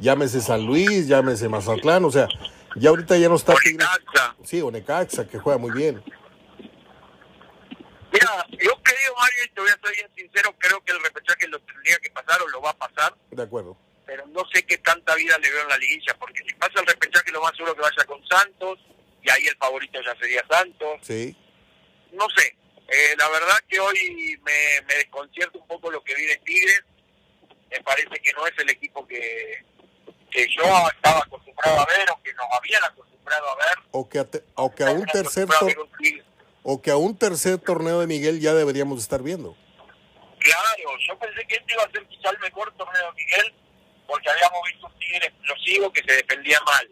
Llámese 0.00 0.40
San 0.40 0.64
Luis, 0.66 1.06
llámese 1.06 1.48
Mazatlán, 1.48 2.04
o 2.04 2.10
sea, 2.10 2.26
ya 2.76 2.90
ahorita 2.90 3.16
ya 3.16 3.28
no 3.28 3.36
está... 3.36 3.54
Necaxa. 3.64 4.34
Sí, 4.42 4.60
o 4.60 4.70
Necaxa, 4.70 5.26
que 5.26 5.38
juega 5.38 5.58
muy 5.58 5.70
bien. 5.70 6.02
Mira, 8.14 8.46
yo 8.52 8.80
creo, 8.82 9.14
Mario, 9.18 9.44
y 9.44 9.48
te 9.48 9.60
voy 9.60 9.70
a 9.70 9.80
ser 9.80 9.90
bien 9.96 10.10
sincero, 10.16 10.54
creo 10.56 10.80
que 10.84 10.92
el 10.92 11.02
repechaje 11.02 11.48
lo 11.48 11.58
tendría 11.58 11.98
que 11.98 12.10
pasar 12.10 12.40
o 12.42 12.48
lo 12.48 12.62
va 12.62 12.70
a 12.70 12.78
pasar. 12.78 13.12
De 13.32 13.42
acuerdo. 13.42 13.76
Pero 14.06 14.24
no 14.28 14.42
sé 14.52 14.64
qué 14.64 14.78
tanta 14.78 15.16
vida 15.16 15.36
le 15.38 15.50
veo 15.50 15.62
en 15.62 15.68
la 15.68 15.78
liguilla, 15.78 16.14
porque 16.20 16.44
si 16.46 16.54
pasa 16.54 16.78
el 16.78 16.86
repechaje 16.86 17.32
lo 17.32 17.42
más 17.42 17.56
seguro 17.56 17.74
que 17.74 17.82
vaya 17.82 18.04
con 18.06 18.24
Santos, 18.28 18.78
y 19.20 19.30
ahí 19.30 19.48
el 19.48 19.56
favorito 19.56 20.00
ya 20.00 20.14
sería 20.16 20.44
Santos. 20.48 21.00
Sí. 21.02 21.36
No 22.12 22.28
sé, 22.36 22.56
eh, 22.86 23.16
la 23.18 23.28
verdad 23.30 23.58
que 23.68 23.80
hoy 23.80 24.38
me, 24.44 24.82
me 24.86 24.94
desconcierta 24.94 25.58
un 25.58 25.66
poco 25.66 25.90
lo 25.90 26.04
que 26.04 26.14
viene 26.14 26.36
Tigres. 26.44 26.84
Me 27.68 27.80
parece 27.80 28.20
que 28.22 28.32
no 28.34 28.46
es 28.46 28.52
el 28.58 28.70
equipo 28.70 29.04
que, 29.08 29.64
que 30.30 30.46
yo 30.54 30.62
estaba 30.94 31.18
acostumbrado 31.18 31.80
a 31.80 31.86
ver 31.86 32.10
o 32.10 32.22
que 32.22 32.32
nos 32.34 32.46
habían 32.56 32.84
acostumbrado 32.84 33.48
a 33.48 33.56
ver. 33.56 33.78
O 33.90 34.08
que 34.08 34.84
a, 34.84 34.92
un 34.92 35.06
tercer 35.06 35.48
o 36.64 36.82
que 36.82 36.90
a 36.90 36.96
un 36.96 37.16
tercer 37.16 37.58
torneo 37.58 38.00
de 38.00 38.08
Miguel 38.08 38.40
ya 38.40 38.54
deberíamos 38.54 38.98
estar 38.98 39.22
viendo. 39.22 39.56
Claro, 40.40 40.98
yo 41.06 41.16
pensé 41.18 41.46
que 41.46 41.54
este 41.54 41.74
iba 41.74 41.84
a 41.84 41.90
ser 41.92 42.04
quizá 42.08 42.30
el 42.30 42.38
mejor 42.40 42.74
torneo 42.76 43.12
de 43.12 43.22
Miguel 43.22 43.54
porque 44.08 44.28
habíamos 44.28 44.60
visto 44.66 44.86
un 44.86 44.98
Tigre 44.98 45.26
explosivo 45.28 45.92
que 45.92 46.02
se 46.02 46.12
defendía 46.16 46.58
mal. 46.66 46.90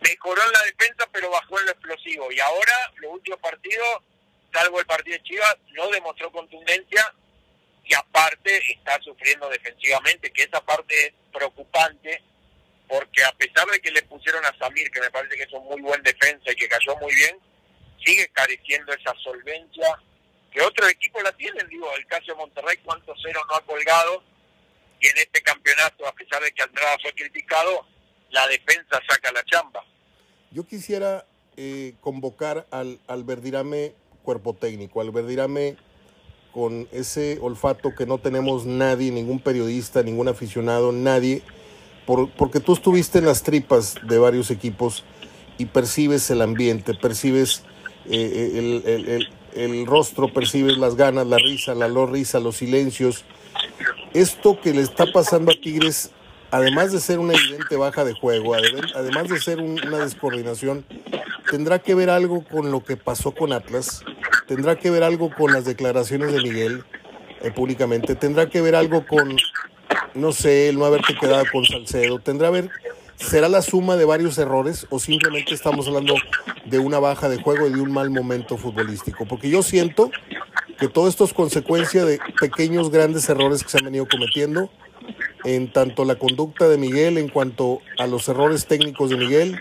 Mejoró 0.00 0.42
en 0.42 0.52
la 0.52 0.62
defensa 0.62 1.06
pero 1.12 1.30
bajó 1.30 1.60
en 1.60 1.66
lo 1.66 1.72
explosivo 1.72 2.32
y 2.32 2.40
ahora 2.40 2.72
los 2.96 3.12
últimos 3.12 3.38
partidos 3.40 4.02
salvo 4.52 4.80
el 4.80 4.86
partido 4.86 5.16
de 5.16 5.22
Chivas, 5.22 5.56
no 5.74 5.88
demostró 5.90 6.30
contundencia 6.32 7.14
y 7.84 7.94
aparte 7.94 8.62
está 8.72 9.00
sufriendo 9.02 9.48
defensivamente, 9.48 10.30
que 10.30 10.42
esa 10.42 10.60
parte 10.60 10.94
es 11.06 11.12
preocupante, 11.32 12.22
porque 12.86 13.24
a 13.24 13.32
pesar 13.32 13.66
de 13.68 13.80
que 13.80 13.90
le 13.90 14.02
pusieron 14.02 14.44
a 14.44 14.56
Samir, 14.58 14.90
que 14.90 15.00
me 15.00 15.10
parece 15.10 15.36
que 15.36 15.44
es 15.44 15.52
un 15.52 15.64
muy 15.64 15.80
buen 15.80 16.02
defensa 16.02 16.52
y 16.52 16.56
que 16.56 16.68
cayó 16.68 16.96
muy 16.96 17.14
bien, 17.14 17.38
sigue 18.04 18.28
careciendo 18.32 18.92
esa 18.92 19.14
solvencia 19.22 19.98
que 20.50 20.62
otros 20.62 20.90
equipos 20.90 21.22
la 21.22 21.32
tienen, 21.32 21.68
digo, 21.68 21.86
el 21.96 22.06
caso 22.06 22.32
de 22.32 22.34
Monterrey, 22.34 22.78
cuántos 22.84 23.20
ceros 23.22 23.42
no 23.48 23.56
ha 23.56 23.60
colgado, 23.62 24.22
y 25.00 25.06
en 25.06 25.18
este 25.18 25.42
campeonato, 25.42 26.06
a 26.06 26.12
pesar 26.12 26.42
de 26.42 26.50
que 26.52 26.62
Andrada 26.62 26.96
fue 27.02 27.12
criticado, 27.12 27.86
la 28.30 28.46
defensa 28.48 29.00
saca 29.08 29.32
la 29.32 29.44
chamba. 29.44 29.84
Yo 30.50 30.66
quisiera 30.66 31.26
eh, 31.56 31.94
convocar 32.00 32.66
al, 32.70 32.98
al 33.06 33.24
Verdirame 33.24 33.94
cuerpo 34.22 34.54
técnico. 34.54 35.00
Al 35.00 35.10
Verdirame 35.10 35.76
con 36.52 36.88
ese 36.92 37.38
olfato 37.40 37.94
que 37.94 38.06
no 38.06 38.18
tenemos 38.18 38.66
nadie, 38.66 39.10
ningún 39.10 39.40
periodista, 39.40 40.02
ningún 40.02 40.28
aficionado, 40.28 40.92
nadie, 40.92 41.42
por, 42.06 42.30
porque 42.32 42.60
tú 42.60 42.72
estuviste 42.72 43.18
en 43.18 43.26
las 43.26 43.42
tripas 43.42 43.96
de 44.06 44.18
varios 44.18 44.50
equipos 44.50 45.04
y 45.58 45.66
percibes 45.66 46.30
el 46.30 46.42
ambiente, 46.42 46.94
percibes 46.94 47.62
eh, 48.06 48.82
eh, 48.86 49.20
el, 49.54 49.86
rostro, 49.86 50.32
percibes 50.32 50.78
las 50.78 50.96
ganas, 50.96 51.26
la 51.26 51.38
risa, 51.38 51.74
la 51.74 51.88
no 51.88 52.06
risa, 52.06 52.40
los 52.40 52.56
silencios. 52.56 53.24
Esto 54.14 54.60
que 54.60 54.72
le 54.72 54.82
está 54.82 55.06
pasando 55.12 55.52
a 55.52 55.54
Tigres, 55.54 56.10
además 56.50 56.92
de 56.92 57.00
ser 57.00 57.18
una 57.18 57.34
evidente 57.34 57.76
baja 57.76 58.04
de 58.04 58.14
juego, 58.14 58.54
además 58.54 59.28
de 59.28 59.40
ser 59.40 59.60
una 59.60 59.98
descoordinación, 59.98 60.84
tendrá 61.50 61.78
que 61.78 61.94
ver 61.94 62.10
algo 62.10 62.44
con 62.44 62.70
lo 62.70 62.84
que 62.84 62.96
pasó 62.96 63.32
con 63.32 63.52
Atlas, 63.52 64.02
tendrá 64.46 64.76
que 64.76 64.90
ver 64.90 65.02
algo 65.02 65.30
con 65.30 65.52
las 65.52 65.64
declaraciones 65.64 66.32
de 66.32 66.42
Miguel 66.42 66.84
eh, 67.42 67.50
públicamente, 67.50 68.14
tendrá 68.14 68.48
que 68.48 68.60
ver 68.60 68.74
algo 68.74 69.06
con, 69.06 69.36
no 70.14 70.32
sé, 70.32 70.70
el 70.70 70.78
no 70.78 70.84
haberte 70.84 71.14
quedado 71.14 71.44
con 71.52 71.64
Salcedo, 71.64 72.18
tendrá 72.18 72.50
ver, 72.50 72.70
será 73.18 73.48
la 73.48 73.62
suma 73.62 73.96
de 73.96 74.04
varios 74.04 74.38
errores 74.38 74.86
o 74.90 74.98
simplemente 74.98 75.54
estamos 75.54 75.86
hablando 75.88 76.14
de 76.64 76.78
una 76.78 76.98
baja 76.98 77.28
de 77.28 77.42
juego 77.42 77.66
y 77.66 77.72
de 77.72 77.80
un 77.80 77.92
mal 77.92 78.10
momento 78.10 78.56
futbolístico, 78.56 79.26
porque 79.26 79.50
yo 79.50 79.62
siento 79.62 80.10
que 80.78 80.88
todo 80.88 81.08
esto 81.08 81.24
es 81.24 81.34
consecuencia 81.34 82.04
de 82.04 82.20
pequeños, 82.40 82.90
grandes 82.90 83.28
errores 83.28 83.64
que 83.64 83.70
se 83.70 83.78
han 83.78 83.84
venido 83.84 84.06
cometiendo 84.08 84.70
en 85.44 85.72
tanto 85.72 86.04
la 86.04 86.16
conducta 86.16 86.68
de 86.68 86.78
Miguel 86.78 87.18
en 87.18 87.28
cuanto 87.28 87.80
a 87.98 88.06
los 88.06 88.28
errores 88.28 88.66
técnicos 88.66 89.10
de 89.10 89.16
Miguel 89.16 89.60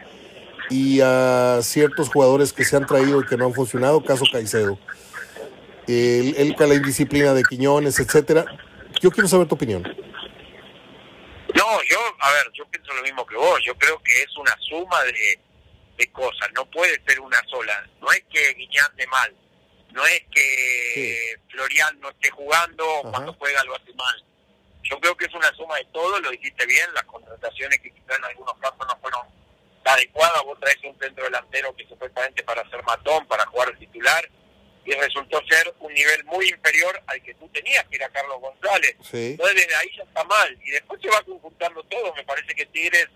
y 0.70 1.00
a 1.02 1.60
ciertos 1.62 2.10
jugadores 2.10 2.54
que 2.54 2.66
se 2.66 2.76
han 2.76 2.86
traído 2.86 3.22
y 3.22 3.26
que 3.26 3.38
no 3.38 3.46
han 3.46 3.54
funcionado, 3.54 4.04
caso 4.04 4.26
Caicedo. 4.32 4.78
el, 5.88 6.36
el, 6.36 6.56
la 6.58 6.76
indisciplina 6.76 7.34
de 7.34 7.44
Quiñones, 7.44 8.00
etcétera. 8.00 8.46
Yo 9.02 9.12
quiero 9.12 9.28
saber 9.28 9.48
tu 9.48 9.56
opinión. 9.56 9.84
No, 11.56 11.84
yo, 11.84 12.00
a 12.20 12.32
ver, 12.32 12.52
yo 12.54 12.66
pienso 12.68 12.94
lo 12.94 13.02
mismo 13.04 13.26
que 13.26 13.36
vos. 13.36 13.62
Yo 13.64 13.76
creo 13.78 14.02
que 14.04 14.22
es 14.22 14.38
una 14.38 14.56
suma 14.60 15.04
de, 15.04 15.40
de 15.98 16.12
cosas. 16.12 16.50
No 16.54 16.66
puede 16.66 17.02
ser 17.06 17.20
una 17.20 17.42
sola. 17.48 17.88
No 18.02 18.12
es 18.12 18.24
que 18.32 18.54
Guiñán 18.54 18.96
de 18.96 19.08
mal. 19.08 19.36
No 19.92 20.06
es 20.06 20.22
que 20.32 21.36
Florian 21.50 22.00
no 22.00 22.10
esté 22.10 22.30
jugando 22.32 22.86
o 22.88 23.12
cuando 23.12 23.34
juega 23.34 23.64
lo 23.64 23.76
hace 23.76 23.94
mal. 23.94 24.24
Yo 24.84 25.00
creo 25.00 25.16
que 25.16 25.26
es 25.26 25.34
una 25.34 25.54
suma 25.56 25.76
de 25.78 25.86
todo. 25.86 26.20
Lo 26.20 26.30
dijiste 26.32 26.66
bien. 26.66 26.94
Las 26.94 27.04
contrataciones 27.06 27.80
que 27.80 27.92
quizás 27.92 28.18
en 28.18 28.26
algunos 28.26 28.58
casos 28.60 28.86
no 28.88 28.98
fueron 29.00 29.28
adecuadas. 29.86 30.44
Vos 30.44 30.60
traes 30.60 30.78
un 30.84 31.00
centro 31.00 31.24
delantero 31.24 31.76
que 31.76 31.88
supuestamente 31.88 32.44
para 32.44 32.70
ser 32.70 32.84
matón, 32.84 33.26
para 33.28 33.46
jugar 33.46 33.76
titular 33.78 34.30
y 34.88 34.94
resultó 34.94 35.42
ser 35.50 35.74
un 35.82 35.94
nivel 35.94 36.24
muy 36.24 36.48
inferior 36.48 37.04
al 37.08 37.22
que 37.22 37.34
tú 37.34 37.50
tenías, 37.50 37.86
que 37.90 37.98
era 37.98 38.08
Carlos 38.08 38.40
González. 38.40 38.96
Entonces 39.12 39.56
desde 39.56 39.76
ahí 39.76 39.90
ya 39.98 40.04
está 40.04 40.24
mal. 40.24 40.58
Y 40.64 40.72
después 40.72 41.02
se 41.02 41.10
va 41.10 41.22
conjuntando 41.24 41.84
todo. 41.84 42.16
Me 42.16 42.24
parece 42.24 42.56
que 42.56 42.66
Tigres 42.68 43.10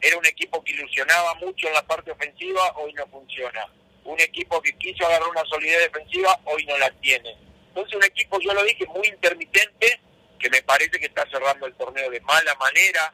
era 0.00 0.16
un 0.16 0.24
equipo 0.24 0.64
que 0.64 0.72
ilusionaba 0.72 1.34
mucho 1.34 1.68
en 1.68 1.74
la 1.74 1.86
parte 1.86 2.12
ofensiva, 2.12 2.72
hoy 2.76 2.94
no 2.94 3.06
funciona. 3.08 3.70
Un 4.04 4.18
equipo 4.20 4.62
que 4.62 4.72
quiso 4.78 5.04
agarrar 5.04 5.28
una 5.28 5.44
solidez 5.44 5.92
defensiva, 5.92 6.40
hoy 6.46 6.64
no 6.64 6.78
la 6.78 6.90
tiene. 6.92 7.36
Entonces 7.68 7.94
un 7.94 8.04
equipo, 8.04 8.40
yo 8.40 8.54
lo 8.54 8.64
dije, 8.64 8.86
muy 8.86 9.06
intermitente, 9.06 10.00
que 10.38 10.48
me 10.48 10.62
parece 10.62 10.98
que 10.98 11.06
está 11.06 11.28
cerrando 11.28 11.66
el 11.66 11.74
torneo 11.74 12.10
de 12.10 12.20
mala 12.22 12.54
manera, 12.54 13.12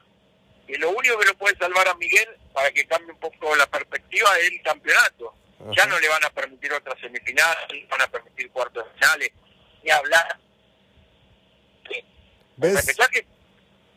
que 0.65 0.77
lo 0.77 0.91
único 0.91 1.19
que 1.19 1.27
lo 1.27 1.37
puede 1.37 1.57
salvar 1.57 1.89
a 1.89 1.95
Miguel 1.95 2.29
para 2.53 2.71
que 2.71 2.87
cambie 2.87 3.11
un 3.11 3.19
poco 3.19 3.53
la 3.57 3.67
perspectiva 3.67 4.29
es 4.39 4.51
el 4.53 4.61
campeonato 4.61 5.35
ya 5.75 5.85
no 5.85 5.99
le 5.99 6.07
van 6.07 6.23
a 6.23 6.29
permitir 6.29 6.73
otras 6.73 6.99
semifinales, 6.99 7.57
no 7.69 7.89
van 7.89 8.01
a 8.01 8.07
permitir 8.07 8.49
cuartos 8.51 8.85
finales, 8.93 9.31
ni 9.83 9.91
hablar. 9.91 10.39
¿Ves? 12.57 12.85
que 13.11 13.25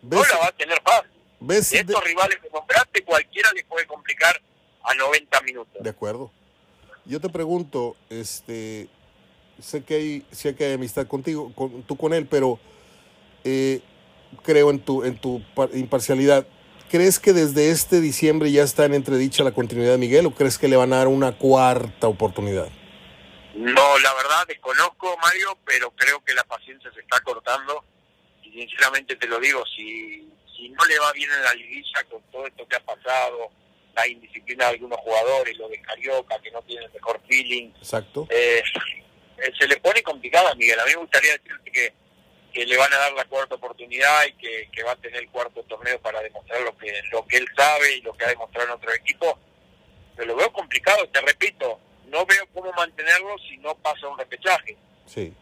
no 0.03 0.25
la 0.25 0.39
va 0.39 0.47
a 0.47 0.53
tener 0.53 0.81
fácil. 0.83 1.11
¿Ves? 1.41 1.73
Estos 1.73 2.05
rivales 2.05 2.39
que 2.41 2.49
compraste, 2.49 3.05
cualquiera 3.05 3.51
le 3.53 3.65
puede 3.65 3.87
complicar 3.87 4.41
a 4.83 4.95
90 4.95 5.41
minutos. 5.43 5.83
De 5.83 5.91
acuerdo. 5.91 6.31
Yo 7.05 7.21
te 7.21 7.29
pregunto, 7.29 7.97
este, 8.11 8.89
sé 9.61 9.85
que 9.85 9.95
hay, 9.95 10.27
sé 10.31 10.55
que 10.55 10.65
hay 10.65 10.73
amistad 10.75 11.07
contigo, 11.07 11.53
con, 11.55 11.83
tú 11.83 11.97
con 11.97 12.13
él, 12.13 12.27
pero 12.27 12.61
eh, 13.43 13.81
creo 14.45 14.71
en 14.71 14.81
tu, 14.81 15.05
en 15.05 15.19
tu 15.19 15.43
imparcialidad. 15.75 16.47
¿Crees 16.93 17.19
que 17.19 17.33
desde 17.33 17.71
este 17.71 18.03
diciembre 18.03 18.53
ya 18.53 18.63
está 18.63 18.85
en 18.85 18.93
entredicha 18.93 19.43
la 19.43 19.53
continuidad 19.53 19.93
de 19.93 19.97
Miguel 19.97 20.27
o 20.27 20.35
crees 20.35 20.59
que 20.59 20.69
le 20.69 20.77
van 20.77 20.93
a 20.93 20.99
dar 20.99 21.09
una 21.09 21.33
cuarta 21.39 22.07
oportunidad? 22.07 22.69
No, 23.55 23.99
la 23.99 24.13
verdad 24.13 24.47
desconozco, 24.47 25.17
Mario, 25.23 25.59
pero 25.65 25.91
creo 25.93 26.23
que 26.23 26.35
la 26.35 26.45
paciencia 26.45 26.93
se 26.93 27.01
está 27.01 27.19
cortando 27.21 27.83
y 28.43 28.53
sinceramente 28.53 29.17
te 29.17 29.27
lo 29.27 29.41
digo, 29.41 29.65
si, 29.75 30.29
si 30.55 30.69
no 30.69 30.85
le 30.85 30.99
va 30.99 31.11
bien 31.13 31.31
en 31.31 31.43
la 31.43 31.55
liguilla 31.55 32.05
con 32.11 32.21
todo 32.31 32.47
esto 32.47 32.69
que 32.69 32.77
ha 32.77 32.85
pasado, 32.85 33.51
la 33.97 34.07
indisciplina 34.07 34.67
de 34.67 34.73
algunos 34.73 34.99
jugadores, 35.01 35.57
lo 35.57 35.71
de 35.71 35.81
Carioca, 35.81 36.39
que 36.43 36.51
no 36.51 36.61
tiene 36.61 36.85
el 36.85 36.93
mejor 36.93 37.23
feeling. 37.27 37.71
Exacto. 37.79 38.27
Eh, 38.29 38.63
se 39.59 39.67
le 39.67 39.79
pone 39.79 40.03
complicada, 40.03 40.55
Miguel. 40.57 40.79
A 40.79 40.85
mí 40.85 40.91
me 40.91 41.01
gustaría 41.01 41.39
decirte 41.39 41.71
que 41.73 41.95
que 42.53 42.67
le 42.67 42.77
van 42.77 42.93
a 42.93 42.99
dar 42.99 43.13
la 43.15 43.25
cuarta 43.25 43.55
oportunidad 43.55 44.27
y 44.27 44.33
que, 44.35 44.83
va 44.85 44.93
a 44.93 44.97
tener 44.97 45.23
el 45.23 45.31
cuarto 45.31 45.63
torneo 45.65 46.01
para 46.01 46.21
demostrar 46.21 46.61
lo 46.63 46.77
que 46.77 46.93
lo 47.11 47.27
que 47.27 47.39
él 47.39 47.47
sabe 47.57 47.97
y 47.97 48.01
lo 48.03 48.13
que 48.13 48.25
ha 48.25 48.29
demostrado 48.29 48.69
en 48.69 48.75
otro 48.75 48.93
equipo. 48.93 49.39
Pero 50.15 50.29
lo 50.29 50.37
veo 50.37 50.53
complicado, 50.53 51.09
te 51.09 51.21
repito, 51.21 51.81
no 52.07 52.27
veo 52.27 52.47
cómo 52.53 52.73
mantenerlo 52.73 53.37
si 53.49 53.57
no 53.59 53.75
pasa 53.77 54.09
un 54.09 54.19
repechaje. 54.19 54.77
Sí. 55.07 55.33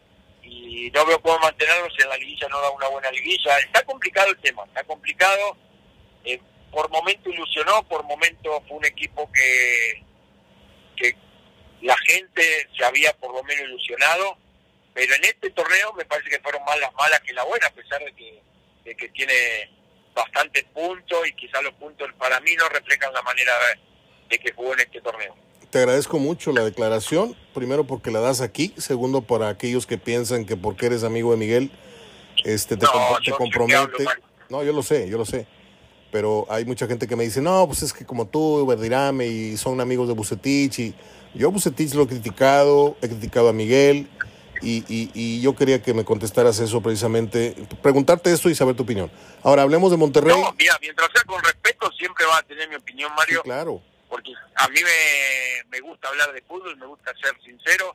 Y 0.42 0.90
no 0.92 1.04
veo 1.06 1.20
cómo 1.20 1.38
mantenerlo 1.40 1.88
si 1.90 2.02
en 2.02 2.08
la 2.08 2.16
liguilla 2.16 2.48
no 2.48 2.60
da 2.60 2.70
una 2.70 2.88
buena 2.88 3.10
liguilla. 3.10 3.58
Está 3.58 3.82
complicado 3.84 4.30
el 4.30 4.38
tema, 4.38 4.64
está 4.66 4.84
complicado. 4.84 5.56
Eh, 6.24 6.40
por 6.70 6.88
momento 6.90 7.30
ilusionó, 7.30 7.82
por 7.88 8.04
momento 8.04 8.62
fue 8.68 8.76
un 8.76 8.84
equipo 8.84 9.28
que, 9.32 10.04
que 10.96 11.16
la 11.82 11.96
gente 12.06 12.68
se 12.76 12.84
había 12.84 13.12
por 13.14 13.34
lo 13.34 13.42
menos 13.42 13.64
ilusionado 13.64 14.38
pero 14.94 15.14
en 15.14 15.24
este 15.24 15.50
torneo 15.50 15.92
me 15.94 16.04
parece 16.04 16.30
que 16.30 16.40
fueron 16.40 16.64
más 16.64 16.78
las 16.80 16.92
malas 16.94 17.20
que 17.20 17.32
la 17.32 17.44
buena, 17.44 17.66
a 17.66 17.72
pesar 17.72 18.00
de 18.00 18.12
que, 18.12 18.42
de 18.84 18.94
que 18.96 19.08
tiene 19.10 19.70
bastantes 20.14 20.64
puntos 20.74 21.18
y 21.28 21.32
quizás 21.34 21.62
los 21.62 21.74
puntos 21.74 22.08
para 22.18 22.40
mí 22.40 22.50
no 22.58 22.68
reflejan 22.68 23.12
la 23.12 23.22
manera 23.22 23.52
de, 24.28 24.38
que 24.38 24.52
jugó 24.52 24.74
en 24.74 24.80
este 24.80 25.00
torneo. 25.00 25.34
Te 25.70 25.78
agradezco 25.78 26.18
mucho 26.18 26.52
la 26.52 26.64
declaración, 26.64 27.36
primero 27.54 27.84
porque 27.84 28.10
la 28.10 28.20
das 28.20 28.40
aquí, 28.40 28.74
segundo 28.76 29.22
para 29.22 29.48
aquellos 29.48 29.86
que 29.86 29.98
piensan 29.98 30.44
que 30.44 30.56
porque 30.56 30.86
eres 30.86 31.04
amigo 31.04 31.30
de 31.30 31.36
Miguel, 31.36 31.70
este 32.44 32.76
te, 32.76 32.86
compromete. 33.36 34.04
No, 34.48 34.64
yo 34.64 34.72
lo 34.72 34.82
sé, 34.82 35.08
yo 35.08 35.16
lo 35.16 35.24
sé. 35.24 35.46
Pero 36.10 36.44
hay 36.50 36.64
mucha 36.64 36.88
gente 36.88 37.06
que 37.06 37.14
me 37.14 37.22
dice, 37.22 37.40
no, 37.40 37.66
pues 37.68 37.82
es 37.82 37.92
que 37.92 38.04
como 38.04 38.26
tú, 38.26 38.66
Verdirame, 38.66 39.26
y 39.26 39.56
son 39.56 39.80
amigos 39.80 40.08
de 40.08 40.14
Bucetich. 40.14 40.78
Y 40.80 40.94
yo 41.34 41.52
Bucetich 41.52 41.94
lo 41.94 42.02
he 42.02 42.06
criticado, 42.08 42.96
he 43.00 43.08
criticado 43.08 43.48
a 43.48 43.52
Miguel, 43.52 44.08
y, 44.62 45.10
y, 45.14 45.40
yo 45.40 45.54
quería 45.56 45.82
que 45.82 45.94
me 45.94 46.04
contestaras 46.04 46.58
eso 46.60 46.80
precisamente, 46.82 47.54
preguntarte 47.82 48.32
esto 48.32 48.50
y 48.50 48.54
saber 48.54 48.76
tu 48.76 48.82
opinión. 48.82 49.10
Ahora 49.42 49.62
hablemos 49.62 49.90
de 49.90 49.96
Monterrey. 49.96 50.36
No, 50.36 50.52
mira, 50.58 50.76
mientras 50.80 51.08
sea 51.12 51.22
con 51.24 51.42
respeto, 51.42 51.90
siempre 51.92 52.26
va 52.26 52.38
a 52.38 52.42
tener 52.42 52.68
mi 52.68 52.76
opinión, 52.76 53.12
Mario. 53.16 53.42
claro. 53.42 53.82
Porque 54.08 54.32
a 54.56 54.68
mí 54.68 54.80
me, 54.82 55.70
me 55.70 55.80
gusta 55.80 56.08
hablar 56.08 56.32
de 56.32 56.42
fútbol, 56.42 56.76
me 56.76 56.86
gusta 56.86 57.12
ser 57.22 57.32
sincero 57.44 57.94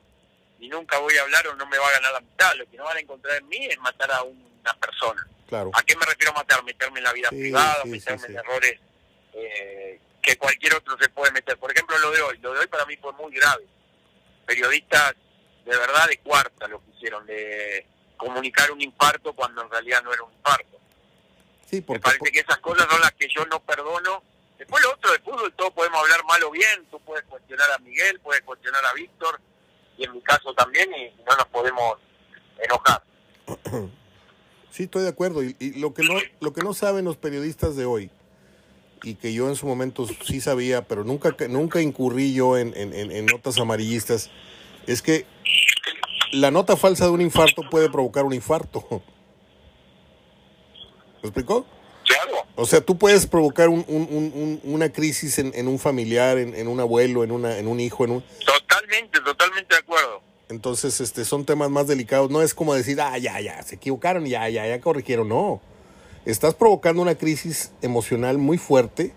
y 0.58 0.68
nunca 0.68 0.98
voy 0.98 1.14
a 1.16 1.22
hablar 1.22 1.46
o 1.48 1.56
no 1.56 1.66
me 1.66 1.76
va 1.76 1.86
a 1.86 1.92
ganar 1.92 2.12
la 2.12 2.20
mitad. 2.20 2.54
Lo 2.54 2.64
que 2.70 2.76
no 2.78 2.84
van 2.84 2.96
a 2.96 3.00
encontrar 3.00 3.36
en 3.36 3.48
mí 3.48 3.66
es 3.66 3.78
matar 3.80 4.10
a 4.12 4.22
una 4.22 4.72
persona. 4.80 5.26
Claro. 5.46 5.70
¿A 5.74 5.82
qué 5.82 5.94
me 5.94 6.06
refiero 6.06 6.32
a 6.32 6.36
matar? 6.36 6.64
Meterme 6.64 7.00
en 7.00 7.04
la 7.04 7.12
vida 7.12 7.28
privada, 7.28 7.84
meterme 7.84 8.26
en 8.28 8.36
errores 8.36 8.80
eh, 9.34 10.00
que 10.22 10.36
cualquier 10.36 10.74
otro 10.76 10.96
se 10.98 11.08
puede 11.10 11.32
meter. 11.32 11.58
Por 11.58 11.70
ejemplo, 11.70 11.98
lo 11.98 12.10
de 12.10 12.22
hoy. 12.22 12.38
Lo 12.38 12.54
de 12.54 12.60
hoy 12.60 12.66
para 12.66 12.86
mí 12.86 12.96
fue 12.96 13.12
muy 13.12 13.32
grave. 13.34 13.64
Periodistas 14.46 15.14
de 15.66 15.76
verdad 15.76 16.06
de 16.08 16.18
cuarta 16.18 16.68
lo 16.68 16.80
que 16.80 16.90
hicieron, 16.92 17.26
de 17.26 17.84
comunicar 18.16 18.70
un 18.70 18.80
infarto 18.80 19.32
cuando 19.34 19.62
en 19.62 19.70
realidad 19.70 20.02
no 20.04 20.12
era 20.12 20.22
un 20.22 20.32
infarto. 20.32 20.78
Sí, 21.68 21.80
porque, 21.80 21.98
Me 21.98 22.02
parece 22.02 22.32
que 22.32 22.38
esas 22.38 22.58
cosas 22.58 22.86
son 22.88 23.00
las 23.00 23.12
que 23.12 23.28
yo 23.28 23.44
no 23.46 23.60
perdono. 23.60 24.22
Después 24.58 24.82
lo 24.84 24.92
otro 24.92 25.12
de 25.12 25.18
fútbol, 25.18 25.52
todos 25.54 25.72
podemos 25.72 26.00
hablar 26.00 26.24
mal 26.24 26.42
o 26.44 26.50
bien, 26.50 26.86
tú 26.90 27.00
puedes 27.00 27.24
cuestionar 27.26 27.70
a 27.72 27.78
Miguel, 27.78 28.20
puedes 28.20 28.42
cuestionar 28.42 28.86
a 28.86 28.94
Víctor, 28.94 29.40
y 29.98 30.04
en 30.04 30.12
mi 30.12 30.22
caso 30.22 30.54
también, 30.54 30.88
y 30.94 31.12
no 31.28 31.36
nos 31.36 31.46
podemos 31.48 31.98
enojar. 32.62 33.02
Sí, 34.70 34.82
estoy 34.82 35.04
de 35.04 35.08
acuerdo. 35.08 35.42
Y, 35.42 35.54
lo 35.80 35.94
que 35.94 36.02
no 36.02 36.20
lo 36.38 36.52
que 36.52 36.60
no 36.60 36.74
saben 36.74 37.06
los 37.06 37.16
periodistas 37.16 37.76
de 37.76 37.86
hoy, 37.86 38.10
y 39.02 39.14
que 39.14 39.32
yo 39.32 39.48
en 39.48 39.56
su 39.56 39.66
momento 39.66 40.06
sí 40.22 40.42
sabía, 40.42 40.82
pero 40.82 41.02
nunca 41.02 41.34
nunca 41.48 41.80
incurrí 41.80 42.34
yo 42.34 42.58
en, 42.58 42.76
en, 42.76 42.92
en 42.92 43.24
notas 43.24 43.58
amarillistas, 43.58 44.30
es 44.86 45.00
que 45.00 45.24
la 46.32 46.50
nota 46.50 46.76
falsa 46.76 47.04
de 47.04 47.10
un 47.10 47.20
infarto 47.20 47.62
puede 47.70 47.90
provocar 47.90 48.24
un 48.24 48.34
infarto. 48.34 48.84
¿Me 51.22 51.28
explicó? 51.28 51.66
Claro. 52.04 52.46
O 52.54 52.66
sea, 52.66 52.80
tú 52.80 52.96
puedes 52.98 53.26
provocar 53.26 53.68
un, 53.68 53.84
un, 53.88 54.60
una 54.64 54.92
crisis 54.92 55.38
en, 55.38 55.52
en 55.54 55.66
un 55.68 55.78
familiar, 55.78 56.38
en, 56.38 56.54
en, 56.54 56.68
un 56.68 56.78
abuelo, 56.80 57.24
en, 57.24 57.32
una, 57.32 57.58
en 57.58 57.66
un 57.66 57.80
hijo, 57.80 58.04
en 58.04 58.12
un... 58.12 58.24
Totalmente, 58.44 59.20
totalmente 59.20 59.74
de 59.74 59.80
acuerdo. 59.80 60.22
Entonces, 60.48 61.00
este, 61.00 61.24
son 61.24 61.44
temas 61.44 61.70
más 61.70 61.88
delicados. 61.88 62.30
No 62.30 62.42
es 62.42 62.54
como 62.54 62.74
decir, 62.74 63.00
ah, 63.00 63.18
ya, 63.18 63.40
ya, 63.40 63.62
se 63.62 63.74
equivocaron, 63.74 64.24
ya, 64.26 64.48
ya, 64.48 64.66
ya 64.66 64.80
corrigieron. 64.80 65.28
No. 65.28 65.60
Estás 66.24 66.54
provocando 66.54 67.02
una 67.02 67.16
crisis 67.16 67.72
emocional 67.82 68.38
muy 68.38 68.58
fuerte. 68.58 69.12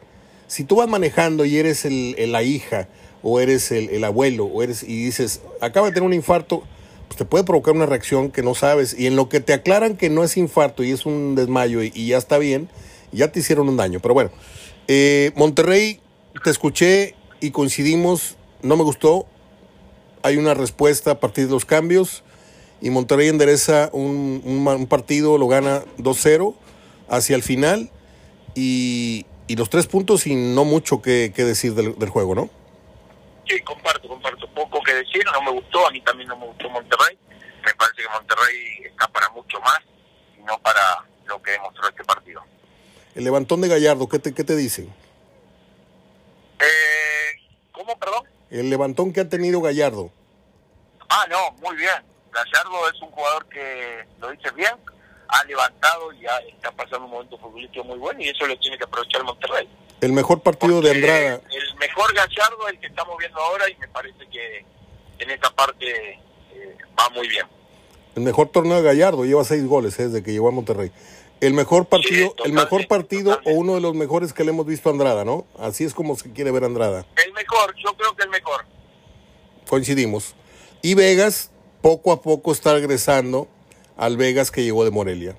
Si 0.47 0.63
tú 0.63 0.77
vas 0.77 0.88
manejando 0.88 1.45
y 1.45 1.57
eres 1.57 1.86
el, 1.86 2.32
la 2.32 2.41
hija, 2.41 2.88
o 3.22 3.39
eres 3.39 3.72
el, 3.72 3.89
el 3.89 4.03
abuelo, 4.03 4.45
o 4.45 4.63
eres, 4.63 4.84
y 4.84 5.05
dices, 5.05 5.41
acaba 5.61 5.88
de 5.88 5.93
tener 5.93 6.07
un 6.07 6.13
infarto, 6.13 6.63
pues 7.09 7.17
te 7.17 7.26
puede 7.26 7.43
provocar 7.43 7.74
una 7.76 7.88
reacción 7.88 8.32
que 8.32 8.43
no 8.43 8.53
sabes. 8.55 8.95
Y 8.97 9.07
en 9.07 9.15
lo 9.15 9.30
que 9.30 9.39
te 9.39 9.53
aclaran 9.53 9.97
que 9.97 10.09
no 10.09 10.24
es 10.24 10.38
infarto 10.38 10.84
y 10.84 10.91
es 10.91 11.05
un 11.05 11.36
desmayo 11.36 11.82
y, 11.82 12.07
ya 12.07 12.17
está 12.17 12.38
bien, 12.38 12.70
ya 13.11 13.32
te 13.32 13.39
hicieron 13.39 13.67
un 13.67 13.78
daño. 13.78 13.99
Pero 13.99 14.13
bueno, 14.13 14.30
eh, 14.88 15.32
Monterrey, 15.36 15.99
te 16.43 16.51
escuché 16.51 17.15
y 17.41 17.51
coincidimos, 17.51 18.36
no 18.61 18.78
me 18.78 18.84
gustó. 18.84 19.26
Hay 20.22 20.38
una 20.38 20.53
respuesta 20.53 21.11
a 21.11 21.20
partir 21.20 21.47
de 21.47 21.51
los 21.51 21.65
cambios 21.65 22.24
y 22.82 22.91
Monterrey 22.91 23.28
endereza 23.28 23.89
un, 23.91 24.41
un, 24.45 24.88
partido, 24.88 25.38
lo 25.38 25.47
gana 25.47 25.84
2-0 25.97 26.53
hacia 27.09 27.36
el 27.36 27.43
final 27.43 27.89
y, 28.53 29.26
y, 29.47 29.55
los 29.55 29.70
tres 29.70 29.88
puntos 29.88 30.28
y 30.28 30.36
no 30.36 30.63
mucho 30.63 31.01
que, 31.01 31.34
que 31.36 31.43
decir 31.43 31.74
del, 31.74 31.97
del 31.97 32.09
juego, 32.09 32.36
¿no? 32.36 32.49
Sí, 33.50 33.60
comparto, 33.62 34.08
comparto. 34.08 34.47
Poco 34.54 34.82
que 34.84 34.93
decir, 34.93 35.24
no 35.34 35.41
me 35.41 35.52
gustó, 35.52 35.88
a 35.88 35.91
mí 35.91 36.00
también 36.02 36.30
no 36.30 36.38
me 36.38 36.45
gustó 36.45 36.70
Monterrey. 36.70 37.18
Me 37.66 37.74
parece 37.74 38.04
que 38.04 38.10
Monterrey 38.10 38.84
está 38.86 39.08
para 39.08 39.30
mucho 39.30 39.60
más 39.62 39.80
y 40.38 40.41
no 40.43 40.60
para 40.60 41.04
lo 41.26 41.41
que 41.41 41.52
demostró 41.52 41.89
este 41.89 42.04
partido. 42.04 42.43
El 43.16 43.24
levantón 43.24 43.62
de 43.62 43.68
Gallardo, 43.68 44.08
¿qué 44.08 44.20
te, 44.20 44.36
qué 44.36 44.43
te 44.43 44.56
dicen? 44.56 44.93
Eh, 46.60 47.41
¿Cómo, 47.72 47.97
perdón? 47.97 48.24
El 48.52 48.70
levantón 48.70 49.12
que 49.12 49.22
ha 49.22 49.30
tenido 49.30 49.62
Gallardo. 49.62 50.12
Ah, 51.10 51.26
no, 51.28 51.52
muy 51.54 51.76
bien. 51.76 52.04
Gallardo 52.32 52.89
es 52.93 53.02
un 53.02 53.10
jugador 53.10 53.47
que, 53.47 54.06
lo 54.20 54.30
dice 54.30 54.52
bien, 54.52 54.76
ha 55.30 55.43
levantado 55.45 56.11
y 56.13 56.21
ya 56.21 56.38
está 56.47 56.71
pasando 56.71 57.05
un 57.05 57.11
momento 57.11 57.38
futbolístico 57.38 57.84
muy 57.84 57.97
bueno 57.97 58.19
y 58.21 58.30
eso 58.30 58.45
lo 58.47 58.57
tiene 58.57 58.77
que 58.77 58.84
aprovechar 58.84 59.23
Monterrey. 59.23 59.67
El 60.01 60.13
mejor 60.13 60.41
partido 60.41 60.82
de 60.82 60.91
Andrada. 60.91 61.41
El 61.51 61.75
mejor 61.80 62.13
Gallardo 62.13 62.67
es 62.67 62.73
el 62.73 62.80
que 62.80 62.88
estamos 62.88 63.17
viendo 63.17 63.39
ahora 63.39 63.69
y 63.69 63.75
me 63.75 63.88
parece 63.89 64.27
que 64.32 64.65
en 65.19 65.30
esta 65.30 65.49
parte 65.51 66.13
eh, 66.53 66.77
va 66.97 67.09
muy 67.09 67.27
bien. 67.27 67.45
El 68.15 68.23
mejor 68.23 68.49
torneo 68.49 68.77
de 68.77 68.84
Gallardo, 68.84 69.23
lleva 69.23 69.43
seis 69.43 69.65
goles 69.65 69.99
eh, 69.99 70.07
desde 70.07 70.23
que 70.23 70.32
llegó 70.32 70.47
a 70.47 70.51
Monterrey. 70.51 70.91
El 71.41 71.53
mejor 71.53 71.86
partido, 71.86 72.34
el 72.43 72.51
mejor 72.51 72.88
partido 72.88 73.39
o 73.45 73.51
uno 73.51 73.75
de 73.75 73.82
los 73.82 73.93
mejores 73.93 74.34
que 74.34 74.43
le 74.43 74.49
hemos 74.49 74.65
visto 74.65 74.89
a 74.89 74.91
Andrada, 74.91 75.23
¿no? 75.23 75.45
Así 75.57 75.86
es 75.86 75.93
como 75.93 76.17
se 76.17 76.34
quiere 76.34 76.51
ver 76.51 76.63
a 76.63 76.65
Andrada. 76.65 77.05
El 77.23 77.32
mejor, 77.34 77.73
yo 77.77 77.93
creo 77.95 78.13
que 78.15 78.23
el 78.23 78.30
mejor. 78.30 78.65
Coincidimos. 79.69 80.36
Y 80.82 80.95
Vegas 80.95 81.51
poco 81.82 82.11
a 82.11 82.21
poco 82.21 82.51
está 82.51 82.73
regresando 82.73 83.47
al 84.00 84.16
Vegas 84.16 84.50
que 84.50 84.64
llegó 84.64 84.86
de 84.86 84.91
Morelia. 84.91 85.36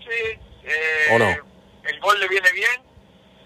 Sí. 0.00 0.40
Eh, 0.64 1.14
¿O 1.14 1.18
no? 1.18 1.28
El 1.28 2.00
gol 2.00 2.18
le 2.18 2.28
viene 2.28 2.52
bien 2.52 2.82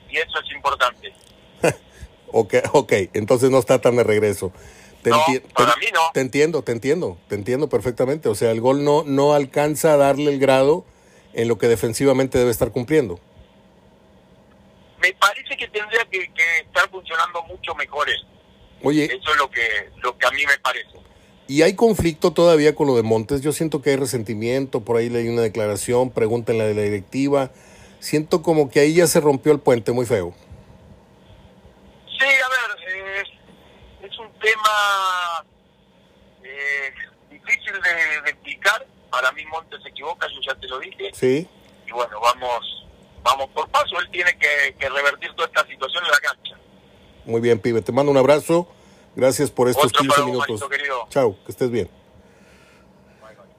y 0.09 0.17
eso 0.17 0.41
es 0.43 0.51
importante. 0.57 1.15
ok, 2.33 2.55
ok, 2.73 2.93
entonces 3.13 3.51
no 3.51 3.59
está 3.59 3.81
tan 3.81 3.97
de 3.97 4.05
regreso. 4.05 4.51
Te, 5.03 5.11
no, 5.11 5.19
para 5.55 5.77
mí 5.77 5.87
no. 5.93 6.01
te 6.15 6.21
entiendo, 6.21 6.63
te 6.63 6.73
entiendo, 6.73 7.19
te 7.29 7.35
entiendo 7.35 7.69
perfectamente. 7.69 8.31
O 8.31 8.35
sea, 8.35 8.51
el 8.51 8.63
gol 8.63 8.83
no, 8.83 9.05
no 9.05 9.35
alcanza 9.35 9.93
a 9.93 9.97
darle 9.99 10.33
el 10.33 10.39
grado 10.39 10.87
en 11.35 11.49
lo 11.49 11.59
que 11.59 11.69
defensivamente 11.69 12.39
debe 12.39 12.51
estar 12.51 12.73
cumpliendo. 12.73 13.21
Me 15.01 15.13
parece 15.15 15.55
que 15.57 15.69
tendría 15.69 16.05
que, 16.11 16.31
estar 16.61 16.89
funcionando 16.89 17.43
mucho 17.43 17.75
mejor 17.75 18.09
él. 18.09 18.27
Oye. 18.83 19.05
Eso 19.05 19.33
es 19.33 19.37
lo 19.37 19.51
que, 19.51 19.91
lo 20.03 20.17
que 20.17 20.27
a 20.27 20.31
mí 20.31 20.47
me 20.47 20.57
parece. 20.59 21.03
Y 21.49 21.63
hay 21.63 21.75
conflicto 21.75 22.33
todavía 22.33 22.75
con 22.75 22.87
lo 22.87 22.97
de 22.97 23.03
Montes. 23.03 23.41
Yo 23.41 23.53
siento 23.53 23.83
que 23.83 23.91
hay 23.91 23.97
resentimiento. 23.97 24.81
Por 24.81 24.97
ahí 24.97 25.11
leí 25.11 25.29
una 25.29 25.43
declaración, 25.43 26.11
pregúntenle 26.11 26.65
de 26.65 26.75
la 26.75 26.83
directiva. 26.83 27.51
Siento 28.01 28.43
como 28.43 28.71
que 28.71 28.81
ahí 28.81 28.95
ya 28.95 29.07
se 29.07 29.21
rompió 29.21 29.53
el 29.53 29.61
puente 29.61 29.93
muy 29.93 30.07
feo. 30.07 30.35
tema 34.43 35.45
eh, 36.43 36.93
difícil 37.31 37.73
de, 37.73 38.31
explicar. 38.31 38.87
Para 39.11 39.31
mí 39.33 39.45
Montes 39.47 39.83
se 39.83 39.91
equivoca, 39.91 40.27
yo 40.29 40.41
ya 40.41 40.55
te 40.59 40.67
lo 40.67 40.79
dije. 40.79 41.11
Sí. 41.15 41.47
Y 41.87 41.93
bueno, 41.93 42.19
vamos 42.21 42.87
vamos 43.23 43.49
por 43.51 43.69
paso. 43.69 43.99
Él 44.01 44.09
tiene 44.11 44.37
que, 44.39 44.89
revertir 44.89 45.33
toda 45.35 45.49
esta 45.49 45.67
situación 45.67 46.05
en 46.05 46.11
la 46.11 46.19
cancha. 46.19 46.57
Muy 47.25 47.41
bien, 47.41 47.59
pibe. 47.59 47.83
Te 47.83 47.93
mando 47.93 48.11
un 48.11 48.19
abrazo. 48.19 48.69
Gracias 49.15 49.51
por 49.51 49.69
estos 49.69 49.93
15 49.93 50.25
minutos. 50.25 50.65
Chao, 51.11 51.37
que 51.45 51.53
estés 51.53 51.71
bien. 51.71 51.89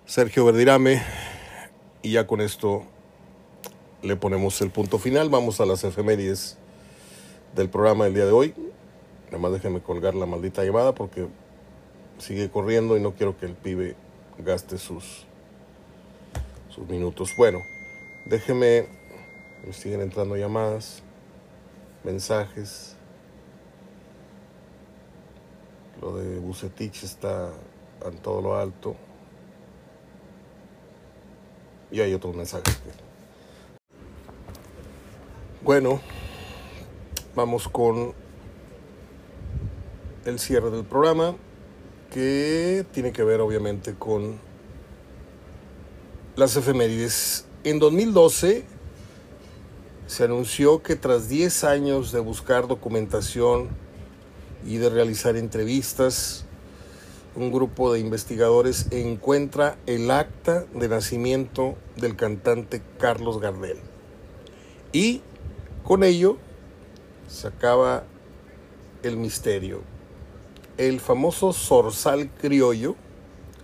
Sergio 0.05 0.45
Verdirame. 0.45 1.01
Y 2.01 2.11
ya 2.13 2.27
con 2.27 2.41
esto 2.41 2.83
le 4.01 4.15
ponemos 4.15 4.59
el 4.61 4.71
punto 4.71 4.97
final. 4.99 5.29
Vamos 5.29 5.61
a 5.61 5.65
las 5.65 5.83
efemérides 5.83 6.57
del 7.55 7.69
programa 7.69 8.05
del 8.05 8.15
día 8.15 8.25
de 8.25 8.31
hoy. 8.31 8.53
Nada 9.27 9.37
más 9.37 9.53
déjeme 9.53 9.81
colgar 9.81 10.15
la 10.15 10.25
maldita 10.25 10.63
llamada 10.63 10.93
porque 10.93 11.27
sigue 12.17 12.49
corriendo 12.49 12.97
y 12.97 12.99
no 12.99 13.13
quiero 13.13 13.37
que 13.37 13.45
el 13.45 13.53
pibe 13.53 13.95
gaste 14.39 14.77
sus, 14.77 15.25
sus 16.69 16.87
minutos. 16.87 17.33
Bueno, 17.37 17.59
déjeme, 18.25 18.87
me 19.65 19.73
siguen 19.73 20.01
entrando 20.01 20.35
llamadas, 20.35 21.03
mensajes. 22.03 22.92
Lo 26.03 26.17
de 26.17 26.37
Bucetich 26.37 27.01
está 27.03 27.49
en 28.05 28.17
todo 28.17 28.41
lo 28.41 28.57
alto. 28.57 28.93
Y 31.91 32.01
hay 32.01 32.13
otros 32.13 32.35
mensajes. 32.35 32.77
Bueno, 35.61 36.01
vamos 37.35 37.69
con 37.69 38.13
el 40.25 40.39
cierre 40.39 40.71
del 40.71 40.83
programa, 40.83 41.37
que 42.11 42.85
tiene 42.91 43.13
que 43.13 43.23
ver 43.23 43.39
obviamente 43.39 43.93
con 43.93 44.39
las 46.35 46.57
efemérides. 46.57 47.45
En 47.63 47.79
2012 47.79 48.65
se 50.07 50.23
anunció 50.25 50.83
que 50.83 50.97
tras 50.97 51.29
10 51.29 51.63
años 51.63 52.11
de 52.11 52.19
buscar 52.19 52.67
documentación 52.67 53.82
y 54.65 54.77
de 54.77 54.89
realizar 54.89 55.35
entrevistas, 55.35 56.45
un 57.35 57.51
grupo 57.51 57.91
de 57.91 57.99
investigadores 57.99 58.87
encuentra 58.91 59.77
el 59.85 60.11
acta 60.11 60.65
de 60.73 60.87
nacimiento 60.87 61.75
del 61.95 62.15
cantante 62.15 62.81
Carlos 62.99 63.39
Gardel. 63.39 63.77
Y 64.91 65.21
con 65.83 66.03
ello 66.03 66.37
se 67.27 67.47
acaba 67.47 68.03
el 69.01 69.17
misterio 69.17 69.81
el 70.77 70.99
famoso 70.99 71.53
zorzal 71.53 72.29
criollo, 72.29 72.95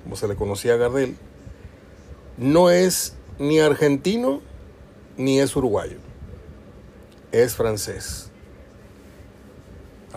como 0.03 0.15
se 0.15 0.27
le 0.27 0.35
conocía 0.35 0.73
a 0.73 0.77
Gardel, 0.77 1.17
no 2.37 2.69
es 2.69 3.15
ni 3.37 3.59
argentino 3.59 4.41
ni 5.17 5.39
es 5.39 5.55
uruguayo, 5.55 5.97
es 7.31 7.55
francés. 7.55 8.28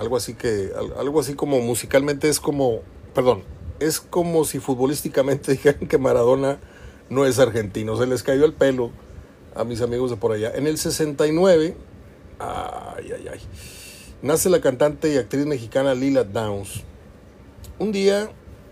Algo 0.02 0.16
así 0.16 0.34
que, 0.34 0.72
algo 0.98 1.20
así 1.20 1.34
como 1.34 1.60
musicalmente 1.60 2.28
es 2.28 2.40
como, 2.40 2.80
perdón, 3.14 3.44
es 3.78 4.00
como 4.00 4.44
si 4.44 4.58
futbolísticamente 4.58 5.52
dijeran 5.52 5.86
que 5.86 5.96
Maradona 5.96 6.58
no 7.08 7.24
es 7.24 7.38
argentino. 7.38 7.96
Se 7.96 8.08
les 8.08 8.24
cayó 8.24 8.44
el 8.44 8.52
pelo 8.52 8.90
a 9.54 9.62
mis 9.62 9.80
amigos 9.80 10.10
de 10.10 10.16
por 10.16 10.32
allá. 10.32 10.50
En 10.56 10.66
el 10.66 10.76
69, 10.76 11.76
ay, 12.40 13.12
ay, 13.12 13.28
ay 13.32 13.40
nace 14.22 14.50
la 14.50 14.60
cantante 14.60 15.12
y 15.12 15.18
actriz 15.18 15.46
mexicana 15.46 15.94
Lila 15.94 16.24
Downs. 16.24 16.82
Un 17.78 17.92
día, 17.92 18.28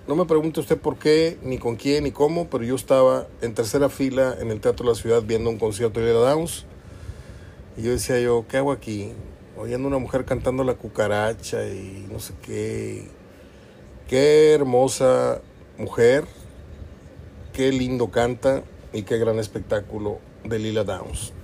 no 0.09 0.16
me 0.16 0.24
pregunte 0.24 0.59
usted 0.59 0.78
por 0.78 0.97
qué, 0.97 1.39
ni 1.45 1.59
con 1.59 1.76
quién, 1.76 2.03
ni 2.03 2.11
cómo, 2.11 2.51
pero 2.51 2.64
yo 2.64 2.74
estaba 2.74 3.28
en 3.41 3.55
tercera 3.55 3.89
fila 3.89 4.37
en 4.41 4.51
el 4.51 4.61
Teatro 4.61 4.85
de 4.87 4.93
la 4.93 4.99
Ciudad 4.99 5.22
viendo 5.22 5.49
un 5.49 5.59
concierto 5.59 6.01
de 6.01 6.07
Lila 6.07 6.20
Downs. 6.31 6.66
Y 7.76 7.83
yo 7.83 7.93
decía 7.93 8.18
yo, 8.20 8.47
¿qué 8.49 8.57
hago 8.57 8.72
aquí? 8.72 9.12
Oyendo 9.61 9.89
una 9.89 9.99
mujer 9.99 10.25
cantando 10.25 10.65
la 10.65 10.73
cucaracha 10.73 11.67
y 11.67 12.07
no 12.11 12.19
sé 12.19 12.33
qué. 12.41 13.09
Qué 14.09 14.55
hermosa 14.55 15.43
mujer, 15.77 16.25
qué 17.53 17.71
lindo 17.71 18.11
canta 18.11 18.63
y 18.95 19.03
qué 19.03 19.19
gran 19.19 19.39
espectáculo 19.39 20.19
de 20.45 20.59
Lila 20.59 20.85
Downs. 20.85 21.35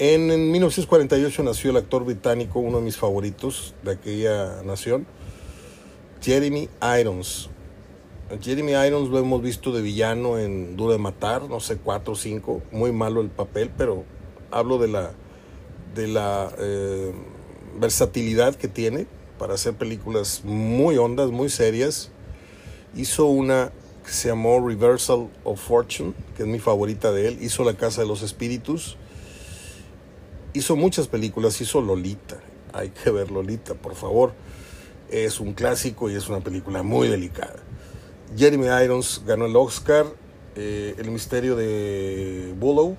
En, 0.00 0.50
1948 0.50 1.44
nació 1.44 1.70
el 1.70 1.76
actor 1.76 2.04
británico, 2.04 2.58
uno 2.58 2.78
de 2.78 2.84
mis 2.84 2.96
favoritos 2.96 3.76
de 3.84 3.92
aquella 3.92 4.64
nación, 4.64 5.06
Jeremy 6.22 6.68
Irons. 7.00 7.50
Jeremy 8.42 8.72
Irons 8.72 9.10
lo 9.10 9.20
hemos 9.20 9.40
visto 9.40 9.70
de 9.70 9.80
villano 9.80 10.40
en 10.40 10.76
Duro 10.76 10.90
de 10.90 10.98
Matar, 10.98 11.44
no 11.44 11.60
sé, 11.60 11.76
cuatro 11.76 12.14
o 12.14 12.16
cinco, 12.16 12.62
muy 12.72 12.90
malo 12.90 13.20
el 13.20 13.28
papel, 13.28 13.70
pero 13.78 14.02
hablo 14.50 14.78
de 14.78 14.88
la, 14.88 15.12
de 15.94 16.08
la 16.08 16.52
eh, 16.58 17.12
versatilidad 17.78 18.54
que 18.54 18.68
tiene 18.68 19.06
para 19.38 19.54
hacer 19.54 19.74
películas 19.74 20.42
muy 20.44 20.96
hondas, 20.98 21.30
muy 21.30 21.48
serias. 21.48 22.10
Hizo 22.96 23.26
una 23.26 23.72
que 24.04 24.12
se 24.12 24.28
llamó 24.28 24.66
Reversal 24.66 25.30
of 25.44 25.60
Fortune, 25.60 26.14
que 26.36 26.42
es 26.42 26.48
mi 26.48 26.58
favorita 26.58 27.12
de 27.12 27.28
él. 27.28 27.38
Hizo 27.40 27.64
La 27.64 27.74
Casa 27.74 28.02
de 28.02 28.08
los 28.08 28.22
Espíritus 28.22 28.96
hizo 30.54 30.76
muchas 30.76 31.08
películas, 31.08 31.60
hizo 31.60 31.82
Lolita. 31.82 32.40
Hay 32.72 32.90
que 32.90 33.10
ver 33.10 33.30
Lolita, 33.30 33.74
por 33.74 33.94
favor. 33.94 34.32
Es 35.10 35.40
un 35.40 35.52
clásico 35.52 36.08
y 36.08 36.14
es 36.14 36.28
una 36.28 36.40
película 36.40 36.82
muy 36.82 37.08
delicada. 37.08 37.56
Jeremy 38.36 38.66
Irons 38.82 39.22
ganó 39.26 39.46
el 39.46 39.54
Oscar, 39.54 40.06
eh, 40.56 40.94
El 40.98 41.10
misterio 41.10 41.56
de 41.56 42.54
Bullow, 42.58 42.96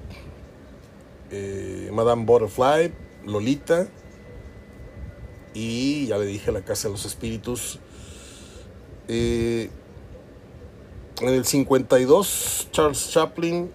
eh, 1.31 1.89
Madame 1.91 2.25
Butterfly, 2.25 2.93
Lolita 3.25 3.87
y 5.53 6.07
ya 6.07 6.17
le 6.17 6.25
dije 6.25 6.51
La 6.51 6.61
Casa 6.61 6.87
de 6.87 6.93
los 6.93 7.05
Espíritus. 7.05 7.79
Eh, 9.07 9.69
en 11.21 11.29
el 11.29 11.45
52, 11.45 12.67
Charles 12.71 13.09
Chaplin 13.09 13.71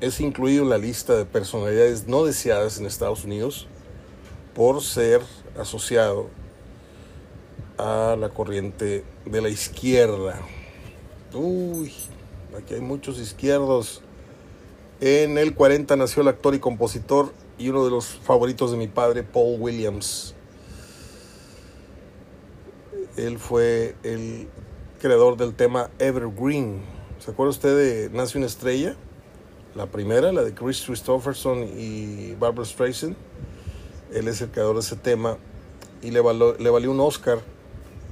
es 0.00 0.20
incluido 0.20 0.62
en 0.62 0.68
la 0.68 0.78
lista 0.78 1.16
de 1.16 1.24
personalidades 1.24 2.06
no 2.06 2.24
deseadas 2.24 2.78
en 2.78 2.86
Estados 2.86 3.24
Unidos 3.24 3.66
por 4.54 4.82
ser 4.82 5.22
asociado 5.58 6.28
a 7.78 8.16
la 8.18 8.28
corriente 8.28 9.04
de 9.24 9.40
la 9.40 9.48
izquierda. 9.48 10.40
Uy, 11.32 11.92
aquí 12.56 12.74
hay 12.74 12.80
muchos 12.80 13.18
izquierdos. 13.18 14.02
En 15.00 15.36
el 15.36 15.54
40 15.54 15.94
nació 15.96 16.22
el 16.22 16.28
actor 16.28 16.54
y 16.54 16.58
compositor 16.58 17.30
y 17.58 17.68
uno 17.68 17.84
de 17.84 17.90
los 17.90 18.06
favoritos 18.06 18.70
de 18.70 18.78
mi 18.78 18.88
padre, 18.88 19.22
Paul 19.22 19.60
Williams. 19.60 20.34
Él 23.18 23.38
fue 23.38 23.94
el 24.02 24.48
creador 24.98 25.36
del 25.36 25.54
tema 25.54 25.90
Evergreen. 25.98 26.80
¿Se 27.18 27.30
acuerda 27.30 27.50
usted 27.50 27.76
de 27.76 28.10
Nace 28.16 28.38
una 28.38 28.46
estrella? 28.46 28.96
La 29.74 29.84
primera, 29.84 30.32
la 30.32 30.42
de 30.42 30.54
Chris 30.54 30.82
Christopherson 30.86 31.68
y 31.76 32.34
Barbara 32.40 32.64
Streisand. 32.64 33.16
Él 34.14 34.28
es 34.28 34.40
el 34.40 34.48
creador 34.50 34.76
de 34.76 34.80
ese 34.80 34.96
tema 34.96 35.36
y 36.00 36.10
le, 36.10 36.22
le 36.22 36.70
valió 36.70 36.90
un 36.90 37.00
Oscar, 37.00 37.40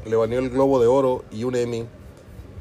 le 0.04 0.16
valió 0.16 0.38
el 0.38 0.50
Globo 0.50 0.78
de 0.80 0.86
Oro 0.86 1.24
y 1.32 1.44
un 1.44 1.56
Emmy 1.56 1.86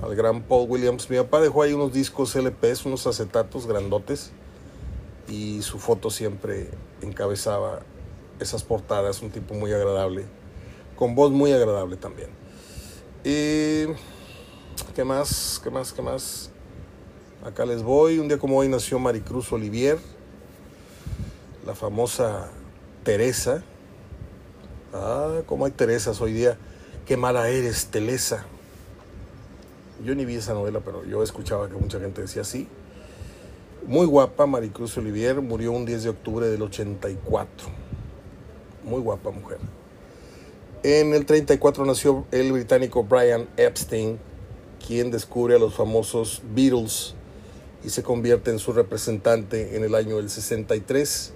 al 0.04 0.16
gran 0.16 0.44
Paul 0.44 0.70
Williams. 0.70 1.10
Mi 1.10 1.18
papá 1.18 1.40
dejó 1.42 1.64
ahí 1.64 1.74
unos 1.74 1.94
discos 1.94 2.36
LPs, 2.36 2.86
unos 2.86 3.08
acetatos 3.08 3.66
grandotes 3.66 4.32
y 5.28 5.62
su 5.62 5.80
foto 5.80 6.10
siempre 6.10 6.70
encabezaba 7.02 7.82
esas 8.40 8.64
portadas, 8.64 9.22
un 9.22 9.30
tipo 9.30 9.54
muy 9.54 9.72
agradable, 9.72 10.26
con 10.96 11.16
voz 11.16 11.32
muy 11.32 11.54
agradable 11.54 11.96
también. 11.96 12.30
Y, 13.24 13.86
¿Qué 14.94 15.04
más? 15.04 15.62
¿Qué 15.64 15.70
más? 15.70 15.94
¿Qué 15.94 16.02
más? 16.02 16.50
Acá 17.46 17.66
les 17.66 17.82
voy. 17.84 18.20
Un 18.20 18.28
día 18.28 18.38
como 18.38 18.58
hoy 18.58 18.68
nació 18.68 19.00
Maricruz 19.00 19.52
Olivier, 19.54 19.98
la 21.66 21.76
famosa 21.76 22.50
Teresa. 23.04 23.64
Ah, 24.94 25.42
cómo 25.46 25.66
hay 25.66 25.72
Teresas 25.72 26.20
hoy 26.22 26.34
día. 26.34 26.58
Qué 27.06 27.18
mala 27.18 27.50
eres, 27.50 27.88
Telesa. 27.88 28.46
Yo 30.04 30.16
ni 30.16 30.26
vi 30.26 30.36
esa 30.36 30.54
novela, 30.54 30.82
pero 30.82 31.06
yo 31.06 31.24
escuchaba 31.24 31.70
que 31.70 31.76
mucha 31.76 32.00
gente 32.00 32.22
decía 32.22 32.42
así. 32.42 32.68
Muy 33.88 34.06
guapa, 34.06 34.46
Maricruz 34.46 34.98
Olivier, 34.98 35.42
murió 35.42 35.72
un 35.72 35.86
10 35.86 36.04
de 36.04 36.10
octubre 36.10 36.48
del 36.48 36.62
84. 36.62 37.68
Muy 38.84 39.00
guapa 39.02 39.32
mujer. 39.32 39.60
En 40.84 41.14
el 41.14 41.26
34 41.26 41.86
nació 41.86 42.26
el 42.32 42.52
británico 42.52 43.06
Brian 43.06 43.48
Epstein, 43.56 44.20
quien 44.86 45.12
descubre 45.12 45.56
a 45.56 45.60
los 45.60 45.74
famosos 45.74 46.42
Beatles 46.54 47.16
y 47.86 47.90
se 47.90 48.04
convierte 48.04 48.52
en 48.52 48.60
su 48.60 48.74
representante 48.74 49.78
en 49.78 49.84
el 49.86 49.96
año 49.96 50.18
del 50.18 50.30
63, 50.30 51.34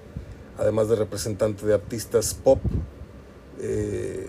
además 0.57 0.89
de 0.89 0.97
representante 0.97 1.65
de 1.65 1.73
artistas 1.73 2.33
pop 2.33 2.59
eh, 3.61 4.27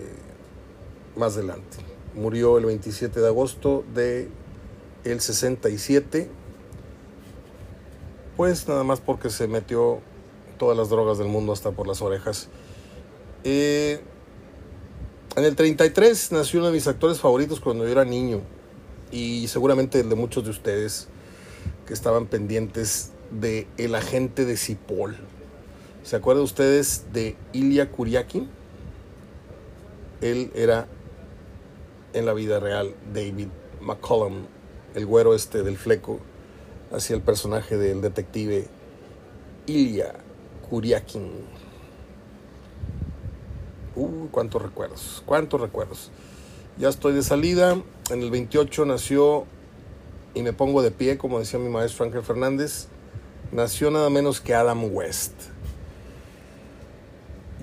más 1.17 1.35
adelante. 1.35 1.77
Murió 2.19 2.57
el 2.57 2.65
27 2.65 3.21
de 3.21 3.27
agosto 3.27 3.85
de 3.95 4.27
el 5.05 5.21
67, 5.21 6.29
pues 8.35 8.67
nada 8.67 8.83
más 8.83 8.99
porque 8.99 9.29
se 9.29 9.47
metió 9.47 10.01
todas 10.57 10.77
las 10.77 10.89
drogas 10.89 11.17
del 11.17 11.29
mundo 11.29 11.53
hasta 11.53 11.71
por 11.71 11.87
las 11.87 12.01
orejas. 12.01 12.49
Eh, 13.45 14.01
en 15.37 15.45
el 15.45 15.55
33 15.55 16.33
nació 16.33 16.59
uno 16.59 16.67
de 16.67 16.73
mis 16.73 16.87
actores 16.87 17.21
favoritos 17.21 17.61
cuando 17.61 17.85
yo 17.85 17.91
era 17.91 18.03
niño 18.03 18.41
y 19.13 19.47
seguramente 19.47 20.01
el 20.01 20.09
de 20.09 20.15
muchos 20.15 20.43
de 20.43 20.49
ustedes 20.49 21.07
que 21.87 21.93
estaban 21.93 22.25
pendientes 22.27 23.13
de 23.31 23.65
El 23.77 23.95
agente 23.95 24.43
de 24.43 24.57
Cipoll. 24.57 25.15
¿Se 26.03 26.17
acuerdan 26.17 26.43
ustedes 26.43 27.05
de 27.13 27.37
Ilya 27.53 27.89
Kuryakin? 27.89 28.49
Él 30.19 30.51
era 30.53 30.89
en 32.13 32.25
la 32.25 32.33
vida 32.33 32.59
real 32.59 32.93
David 33.13 33.47
McCollum, 33.81 34.45
el 34.95 35.05
güero 35.05 35.35
este 35.35 35.63
del 35.63 35.77
fleco, 35.77 36.19
hacia 36.91 37.15
el 37.15 37.21
personaje 37.21 37.77
del 37.77 38.01
detective 38.01 38.67
Ilya 39.67 40.15
Kuryakin. 40.69 41.31
Uy, 43.95 44.29
cuántos 44.31 44.61
recuerdos, 44.61 45.23
cuántos 45.25 45.61
recuerdos. 45.61 46.11
Ya 46.77 46.89
estoy 46.89 47.13
de 47.13 47.23
salida. 47.23 47.81
En 48.09 48.21
el 48.21 48.31
28 48.31 48.85
nació, 48.85 49.45
y 50.33 50.41
me 50.41 50.53
pongo 50.53 50.81
de 50.81 50.91
pie, 50.91 51.17
como 51.17 51.39
decía 51.39 51.59
mi 51.59 51.69
maestro 51.69 52.05
Ángel 52.05 52.23
Fernández, 52.23 52.87
nació 53.51 53.91
nada 53.91 54.09
menos 54.09 54.41
que 54.41 54.55
Adam 54.55 54.93
West. 54.93 55.33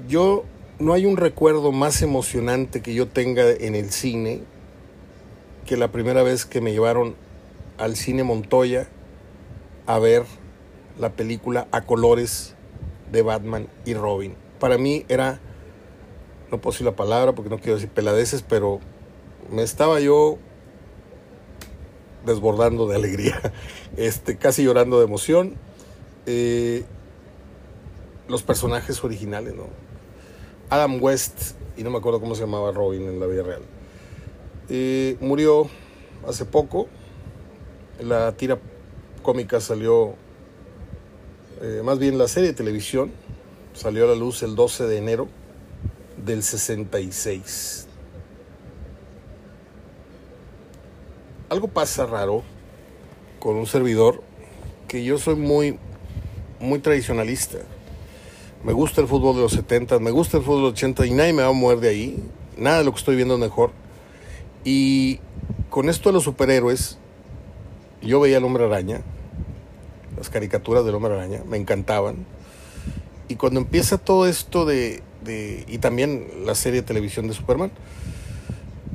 Yo, 0.08 0.44
no 0.78 0.92
hay 0.92 1.06
un 1.06 1.16
recuerdo 1.16 1.72
más 1.72 2.02
emocionante 2.02 2.82
que 2.82 2.94
yo 2.94 3.08
tenga 3.08 3.50
en 3.50 3.74
el 3.74 3.90
cine 3.90 4.42
que 5.64 5.76
la 5.76 5.90
primera 5.90 6.22
vez 6.22 6.44
que 6.44 6.60
me 6.60 6.72
llevaron 6.72 7.16
al 7.78 7.96
cine 7.96 8.24
Montoya 8.24 8.88
a 9.86 9.98
ver 9.98 10.24
la 10.98 11.12
película 11.12 11.66
a 11.72 11.82
colores 11.82 12.54
de 13.10 13.22
Batman 13.22 13.68
y 13.84 13.94
Robin. 13.94 14.34
Para 14.58 14.78
mí 14.78 15.04
era 15.08 15.40
no 16.50 16.60
puedo 16.60 16.72
decir 16.72 16.86
la 16.86 16.94
palabra 16.94 17.34
porque 17.34 17.50
no 17.50 17.58
quiero 17.58 17.74
decir 17.74 17.90
peladeces, 17.90 18.42
pero 18.42 18.80
me 19.50 19.62
estaba 19.62 20.00
yo 20.00 20.38
desbordando 22.24 22.86
de 22.86 22.96
alegría, 22.96 23.40
este, 23.96 24.36
casi 24.36 24.64
llorando 24.64 24.98
de 24.98 25.04
emoción. 25.04 25.54
Eh, 26.26 26.84
los 28.28 28.42
personajes 28.42 29.02
originales, 29.04 29.54
¿no? 29.54 29.68
Adam 30.70 31.02
West, 31.02 31.56
y 31.76 31.82
no 31.82 31.90
me 31.90 31.98
acuerdo 31.98 32.20
cómo 32.20 32.34
se 32.34 32.42
llamaba 32.42 32.72
Robin 32.72 33.02
en 33.02 33.20
la 33.20 33.26
vida 33.26 33.42
real, 33.42 33.62
murió 35.20 35.68
hace 36.26 36.44
poco. 36.44 36.88
La 38.00 38.32
tira 38.32 38.58
cómica 39.22 39.60
salió, 39.60 40.14
eh, 41.62 41.80
más 41.84 41.98
bien 41.98 42.18
la 42.18 42.28
serie 42.28 42.50
de 42.50 42.54
televisión, 42.54 43.12
salió 43.74 44.04
a 44.04 44.08
la 44.08 44.14
luz 44.14 44.42
el 44.42 44.54
12 44.54 44.86
de 44.86 44.98
enero 44.98 45.28
del 46.24 46.42
66. 46.42 47.86
Algo 51.48 51.68
pasa 51.68 52.06
raro 52.06 52.42
con 53.38 53.56
un 53.56 53.66
servidor 53.66 54.22
que 54.88 55.04
yo 55.04 55.18
soy 55.18 55.36
muy 55.36 55.78
muy 56.60 56.78
tradicionalista. 56.78 57.58
Me 58.66 58.72
gusta 58.72 59.00
el 59.00 59.06
fútbol 59.06 59.36
de 59.36 59.42
los 59.42 59.52
70, 59.52 60.00
me 60.00 60.10
gusta 60.10 60.38
el 60.38 60.42
fútbol 60.42 60.56
de 60.56 60.62
los 60.62 60.72
80 60.72 61.06
y 61.06 61.12
nadie 61.12 61.32
me 61.32 61.42
va 61.44 61.50
a 61.50 61.52
mover 61.52 61.88
ahí. 61.88 62.20
Nada 62.56 62.78
de 62.78 62.84
lo 62.84 62.90
que 62.90 62.98
estoy 62.98 63.14
viendo 63.14 63.34
es 63.34 63.40
mejor. 63.40 63.70
Y 64.64 65.20
con 65.70 65.88
esto 65.88 66.08
de 66.08 66.14
los 66.14 66.24
superhéroes, 66.24 66.98
yo 68.02 68.18
veía 68.18 68.38
al 68.38 68.44
hombre 68.44 68.64
araña, 68.64 69.02
las 70.16 70.30
caricaturas 70.30 70.84
del 70.84 70.96
hombre 70.96 71.14
araña, 71.14 71.42
me 71.46 71.58
encantaban. 71.58 72.26
Y 73.28 73.36
cuando 73.36 73.60
empieza 73.60 73.98
todo 73.98 74.26
esto 74.26 74.64
de, 74.64 75.00
y 75.68 75.78
también 75.78 76.26
la 76.44 76.56
serie 76.56 76.80
de 76.80 76.86
televisión 76.88 77.28
de 77.28 77.34
Superman. 77.34 77.70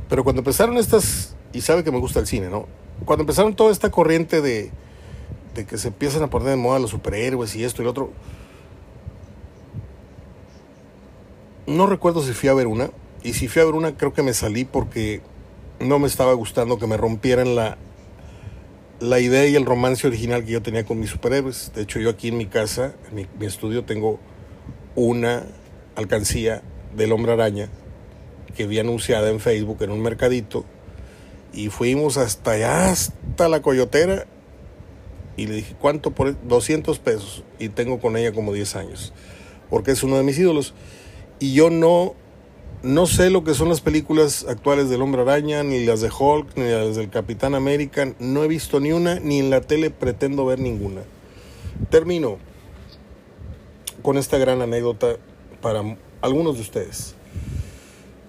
Pero 0.09 0.25
cuando 0.25 0.41
empezaron 0.41 0.79
estas, 0.79 1.37
y 1.53 1.61
sabe 1.61 1.85
que 1.85 1.91
me 1.91 1.99
gusta 1.99 2.19
el 2.19 2.27
cine, 2.27 2.49
¿no? 2.49 2.67
Cuando 3.05 3.21
empezaron 3.21 3.55
toda 3.55 3.71
esta 3.71 3.89
corriente 3.89 4.41
de, 4.41 4.69
de 5.55 5.65
que 5.65 5.77
se 5.77 5.87
empiezan 5.87 6.23
a 6.23 6.29
poner 6.29 6.49
de 6.49 6.55
moda 6.57 6.77
los 6.79 6.89
superhéroes 6.89 7.55
y 7.55 7.63
esto 7.63 7.81
y 7.81 7.85
lo 7.85 7.91
otro, 7.91 8.11
no 11.67 11.87
recuerdo 11.87 12.23
si 12.23 12.33
fui 12.33 12.49
a 12.49 12.53
ver 12.53 12.67
una, 12.67 12.91
y 13.23 13.33
si 13.33 13.47
fui 13.47 13.61
a 13.61 13.65
ver 13.65 13.75
una 13.75 13.97
creo 13.97 14.13
que 14.13 14.23
me 14.23 14.33
salí 14.33 14.65
porque 14.65 15.21
no 15.79 15.99
me 15.99 16.07
estaba 16.07 16.33
gustando 16.33 16.77
que 16.77 16.87
me 16.87 16.97
rompieran 16.97 17.55
la, 17.55 17.77
la 18.99 19.19
idea 19.19 19.47
y 19.47 19.55
el 19.55 19.65
romance 19.65 20.07
original 20.07 20.45
que 20.45 20.51
yo 20.51 20.61
tenía 20.61 20.85
con 20.85 20.99
mis 20.99 21.09
superhéroes. 21.09 21.71
De 21.75 21.83
hecho, 21.83 21.99
yo 21.99 22.09
aquí 22.09 22.29
en 22.29 22.37
mi 22.37 22.45
casa, 22.45 22.93
en 23.09 23.27
mi 23.39 23.45
estudio, 23.45 23.83
tengo 23.83 24.19
una 24.95 25.43
alcancía 25.95 26.61
del 26.95 27.11
hombre 27.11 27.33
araña 27.33 27.69
que 28.55 28.67
vi 28.67 28.79
anunciada 28.79 29.29
en 29.29 29.39
Facebook 29.39 29.81
en 29.81 29.91
un 29.91 30.01
mercadito 30.01 30.65
y 31.53 31.69
fuimos 31.69 32.17
hasta 32.17 32.51
allá, 32.51 32.91
hasta 32.91 33.49
la 33.49 33.61
coyotera 33.61 34.25
y 35.37 35.47
le 35.47 35.55
dije, 35.55 35.75
¿cuánto 35.79 36.11
por 36.11 36.35
200 36.47 36.99
pesos? 36.99 37.43
Y 37.59 37.69
tengo 37.69 37.99
con 37.99 38.17
ella 38.17 38.31
como 38.33 38.53
10 38.53 38.75
años, 38.75 39.13
porque 39.69 39.91
es 39.91 40.03
uno 40.03 40.17
de 40.17 40.23
mis 40.23 40.37
ídolos. 40.37 40.73
Y 41.41 41.53
yo 41.53 41.71
no, 41.71 42.13
no 42.83 43.07
sé 43.07 43.31
lo 43.31 43.43
que 43.43 43.55
son 43.55 43.67
las 43.67 43.81
películas 43.81 44.45
actuales 44.47 44.91
del 44.91 45.01
Hombre 45.01 45.23
Araña, 45.23 45.63
ni 45.63 45.83
las 45.83 45.99
de 45.99 46.11
Hulk, 46.11 46.55
ni 46.55 46.65
las 46.65 46.95
del 46.95 47.09
Capitán 47.09 47.55
América. 47.55 48.13
No 48.19 48.43
he 48.43 48.47
visto 48.47 48.79
ni 48.79 48.91
una, 48.91 49.19
ni 49.19 49.39
en 49.39 49.49
la 49.49 49.61
tele 49.61 49.89
pretendo 49.89 50.45
ver 50.45 50.59
ninguna. 50.59 51.01
Termino 51.89 52.37
con 54.03 54.19
esta 54.19 54.37
gran 54.37 54.61
anécdota 54.61 55.17
para 55.63 55.97
algunos 56.21 56.57
de 56.57 56.61
ustedes. 56.61 57.15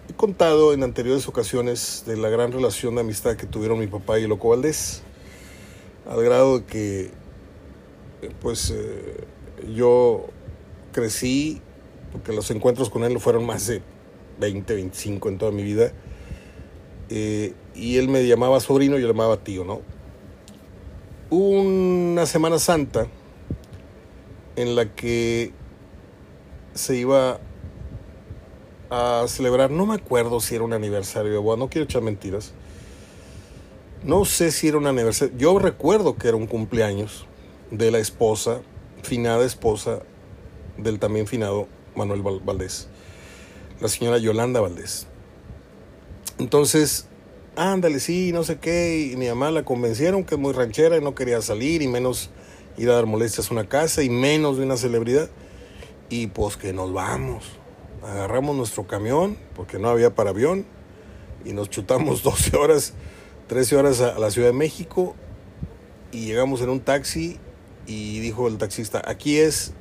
He 0.08 0.14
contado 0.14 0.72
en 0.72 0.82
anteriores 0.82 1.28
ocasiones 1.28 2.04
de 2.06 2.16
la 2.16 2.30
gran 2.30 2.50
relación 2.50 2.94
de 2.94 3.02
amistad 3.02 3.36
que 3.36 3.46
tuvieron 3.46 3.78
mi 3.78 3.88
papá 3.88 4.18
y 4.20 4.26
Loco 4.26 4.48
Valdés, 4.48 5.02
al 6.08 6.24
grado 6.24 6.60
de 6.60 6.64
que 6.64 7.10
pues 8.40 8.70
eh, 8.70 9.26
yo 9.74 10.28
crecí, 10.92 11.60
porque 12.12 12.32
los 12.32 12.50
encuentros 12.50 12.90
con 12.90 13.04
él 13.04 13.18
fueron 13.18 13.44
más 13.46 13.66
de 13.66 13.82
20, 14.38 14.74
25 14.74 15.28
en 15.28 15.38
toda 15.38 15.50
mi 15.50 15.62
vida, 15.62 15.92
eh, 17.08 17.54
y 17.74 17.96
él 17.96 18.08
me 18.08 18.26
llamaba 18.26 18.60
sobrino 18.60 18.98
yo 18.98 19.06
le 19.06 19.12
llamaba 19.12 19.38
tío, 19.38 19.64
¿no? 19.64 19.80
Una 21.30 22.26
Semana 22.26 22.58
Santa 22.58 23.06
en 24.56 24.76
la 24.76 24.94
que 24.94 25.52
se 26.74 26.96
iba 26.96 27.40
a 28.90 29.24
celebrar, 29.26 29.70
no 29.70 29.86
me 29.86 29.94
acuerdo 29.94 30.40
si 30.40 30.54
era 30.54 30.64
un 30.64 30.74
aniversario 30.74 31.56
no 31.56 31.68
quiero 31.68 31.84
echar 31.84 32.02
mentiras. 32.02 32.52
No 34.04 34.24
sé 34.24 34.50
si 34.50 34.68
era 34.68 34.76
un 34.76 34.86
aniversario, 34.86 35.34
yo 35.38 35.58
recuerdo 35.58 36.16
que 36.16 36.28
era 36.28 36.36
un 36.36 36.46
cumpleaños 36.46 37.26
de 37.70 37.90
la 37.90 37.98
esposa, 37.98 38.60
finada 39.02 39.44
esposa 39.44 40.00
del 40.76 40.98
también 40.98 41.26
finado 41.26 41.68
Manuel 41.94 42.22
Valdés, 42.22 42.88
la 43.80 43.88
señora 43.88 44.18
Yolanda 44.18 44.60
Valdés. 44.60 45.06
Entonces, 46.38 47.06
ándale, 47.56 48.00
sí, 48.00 48.32
no 48.32 48.44
sé 48.44 48.58
qué, 48.58 49.10
y 49.12 49.16
mi 49.16 49.28
mamá 49.28 49.50
la 49.50 49.64
convencieron 49.64 50.24
que 50.24 50.36
es 50.36 50.40
muy 50.40 50.52
ranchera 50.52 50.96
y 50.96 51.00
no 51.00 51.14
quería 51.14 51.42
salir, 51.42 51.82
y 51.82 51.88
menos 51.88 52.30
ir 52.76 52.90
a 52.90 52.94
dar 52.94 53.06
molestias 53.06 53.50
a 53.50 53.54
una 53.54 53.68
casa, 53.68 54.02
y 54.02 54.10
menos 54.10 54.58
de 54.58 54.64
una 54.64 54.76
celebridad. 54.76 55.30
Y 56.08 56.28
pues 56.28 56.56
que 56.56 56.72
nos 56.72 56.92
vamos 56.92 57.62
agarramos 58.02 58.56
nuestro 58.56 58.86
camión, 58.86 59.36
porque 59.54 59.78
no 59.78 59.88
había 59.88 60.14
para 60.14 60.30
avión, 60.30 60.66
y 61.44 61.52
nos 61.52 61.70
chutamos 61.70 62.22
12 62.24 62.56
horas, 62.56 62.94
13 63.48 63.76
horas 63.76 64.00
a, 64.00 64.18
la 64.18 64.30
Ciudad 64.30 64.48
de 64.48 64.54
México, 64.54 65.14
y 66.10 66.26
llegamos 66.26 66.60
en 66.60 66.70
un 66.70 66.80
taxi, 66.80 67.38
y 67.86 68.20
dijo 68.20 68.48
el 68.48 68.58
taxista, 68.58 69.02
aquí 69.04 69.38
es, 69.38 69.72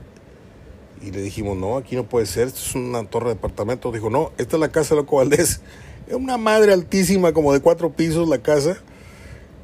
y 1.01 1.11
le 1.11 1.21
dijimos, 1.21 1.57
no, 1.57 1.77
aquí 1.77 1.95
no 1.95 2.07
puede 2.07 2.25
ser, 2.25 2.47
esto 2.47 2.59
es 2.59 2.75
una 2.75 3.03
torre 3.05 3.29
de 3.29 3.35
departamento. 3.35 3.91
Dijo, 3.91 4.09
no, 4.09 4.31
esta 4.37 4.55
es 4.57 4.59
la 4.59 4.71
casa 4.71 4.95
de 4.95 5.01
Loco 5.01 5.17
Valdés. 5.17 5.61
Es 6.07 6.17
una 6.17 6.37
madre 6.37 6.73
altísima, 6.73 7.31
como 7.31 7.53
de 7.53 7.61
cuatro 7.61 7.93
pisos 7.93 8.27
la 8.27 8.39
casa, 8.39 8.75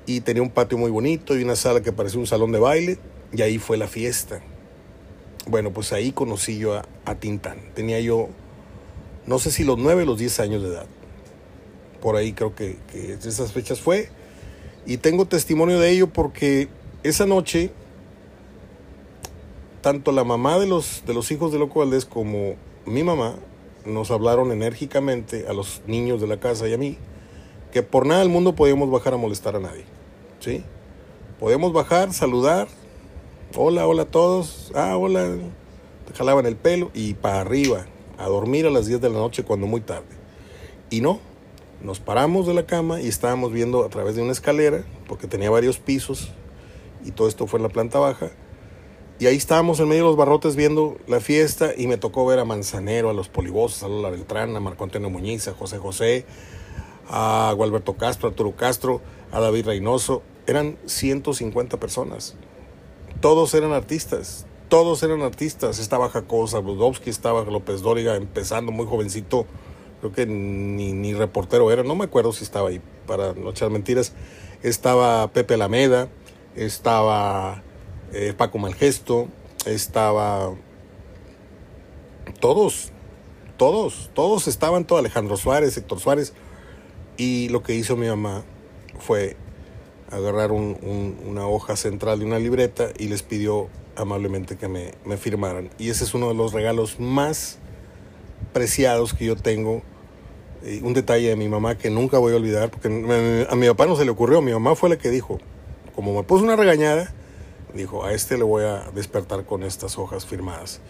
y 0.06 0.22
tenía 0.22 0.42
un 0.42 0.50
patio 0.50 0.78
muy 0.78 0.90
bonito 0.90 1.38
y 1.38 1.44
una 1.44 1.58
sala 1.58 1.82
que 1.82 1.92
parecía 1.92 2.22
un 2.22 2.28
salón 2.28 2.54
de 2.54 2.60
baile, 2.60 3.00
y 3.34 3.42
ahí 3.42 3.58
fue 3.58 3.76
la 3.76 3.88
fiesta. 3.88 4.40
Bueno, 5.48 5.74
pues 5.74 5.92
ahí 5.92 6.14
conocí 6.14 6.58
yo 6.58 6.76
a, 6.76 6.86
a 7.04 7.16
Tintán. 7.16 7.58
Tenía 7.74 8.00
yo 8.00 8.30
no 9.28 9.40
sé 9.40 9.52
si 9.52 9.66
los 9.66 9.78
9 9.78 10.04
o 10.04 10.06
los 10.06 10.18
10 10.18 10.40
años 10.40 10.64
de 10.64 10.70
edad. 10.70 10.88
Por 12.02 12.16
ahí 12.16 12.32
creo 12.32 12.56
que, 12.56 12.78
que 12.90 13.14
esas 13.14 13.52
fechas 13.52 13.82
fue. 13.82 14.10
Y 14.86 14.98
tengo 14.98 15.26
testimonio 15.26 15.80
de 15.82 15.92
ello 15.92 16.08
porque 16.08 16.70
esa 17.04 17.26
noche, 17.26 17.72
tanto 19.88 20.12
la 20.12 20.26
mamá 20.26 20.60
de 20.60 20.68
los, 20.68 21.04
de 21.08 21.14
los 21.14 21.32
hijos 21.32 21.54
de 21.54 21.60
Loco 21.60 21.80
Valdés 21.80 22.04
como 22.04 22.56
mi 22.86 23.04
mamá 23.04 23.36
nos 23.86 24.12
hablaron 24.12 24.52
enérgicamente 24.52 25.46
a 25.48 25.54
los 25.54 25.82
niños 25.88 26.20
de 26.20 26.28
la 26.28 26.42
casa 26.42 26.68
y 26.68 26.74
a 26.74 26.78
mí 26.78 26.98
que 27.72 27.84
por 27.84 28.06
nada 28.06 28.20
del 28.20 28.28
mundo 28.28 28.54
podíamos 28.54 28.92
bajar 28.92 29.14
a 29.14 29.18
molestar 29.18 29.56
a 29.56 29.62
nadie. 29.62 29.86
¿Sí? 30.42 30.62
Podíamos 31.40 31.72
bajar, 31.72 32.12
saludar. 32.12 32.68
Hola, 33.56 33.88
hola 33.88 34.02
a 34.02 34.12
todos. 34.12 34.74
Ah, 34.76 34.98
hola. 34.98 35.38
Te 36.06 36.14
jalaban 36.14 36.46
el 36.48 36.58
pelo 36.58 36.92
y 36.94 37.14
para 37.14 37.40
arriba 37.40 37.86
a 38.18 38.26
dormir 38.26 38.66
a 38.66 38.72
las 38.72 38.88
10 38.88 39.00
de 39.00 39.10
la 39.10 39.20
noche 39.20 39.44
cuando 39.44 39.68
muy 39.68 39.80
tarde. 39.80 40.18
Y 40.90 41.00
no, 41.00 41.22
nos 41.82 42.02
paramos 42.02 42.46
de 42.46 42.54
la 42.54 42.66
cama 42.66 43.00
y 43.00 43.08
estábamos 43.08 43.54
viendo 43.54 43.86
a 43.86 43.88
través 43.88 44.18
de 44.18 44.22
una 44.22 44.34
escalera, 44.34 44.84
porque 45.08 45.28
tenía 45.28 45.50
varios 45.50 45.80
pisos, 45.80 46.34
y 47.06 47.12
todo 47.12 47.30
esto 47.30 47.48
fue 47.48 47.60
en 47.60 47.64
la 47.64 47.70
planta 47.70 48.00
baja. 48.00 48.32
Y 49.20 49.26
ahí 49.26 49.36
estábamos 49.36 49.80
en 49.80 49.88
medio 49.88 50.04
de 50.04 50.10
los 50.10 50.16
barrotes 50.16 50.56
viendo 50.56 50.98
la 51.08 51.20
fiesta 51.20 51.72
y 51.76 51.88
me 51.88 51.98
tocó 51.98 52.24
ver 52.28 52.38
a 52.38 52.46
Manzanero, 52.46 53.10
a 53.10 53.14
los 53.14 53.30
Polivosos, 53.30 53.82
a 53.82 53.88
Lola 53.88 54.12
Beltrán, 54.12 54.56
a 54.56 54.60
Marco 54.60 54.84
Antonio 54.84 55.10
Muñiz, 55.10 55.48
a 55.48 55.54
José 55.54 55.80
José, 55.80 56.26
a 57.10 57.52
Gualberto 57.56 57.94
Castro, 57.94 58.28
a 58.28 58.32
Arturo 58.32 58.56
Castro, 58.56 59.02
a 59.32 59.40
David 59.40 59.66
Reynoso. 59.66 60.22
Eran 60.46 60.78
150 60.86 61.80
personas. 61.80 62.36
Todos 63.20 63.56
eran 63.56 63.72
artistas, 63.72 64.46
todos 64.70 65.02
eran 65.02 65.24
artistas. 65.24 65.80
Estaba 65.80 66.10
Jacosa 66.10 66.60
Budowski, 66.60 67.10
estaba 67.10 67.44
López 67.44 67.82
Dóriga 67.82 68.18
empezando 68.18 68.72
muy 68.72 68.86
jovencito. 68.86 69.48
Creo 70.00 70.12
que 70.12 70.28
ni, 70.28 70.94
ni, 70.94 71.16
reportero 71.16 71.72
era, 71.72 71.82
no 71.82 71.96
me 71.96 72.06
acuerdo 72.06 72.34
si 72.34 72.44
estaba 72.44 72.70
ahí, 72.70 72.82
para 73.08 73.34
no 73.34 73.50
echar 73.50 73.72
mentiras. 73.72 74.14
Estaba 74.62 75.28
Pepe 75.30 75.56
Alameda, 75.56 76.08
estaba 76.56 77.64
eh, 78.14 78.34
Paco 78.36 78.58
Malgesto, 78.58 79.28
estaba. 79.66 80.54
Todos, 82.40 82.92
todos, 83.58 84.12
todos 84.14 84.48
estaban, 84.48 84.86
todo 84.86 85.00
Alejandro 85.00 85.38
Suárez, 85.38 85.78
Héctor 85.78 86.00
Suárez. 86.00 86.34
Y 87.18 87.50
lo 87.50 87.64
que 87.64 87.74
hizo 87.74 87.96
mi 87.96 88.08
mamá 88.08 88.44
fue 89.00 89.36
agarrar 90.12 90.52
una 90.52 91.48
hoja 91.48 91.76
central 91.76 92.20
de 92.20 92.26
una 92.26 92.40
libreta 92.40 92.90
y 92.98 93.08
les 93.08 93.24
pidió 93.24 93.70
amablemente 93.96 94.56
que 94.56 94.68
me, 94.68 95.18
firmaran. 95.18 95.70
Y 95.78 95.90
ese 95.90 96.04
es 96.04 96.14
uno 96.14 96.30
de 96.30 96.36
los 96.36 96.54
regalos 96.54 97.00
más 97.00 97.58
preciados 98.54 99.14
que 99.14 99.26
yo 99.26 99.36
tengo. 99.36 99.82
un 100.82 100.94
detalle 100.94 101.30
de 101.30 101.36
mi 101.36 101.50
mamá 101.50 101.78
que 101.78 101.90
nunca 101.90 102.20
voy 102.20 102.34
a 102.34 102.36
olvidar, 102.38 102.70
porque 102.70 102.88
a 103.50 103.56
mi 103.56 103.68
papá 103.68 103.86
no 103.86 103.96
se 103.96 104.06
le 104.06 104.12
ocurrió, 104.12 104.42
mi 104.42 104.52
mamá 104.52 104.76
fue 104.76 104.90
la 104.90 104.98
que 104.98 105.10
dijo, 105.10 105.40
como 105.96 106.14
me 106.14 106.24
puso 106.24 106.44
una 106.44 106.56
regañada, 106.56 107.14
dijo, 107.78 108.04
a 108.04 108.14
este 108.14 108.38
le 108.38 108.44
voy 108.44 108.64
a 108.64 108.92
despertar 108.94 109.46
con 109.46 109.64
estas 109.64 109.98
hojas 109.98 110.26
firmadas. 110.26 110.82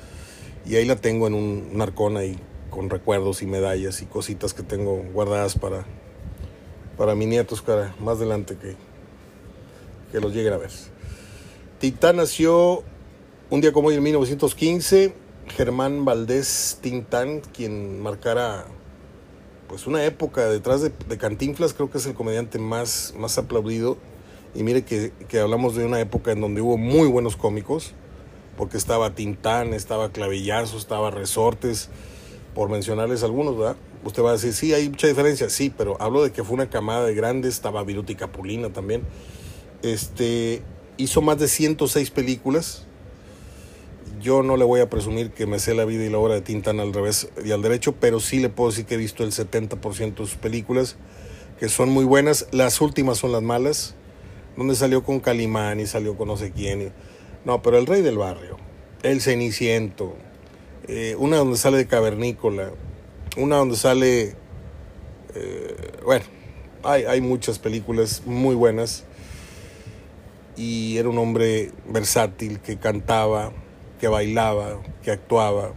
Y 0.66 0.76
ahí 0.76 0.86
la 0.86 0.96
tengo 0.96 1.28
en 1.28 1.34
un, 1.34 1.78
narcón 1.78 2.18
ahí, 2.18 2.40
con 2.70 2.90
recuerdos 2.90 3.42
y 3.42 3.46
medallas 3.46 4.02
y 4.02 4.06
cositas 4.06 4.54
que 4.54 4.64
tengo 4.64 5.04
guardadas 5.14 5.58
para, 5.58 5.86
para 6.98 7.16
mis 7.16 7.28
nietos, 7.28 7.62
cara, 7.62 7.96
más 8.00 8.18
adelante 8.18 8.58
que, 8.58 8.76
que 10.12 10.20
los 10.20 10.34
lleguen 10.34 10.54
a 10.54 10.58
ver. 10.58 10.72
Titán 11.80 12.16
nació 12.16 12.84
un 13.50 13.62
día 13.62 13.72
como 13.72 13.90
hoy, 13.90 13.96
en 13.96 14.04
1915, 14.04 15.14
Germán 15.50 16.04
Valdés 16.04 16.80
Tintán, 16.82 17.42
quien 17.54 18.02
marcara 18.02 18.66
pues 19.68 19.88
una 19.88 20.04
época 20.04 20.48
detrás 20.48 20.82
de, 20.82 21.18
Cantinflas, 21.18 21.74
creo 21.74 21.90
que 21.92 21.98
es 21.98 22.06
el 22.06 22.14
comediante 22.14 22.58
más, 22.60 23.14
más 23.18 23.38
aplaudido. 23.38 23.98
Y 24.56 24.64
mire 24.64 24.84
que, 24.84 25.12
hablamos 25.40 25.76
de 25.76 25.86
una 25.86 26.00
época 26.00 26.32
en 26.32 26.42
donde 26.42 26.62
hubo 26.62 26.78
muy 26.78 27.08
buenos 27.08 27.36
cómicos, 27.36 27.94
porque 28.58 28.78
estaba 28.78 29.14
Tintán, 29.14 29.74
estaba 29.74 30.12
Clavillazo, 30.12 30.78
estaba 30.78 31.12
Resortes, 31.12 31.90
por 32.56 32.70
mencionarles 32.70 33.24
algunos, 33.24 33.58
¿verdad? 33.58 33.76
Usted 34.04 34.24
va 34.24 34.30
a 34.30 34.34
decir, 34.34 34.54
sí, 34.54 34.74
hay 34.74 34.90
mucha 34.90 35.08
diferencia, 35.08 35.50
sí, 35.50 35.72
pero 35.76 35.96
hablo 36.02 36.24
de 36.24 36.32
que 36.32 36.44
fue 36.44 36.56
una 36.56 36.70
camada 36.70 37.06
de 37.06 37.14
grandes, 37.14 37.54
estaba 37.54 37.84
Viruti 37.84 38.16
Capulina 38.16 38.74
también. 38.74 39.04
Este, 39.84 40.64
hizo 40.98 41.22
más 41.22 41.38
de 41.38 41.48
106 41.48 42.10
películas, 42.10 42.88
yo 44.20 44.44
no 44.44 44.58
le 44.58 44.66
voy 44.66 44.82
a 44.82 44.90
presumir 44.90 45.32
que 45.32 45.46
me 45.46 45.60
sé 45.60 45.74
la 45.74 45.86
vida 45.86 46.04
y 46.04 46.10
la 46.10 46.18
obra 46.18 46.34
de 46.36 46.42
Tintán 46.42 46.80
al 46.80 46.94
revés 46.94 47.30
y 47.44 47.52
al 47.52 47.62
derecho, 47.62 47.94
pero 47.94 48.20
sí 48.20 48.40
le 48.40 48.50
puedo 48.50 48.72
decir 48.72 48.86
que 48.86 48.96
he 48.96 48.98
visto 48.98 49.24
el 49.24 49.32
70% 49.32 50.16
de 50.16 50.26
sus 50.26 50.36
películas, 50.36 50.96
que 51.60 51.70
son 51.70 51.90
muy 51.90 52.06
buenas. 52.06 52.48
Las 52.52 52.82
últimas 52.82 53.20
son 53.20 53.32
las 53.32 53.44
malas, 53.44 53.96
donde 54.58 54.76
salió 54.76 55.04
con 55.04 55.20
Calimán 55.20 55.80
y 55.80 55.86
salió 55.86 56.18
con 56.18 56.28
no 56.28 56.36
sé 56.36 56.52
quién. 56.52 56.92
No, 57.46 57.62
pero 57.62 57.78
El 57.78 57.86
Rey 57.86 58.02
del 58.02 58.18
Barrio, 58.18 58.58
El 59.04 59.22
Ceniciento, 59.22 60.16
eh, 60.88 61.16
una 61.18 61.38
donde 61.38 61.58
sale 61.58 61.78
de 61.78 61.88
Cavernícola, 61.88 62.72
una 63.38 63.58
donde 63.58 63.78
sale... 63.78 64.36
Eh, 65.36 65.92
bueno, 66.04 66.26
hay, 66.84 67.04
hay 67.04 67.22
muchas 67.22 67.60
películas 67.60 68.24
muy 68.26 68.56
buenas 68.56 69.06
y 70.58 70.98
era 70.98 71.08
un 71.08 71.18
hombre 71.20 71.72
versátil 71.88 72.60
que 72.60 72.78
cantaba, 72.78 73.52
que 74.00 74.08
bailaba, 74.08 74.82
que 75.04 75.12
actuaba, 75.12 75.74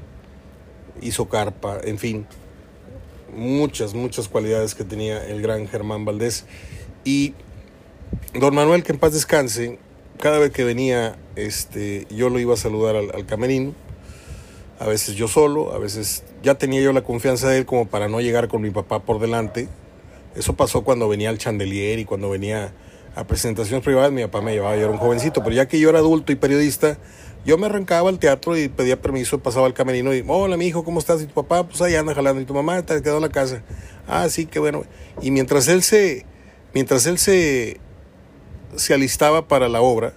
hizo 1.02 1.28
carpa, 1.28 1.78
en 1.84 1.98
fin, 1.98 2.26
muchas, 3.34 3.94
muchas 3.94 4.28
cualidades 4.28 4.74
que 4.74 4.84
tenía 4.84 5.24
el 5.26 5.42
gran 5.42 5.68
Germán 5.68 6.04
Valdés. 6.04 6.46
Y 7.04 7.34
don 8.34 8.54
Manuel, 8.54 8.82
que 8.82 8.92
en 8.92 8.98
paz 8.98 9.12
descanse, 9.12 9.78
cada 10.18 10.38
vez 10.38 10.50
que 10.50 10.64
venía, 10.64 11.16
este, 11.36 12.06
yo 12.10 12.28
lo 12.28 12.38
iba 12.38 12.54
a 12.54 12.56
saludar 12.56 12.96
al, 12.96 13.10
al 13.14 13.26
camerino, 13.26 13.74
a 14.78 14.86
veces 14.86 15.14
yo 15.14 15.28
solo, 15.28 15.74
a 15.74 15.78
veces 15.78 16.24
ya 16.42 16.54
tenía 16.54 16.80
yo 16.80 16.92
la 16.92 17.02
confianza 17.02 17.48
de 17.48 17.58
él 17.58 17.66
como 17.66 17.86
para 17.86 18.08
no 18.08 18.20
llegar 18.20 18.48
con 18.48 18.62
mi 18.62 18.70
papá 18.70 19.00
por 19.00 19.20
delante. 19.20 19.68
Eso 20.34 20.54
pasó 20.54 20.84
cuando 20.84 21.06
venía 21.08 21.28
al 21.28 21.36
chandelier 21.36 21.98
y 21.98 22.06
cuando 22.06 22.30
venía 22.30 22.72
a 23.14 23.26
presentaciones 23.26 23.84
privadas, 23.84 24.12
mi 24.12 24.22
papá 24.22 24.40
me 24.40 24.52
llevaba, 24.52 24.76
yo 24.76 24.84
era 24.84 24.90
un 24.90 24.98
jovencito, 24.98 25.42
pero 25.42 25.54
ya 25.54 25.68
que 25.68 25.78
yo 25.78 25.90
era 25.90 25.98
adulto 25.98 26.32
y 26.32 26.36
periodista, 26.36 26.96
yo 27.44 27.58
me 27.58 27.66
arrancaba 27.66 28.08
al 28.08 28.18
teatro 28.18 28.56
y 28.56 28.68
pedía 28.68 29.00
permiso, 29.00 29.38
pasaba 29.40 29.66
al 29.66 29.74
camerino 29.74 30.14
y, 30.14 30.24
hola, 30.26 30.56
mi 30.56 30.66
hijo, 30.66 30.84
¿cómo 30.84 30.98
estás? 30.98 31.22
Y 31.22 31.26
tu 31.26 31.34
papá, 31.34 31.66
pues 31.66 31.80
ahí 31.82 31.94
anda 31.94 32.14
jalando. 32.14 32.40
Y 32.40 32.44
tu 32.44 32.54
mamá 32.54 32.82
te 32.82 33.02
quedó 33.02 33.16
en 33.16 33.22
la 33.22 33.28
casa. 33.28 33.62
Ah, 34.06 34.28
sí, 34.28 34.46
qué 34.46 34.58
bueno. 34.58 34.84
Y 35.20 35.30
mientras 35.30 35.68
él 35.68 35.82
se, 35.82 36.24
mientras 36.74 37.06
él 37.06 37.18
se, 37.18 37.80
se 38.76 38.94
alistaba 38.94 39.48
para 39.48 39.68
la 39.68 39.80
obra, 39.80 40.14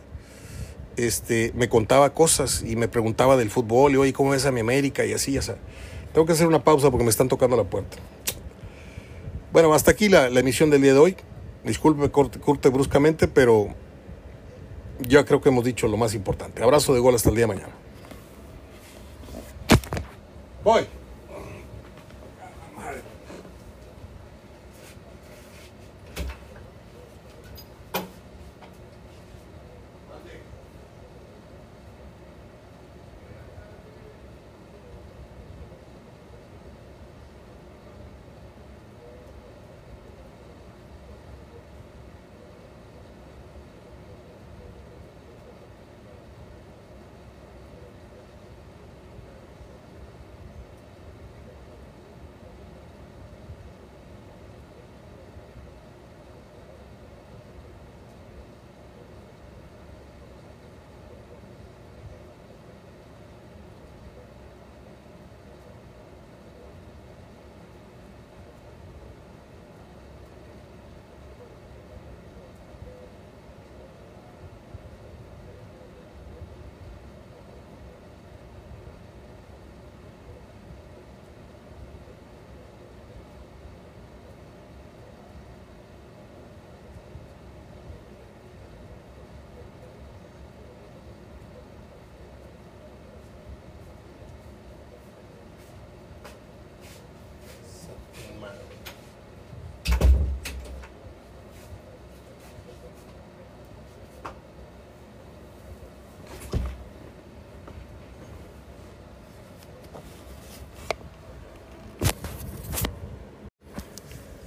este, 0.98 1.52
me 1.56 1.70
contaba 1.70 2.14
cosas 2.14 2.64
y 2.66 2.76
me 2.76 2.88
preguntaba 2.88 3.38
del 3.38 3.50
fútbol 3.50 3.94
y, 3.94 3.98
oye, 3.98 4.14
¿cómo 4.14 4.32
ves 4.32 4.46
a 4.46 4.52
mi 4.52 4.60
América? 4.60 5.06
Y 5.06 5.14
así, 5.14 5.34
ya 5.34 5.42
sea. 5.42 5.58
Tengo 6.14 6.28
que 6.28 6.34
hacer 6.34 6.48
una 6.48 6.64
pausa 6.64 6.92
porque 6.92 7.04
me 7.04 7.10
están 7.10 7.28
tocando 7.28 7.58
la 7.58 7.64
puerta. 7.64 7.98
Bueno, 9.52 9.74
hasta 9.74 9.92
aquí 9.92 10.10
la, 10.10 10.28
emisión 10.28 10.70
del 10.70 10.82
día 10.82 10.94
de 10.94 11.00
hoy. 11.00 11.16
Disculpe, 11.64 12.10
corte 12.12 12.70
bruscamente, 12.70 13.28
pero 13.28 13.70
ya 15.00 15.26
creo 15.26 15.42
que 15.42 15.50
hemos 15.50 15.64
dicho 15.64 15.88
lo 15.88 15.98
más 15.98 16.14
importante. 16.14 16.62
Abrazo 16.62 16.94
de 16.94 17.00
gol 17.00 17.16
hasta 17.16 17.30
el 17.30 17.36
día 17.36 17.44
de 17.44 17.54
mañana. 17.54 17.74
Voy. 20.64 20.86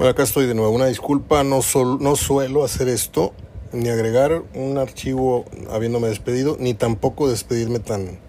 Acá 0.08 0.22
estoy 0.22 0.46
de 0.46 0.54
nuevo. 0.54 0.70
Una 0.70 0.86
disculpa, 0.86 1.42
no, 1.42 1.60
no 2.00 2.16
suelo 2.16 2.64
hacer 2.64 2.88
esto, 2.88 3.32
ni 3.72 3.88
agregar 3.88 4.44
un 4.54 4.78
archivo 4.78 5.44
habiéndome 5.70 6.08
despedido, 6.08 6.56
ni 6.60 6.74
tampoco 6.74 7.28
despedirme 7.28 7.80
tan, 7.80 8.20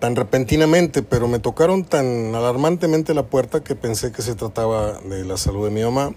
tan 0.00 0.16
repentinamente, 0.16 1.02
pero 1.02 1.28
me 1.28 1.38
tocaron 1.38 1.84
tan 1.84 2.34
alarmantemente 2.34 3.14
la 3.14 3.26
puerta 3.26 3.62
que 3.62 3.76
pensé 3.76 4.10
que 4.10 4.22
se 4.22 4.34
trataba 4.34 5.00
de 5.00 5.24
la 5.24 5.36
salud 5.36 5.64
de 5.64 5.70
mi 5.70 5.82
mamá, 5.82 6.12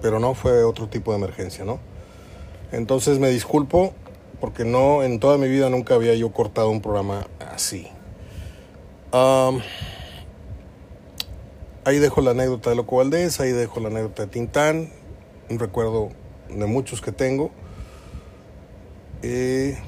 pero 0.00 0.18
no, 0.18 0.34
fue 0.34 0.64
otro 0.64 0.88
tipo 0.88 1.12
de 1.12 1.18
emergencia, 1.18 1.64
¿no? 1.64 1.78
Entonces 2.72 3.18
me 3.18 3.28
disculpo 3.28 3.92
porque 4.40 4.64
no, 4.64 5.02
en 5.02 5.20
toda 5.20 5.36
mi 5.36 5.48
vida 5.48 5.68
nunca 5.68 5.94
había 5.94 6.14
yo 6.14 6.32
cortado 6.32 6.70
un 6.70 6.80
programa 6.80 7.26
así. 7.38 7.86
Ahí 11.86 12.00
dejo 12.00 12.20
la 12.20 12.32
anécdota 12.32 12.70
de 12.70 12.76
Loco 12.76 12.96
Valdés, 12.96 13.38
ahí 13.38 13.52
dejo 13.52 13.78
la 13.78 13.86
anécdota 13.86 14.24
de 14.24 14.28
Tintán, 14.28 14.90
un 15.48 15.58
recuerdo 15.60 16.08
de 16.48 16.66
muchos 16.66 17.00
que 17.00 17.12
tengo. 17.12 17.52
Eh, 19.22 19.78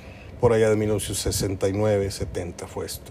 por 0.41 0.53
allá 0.53 0.71
de 0.71 0.77
1969, 0.77 2.13
70 2.13 2.69
fue 2.69 2.87
esto. 2.87 3.11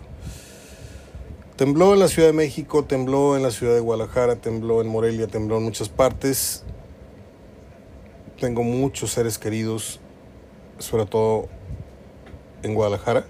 Tembló 1.57 1.93
en 1.93 1.99
la 1.99 2.07
Ciudad 2.07 2.29
de 2.29 2.33
México, 2.33 2.85
tembló 2.85 3.35
en 3.35 3.43
la 3.43 3.51
Ciudad 3.51 3.73
de 3.73 3.81
Guadalajara, 3.81 4.37
tembló 4.37 4.79
en 4.79 4.87
Morelia, 4.87 5.27
tembló 5.27 5.57
en 5.57 5.63
muchas 5.63 5.89
partes. 5.89 6.63
Tengo 8.39 8.63
muchos 8.63 9.11
seres 9.11 9.37
queridos, 9.37 9.99
sobre 10.79 11.05
todo 11.05 11.49
en 12.63 12.73
Guadalajara 12.73 13.25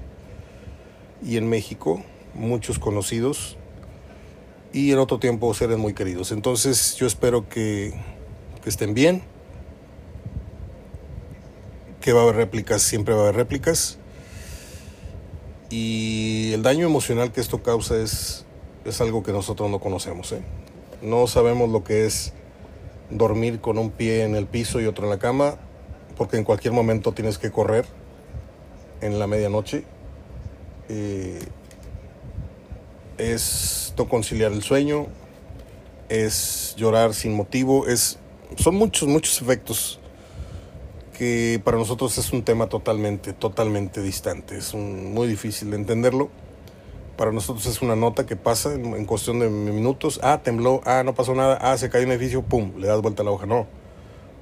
y 1.25 1.37
en 1.37 1.49
México, 1.49 2.03
muchos 2.35 2.77
conocidos 2.77 3.57
y 4.77 4.91
en 4.91 4.99
otro 4.99 5.17
tiempo 5.17 5.51
seres 5.55 5.79
muy 5.79 5.95
queridos. 5.95 6.31
Entonces 6.31 6.95
yo 6.97 7.07
espero 7.07 7.49
que, 7.49 7.99
que 8.61 8.69
estén 8.69 8.93
bien 8.93 9.23
que 11.99 12.13
va 12.13 12.19
a 12.19 12.23
haber 12.25 12.35
réplicas, 12.35 12.83
siempre 12.83 13.15
va 13.15 13.21
a 13.21 13.23
haber 13.23 13.37
réplicas. 13.37 13.97
Y 15.71 16.51
el 16.53 16.61
daño 16.61 16.85
emocional 16.85 17.31
que 17.31 17.41
esto 17.41 17.63
causa 17.63 17.97
es, 17.97 18.45
es 18.85 19.01
algo 19.01 19.23
que 19.23 19.31
nosotros 19.31 19.67
no 19.71 19.79
conocemos. 19.79 20.31
¿eh? 20.31 20.43
No 21.01 21.25
sabemos 21.25 21.71
lo 21.71 21.83
que 21.83 22.05
es 22.05 22.33
dormir 23.09 23.59
con 23.59 23.79
un 23.79 23.89
pie 23.89 24.25
en 24.25 24.35
el 24.35 24.45
piso 24.45 24.79
y 24.79 24.85
otro 24.85 25.05
en 25.05 25.09
la 25.09 25.17
cama, 25.17 25.55
porque 26.15 26.37
en 26.37 26.43
cualquier 26.43 26.75
momento 26.75 27.13
tienes 27.13 27.39
que 27.39 27.49
correr 27.49 27.85
en 29.01 29.17
la 29.17 29.25
medianoche. 29.25 29.85
Eh, 30.87 31.39
es 33.17 33.93
no 33.97 34.07
conciliar 34.07 34.51
el 34.51 34.63
sueño, 34.63 35.07
es 36.09 36.75
llorar 36.77 37.13
sin 37.13 37.33
motivo, 37.33 37.87
es, 37.87 38.19
son 38.57 38.75
muchos, 38.75 39.07
muchos 39.07 39.41
efectos 39.41 39.99
que 41.17 41.59
para 41.63 41.77
nosotros 41.77 42.15
es 42.17 42.31
un 42.31 42.43
tema 42.43 42.67
totalmente, 42.67 43.33
totalmente 43.33 44.01
distante. 44.01 44.57
Es 44.57 44.75
muy 44.75 45.27
difícil 45.27 45.71
de 45.71 45.77
entenderlo. 45.77 46.29
Para 47.17 47.31
nosotros 47.31 47.65
es 47.65 47.81
una 47.81 47.95
nota 47.95 48.27
que 48.27 48.35
pasa 48.35 48.73
en, 48.75 49.05
cuestión 49.05 49.39
de 49.39 49.49
minutos. 49.49 50.19
Ah, 50.21 50.41
tembló. 50.43 50.81
Ah, 50.85 51.01
no 51.03 51.15
pasó 51.15 51.33
nada. 51.33 51.57
Ah, 51.59 51.75
se 51.77 51.89
cayó 51.89 52.05
un 52.05 52.11
edificio. 52.11 52.43
Pum, 52.43 52.73
le 52.77 52.87
das 52.87 53.01
vuelta 53.01 53.23
a 53.23 53.25
la 53.25 53.31
hoja. 53.31 53.47
No. 53.47 53.65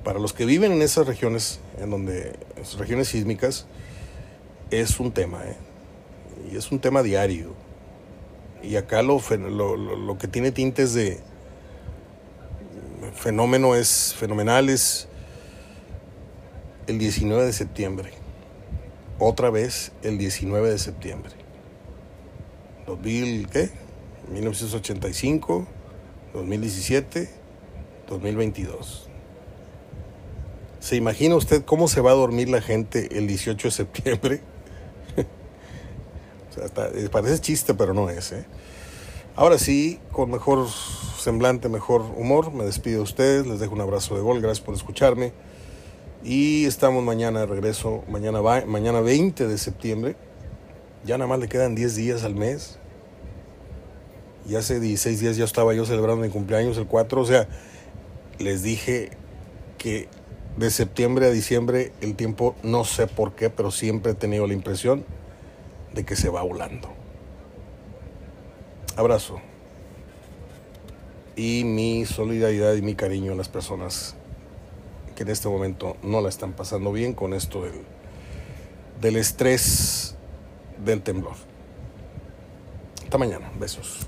Para 0.03 0.19
los 0.19 0.33
que 0.33 0.45
viven 0.45 0.73
en 0.73 0.81
esas 0.81 1.07
regiones, 1.07 1.61
en 1.79 1.89
donde, 1.89 2.33
esas 2.57 2.77
regiones 2.77 3.07
sísmicas, 3.07 3.67
es 4.69 4.99
un 4.99 5.13
tema, 5.13 5.43
¿eh? 5.45 5.55
Y 6.51 6.57
es 6.57 6.71
un 6.71 6.79
tema 6.79 7.01
diario. 7.01 7.53
Y 8.67 8.75
acá 8.77 9.01
lo, 9.01 9.21
lo, 9.29 9.75
lo 9.75 10.17
que 10.17 10.27
tiene 10.27 10.51
tintes 10.51 10.93
de 10.93 11.19
fenómeno 13.13 13.75
es 13.75 14.13
fenomenal, 14.17 14.69
es 14.69 15.07
el 16.87 16.99
19 16.99 17.45
de 17.45 17.53
septiembre. 17.53 18.11
Otra 19.19 19.49
vez 19.49 19.91
el 20.03 20.17
19 20.17 20.69
de 20.69 20.77
septiembre. 20.77 21.33
2000, 22.85 23.47
¿qué? 23.47 23.69
1985, 24.31 25.67
2017, 26.33 27.29
2022. 28.07 29.09
¿Se 30.79 30.95
imagina 30.95 31.35
usted 31.35 31.63
cómo 31.63 31.87
se 31.87 32.01
va 32.01 32.11
a 32.11 32.15
dormir 32.15 32.49
la 32.49 32.61
gente 32.61 33.17
el 33.17 33.27
18 33.27 33.67
de 33.67 33.71
septiembre? 33.71 34.41
Eh, 36.57 37.09
parece 37.11 37.39
chiste, 37.39 37.73
pero 37.73 37.93
no 37.93 38.09
es. 38.09 38.31
¿eh? 38.31 38.45
Ahora 39.35 39.57
sí, 39.57 39.99
con 40.11 40.31
mejor 40.31 40.67
semblante, 41.19 41.69
mejor 41.69 42.01
humor, 42.01 42.53
me 42.53 42.63
despido 42.63 42.97
de 42.97 43.03
ustedes, 43.03 43.47
les 43.47 43.59
dejo 43.59 43.73
un 43.73 43.81
abrazo 43.81 44.15
de 44.15 44.21
gol, 44.21 44.41
gracias 44.41 44.65
por 44.65 44.75
escucharme. 44.75 45.33
Y 46.23 46.65
estamos 46.65 47.03
mañana 47.03 47.41
de 47.41 47.45
regreso, 47.45 48.03
mañana, 48.09 48.41
va, 48.41 48.65
mañana 48.65 49.01
20 49.01 49.47
de 49.47 49.57
septiembre. 49.57 50.15
Ya 51.03 51.17
nada 51.17 51.27
más 51.27 51.39
le 51.39 51.47
quedan 51.47 51.75
10 51.75 51.95
días 51.95 52.23
al 52.23 52.35
mes. 52.35 52.79
Y 54.47 54.55
hace 54.55 54.79
16 54.79 55.19
días 55.19 55.37
ya 55.37 55.45
estaba 55.45 55.73
yo 55.73 55.85
celebrando 55.85 56.23
mi 56.23 56.31
cumpleaños, 56.31 56.77
el 56.77 56.87
4. 56.87 57.21
O 57.21 57.25
sea, 57.25 57.47
les 58.39 58.63
dije 58.63 59.11
que 59.77 60.07
de 60.57 60.71
septiembre 60.71 61.27
a 61.27 61.31
diciembre 61.31 61.91
el 62.01 62.15
tiempo, 62.15 62.55
no 62.63 62.85
sé 62.85 63.07
por 63.07 63.33
qué, 63.33 63.49
pero 63.49 63.69
siempre 63.69 64.13
he 64.13 64.15
tenido 64.15 64.47
la 64.47 64.53
impresión 64.53 65.05
de 65.95 66.05
que 66.05 66.15
se 66.15 66.29
va 66.29 66.43
volando. 66.43 66.89
Abrazo. 68.95 69.39
Y 71.35 71.63
mi 71.63 72.05
solidaridad 72.05 72.75
y 72.75 72.81
mi 72.81 72.95
cariño 72.95 73.31
a 73.31 73.35
las 73.35 73.49
personas 73.49 74.15
que 75.15 75.23
en 75.23 75.29
este 75.29 75.47
momento 75.47 75.97
no 76.03 76.21
la 76.21 76.29
están 76.29 76.53
pasando 76.53 76.91
bien 76.91 77.13
con 77.13 77.33
esto 77.33 77.63
del, 77.63 77.81
del 79.01 79.15
estrés 79.15 80.15
del 80.83 81.01
temblor. 81.01 81.35
Hasta 83.03 83.17
mañana. 83.17 83.51
Besos. 83.57 84.07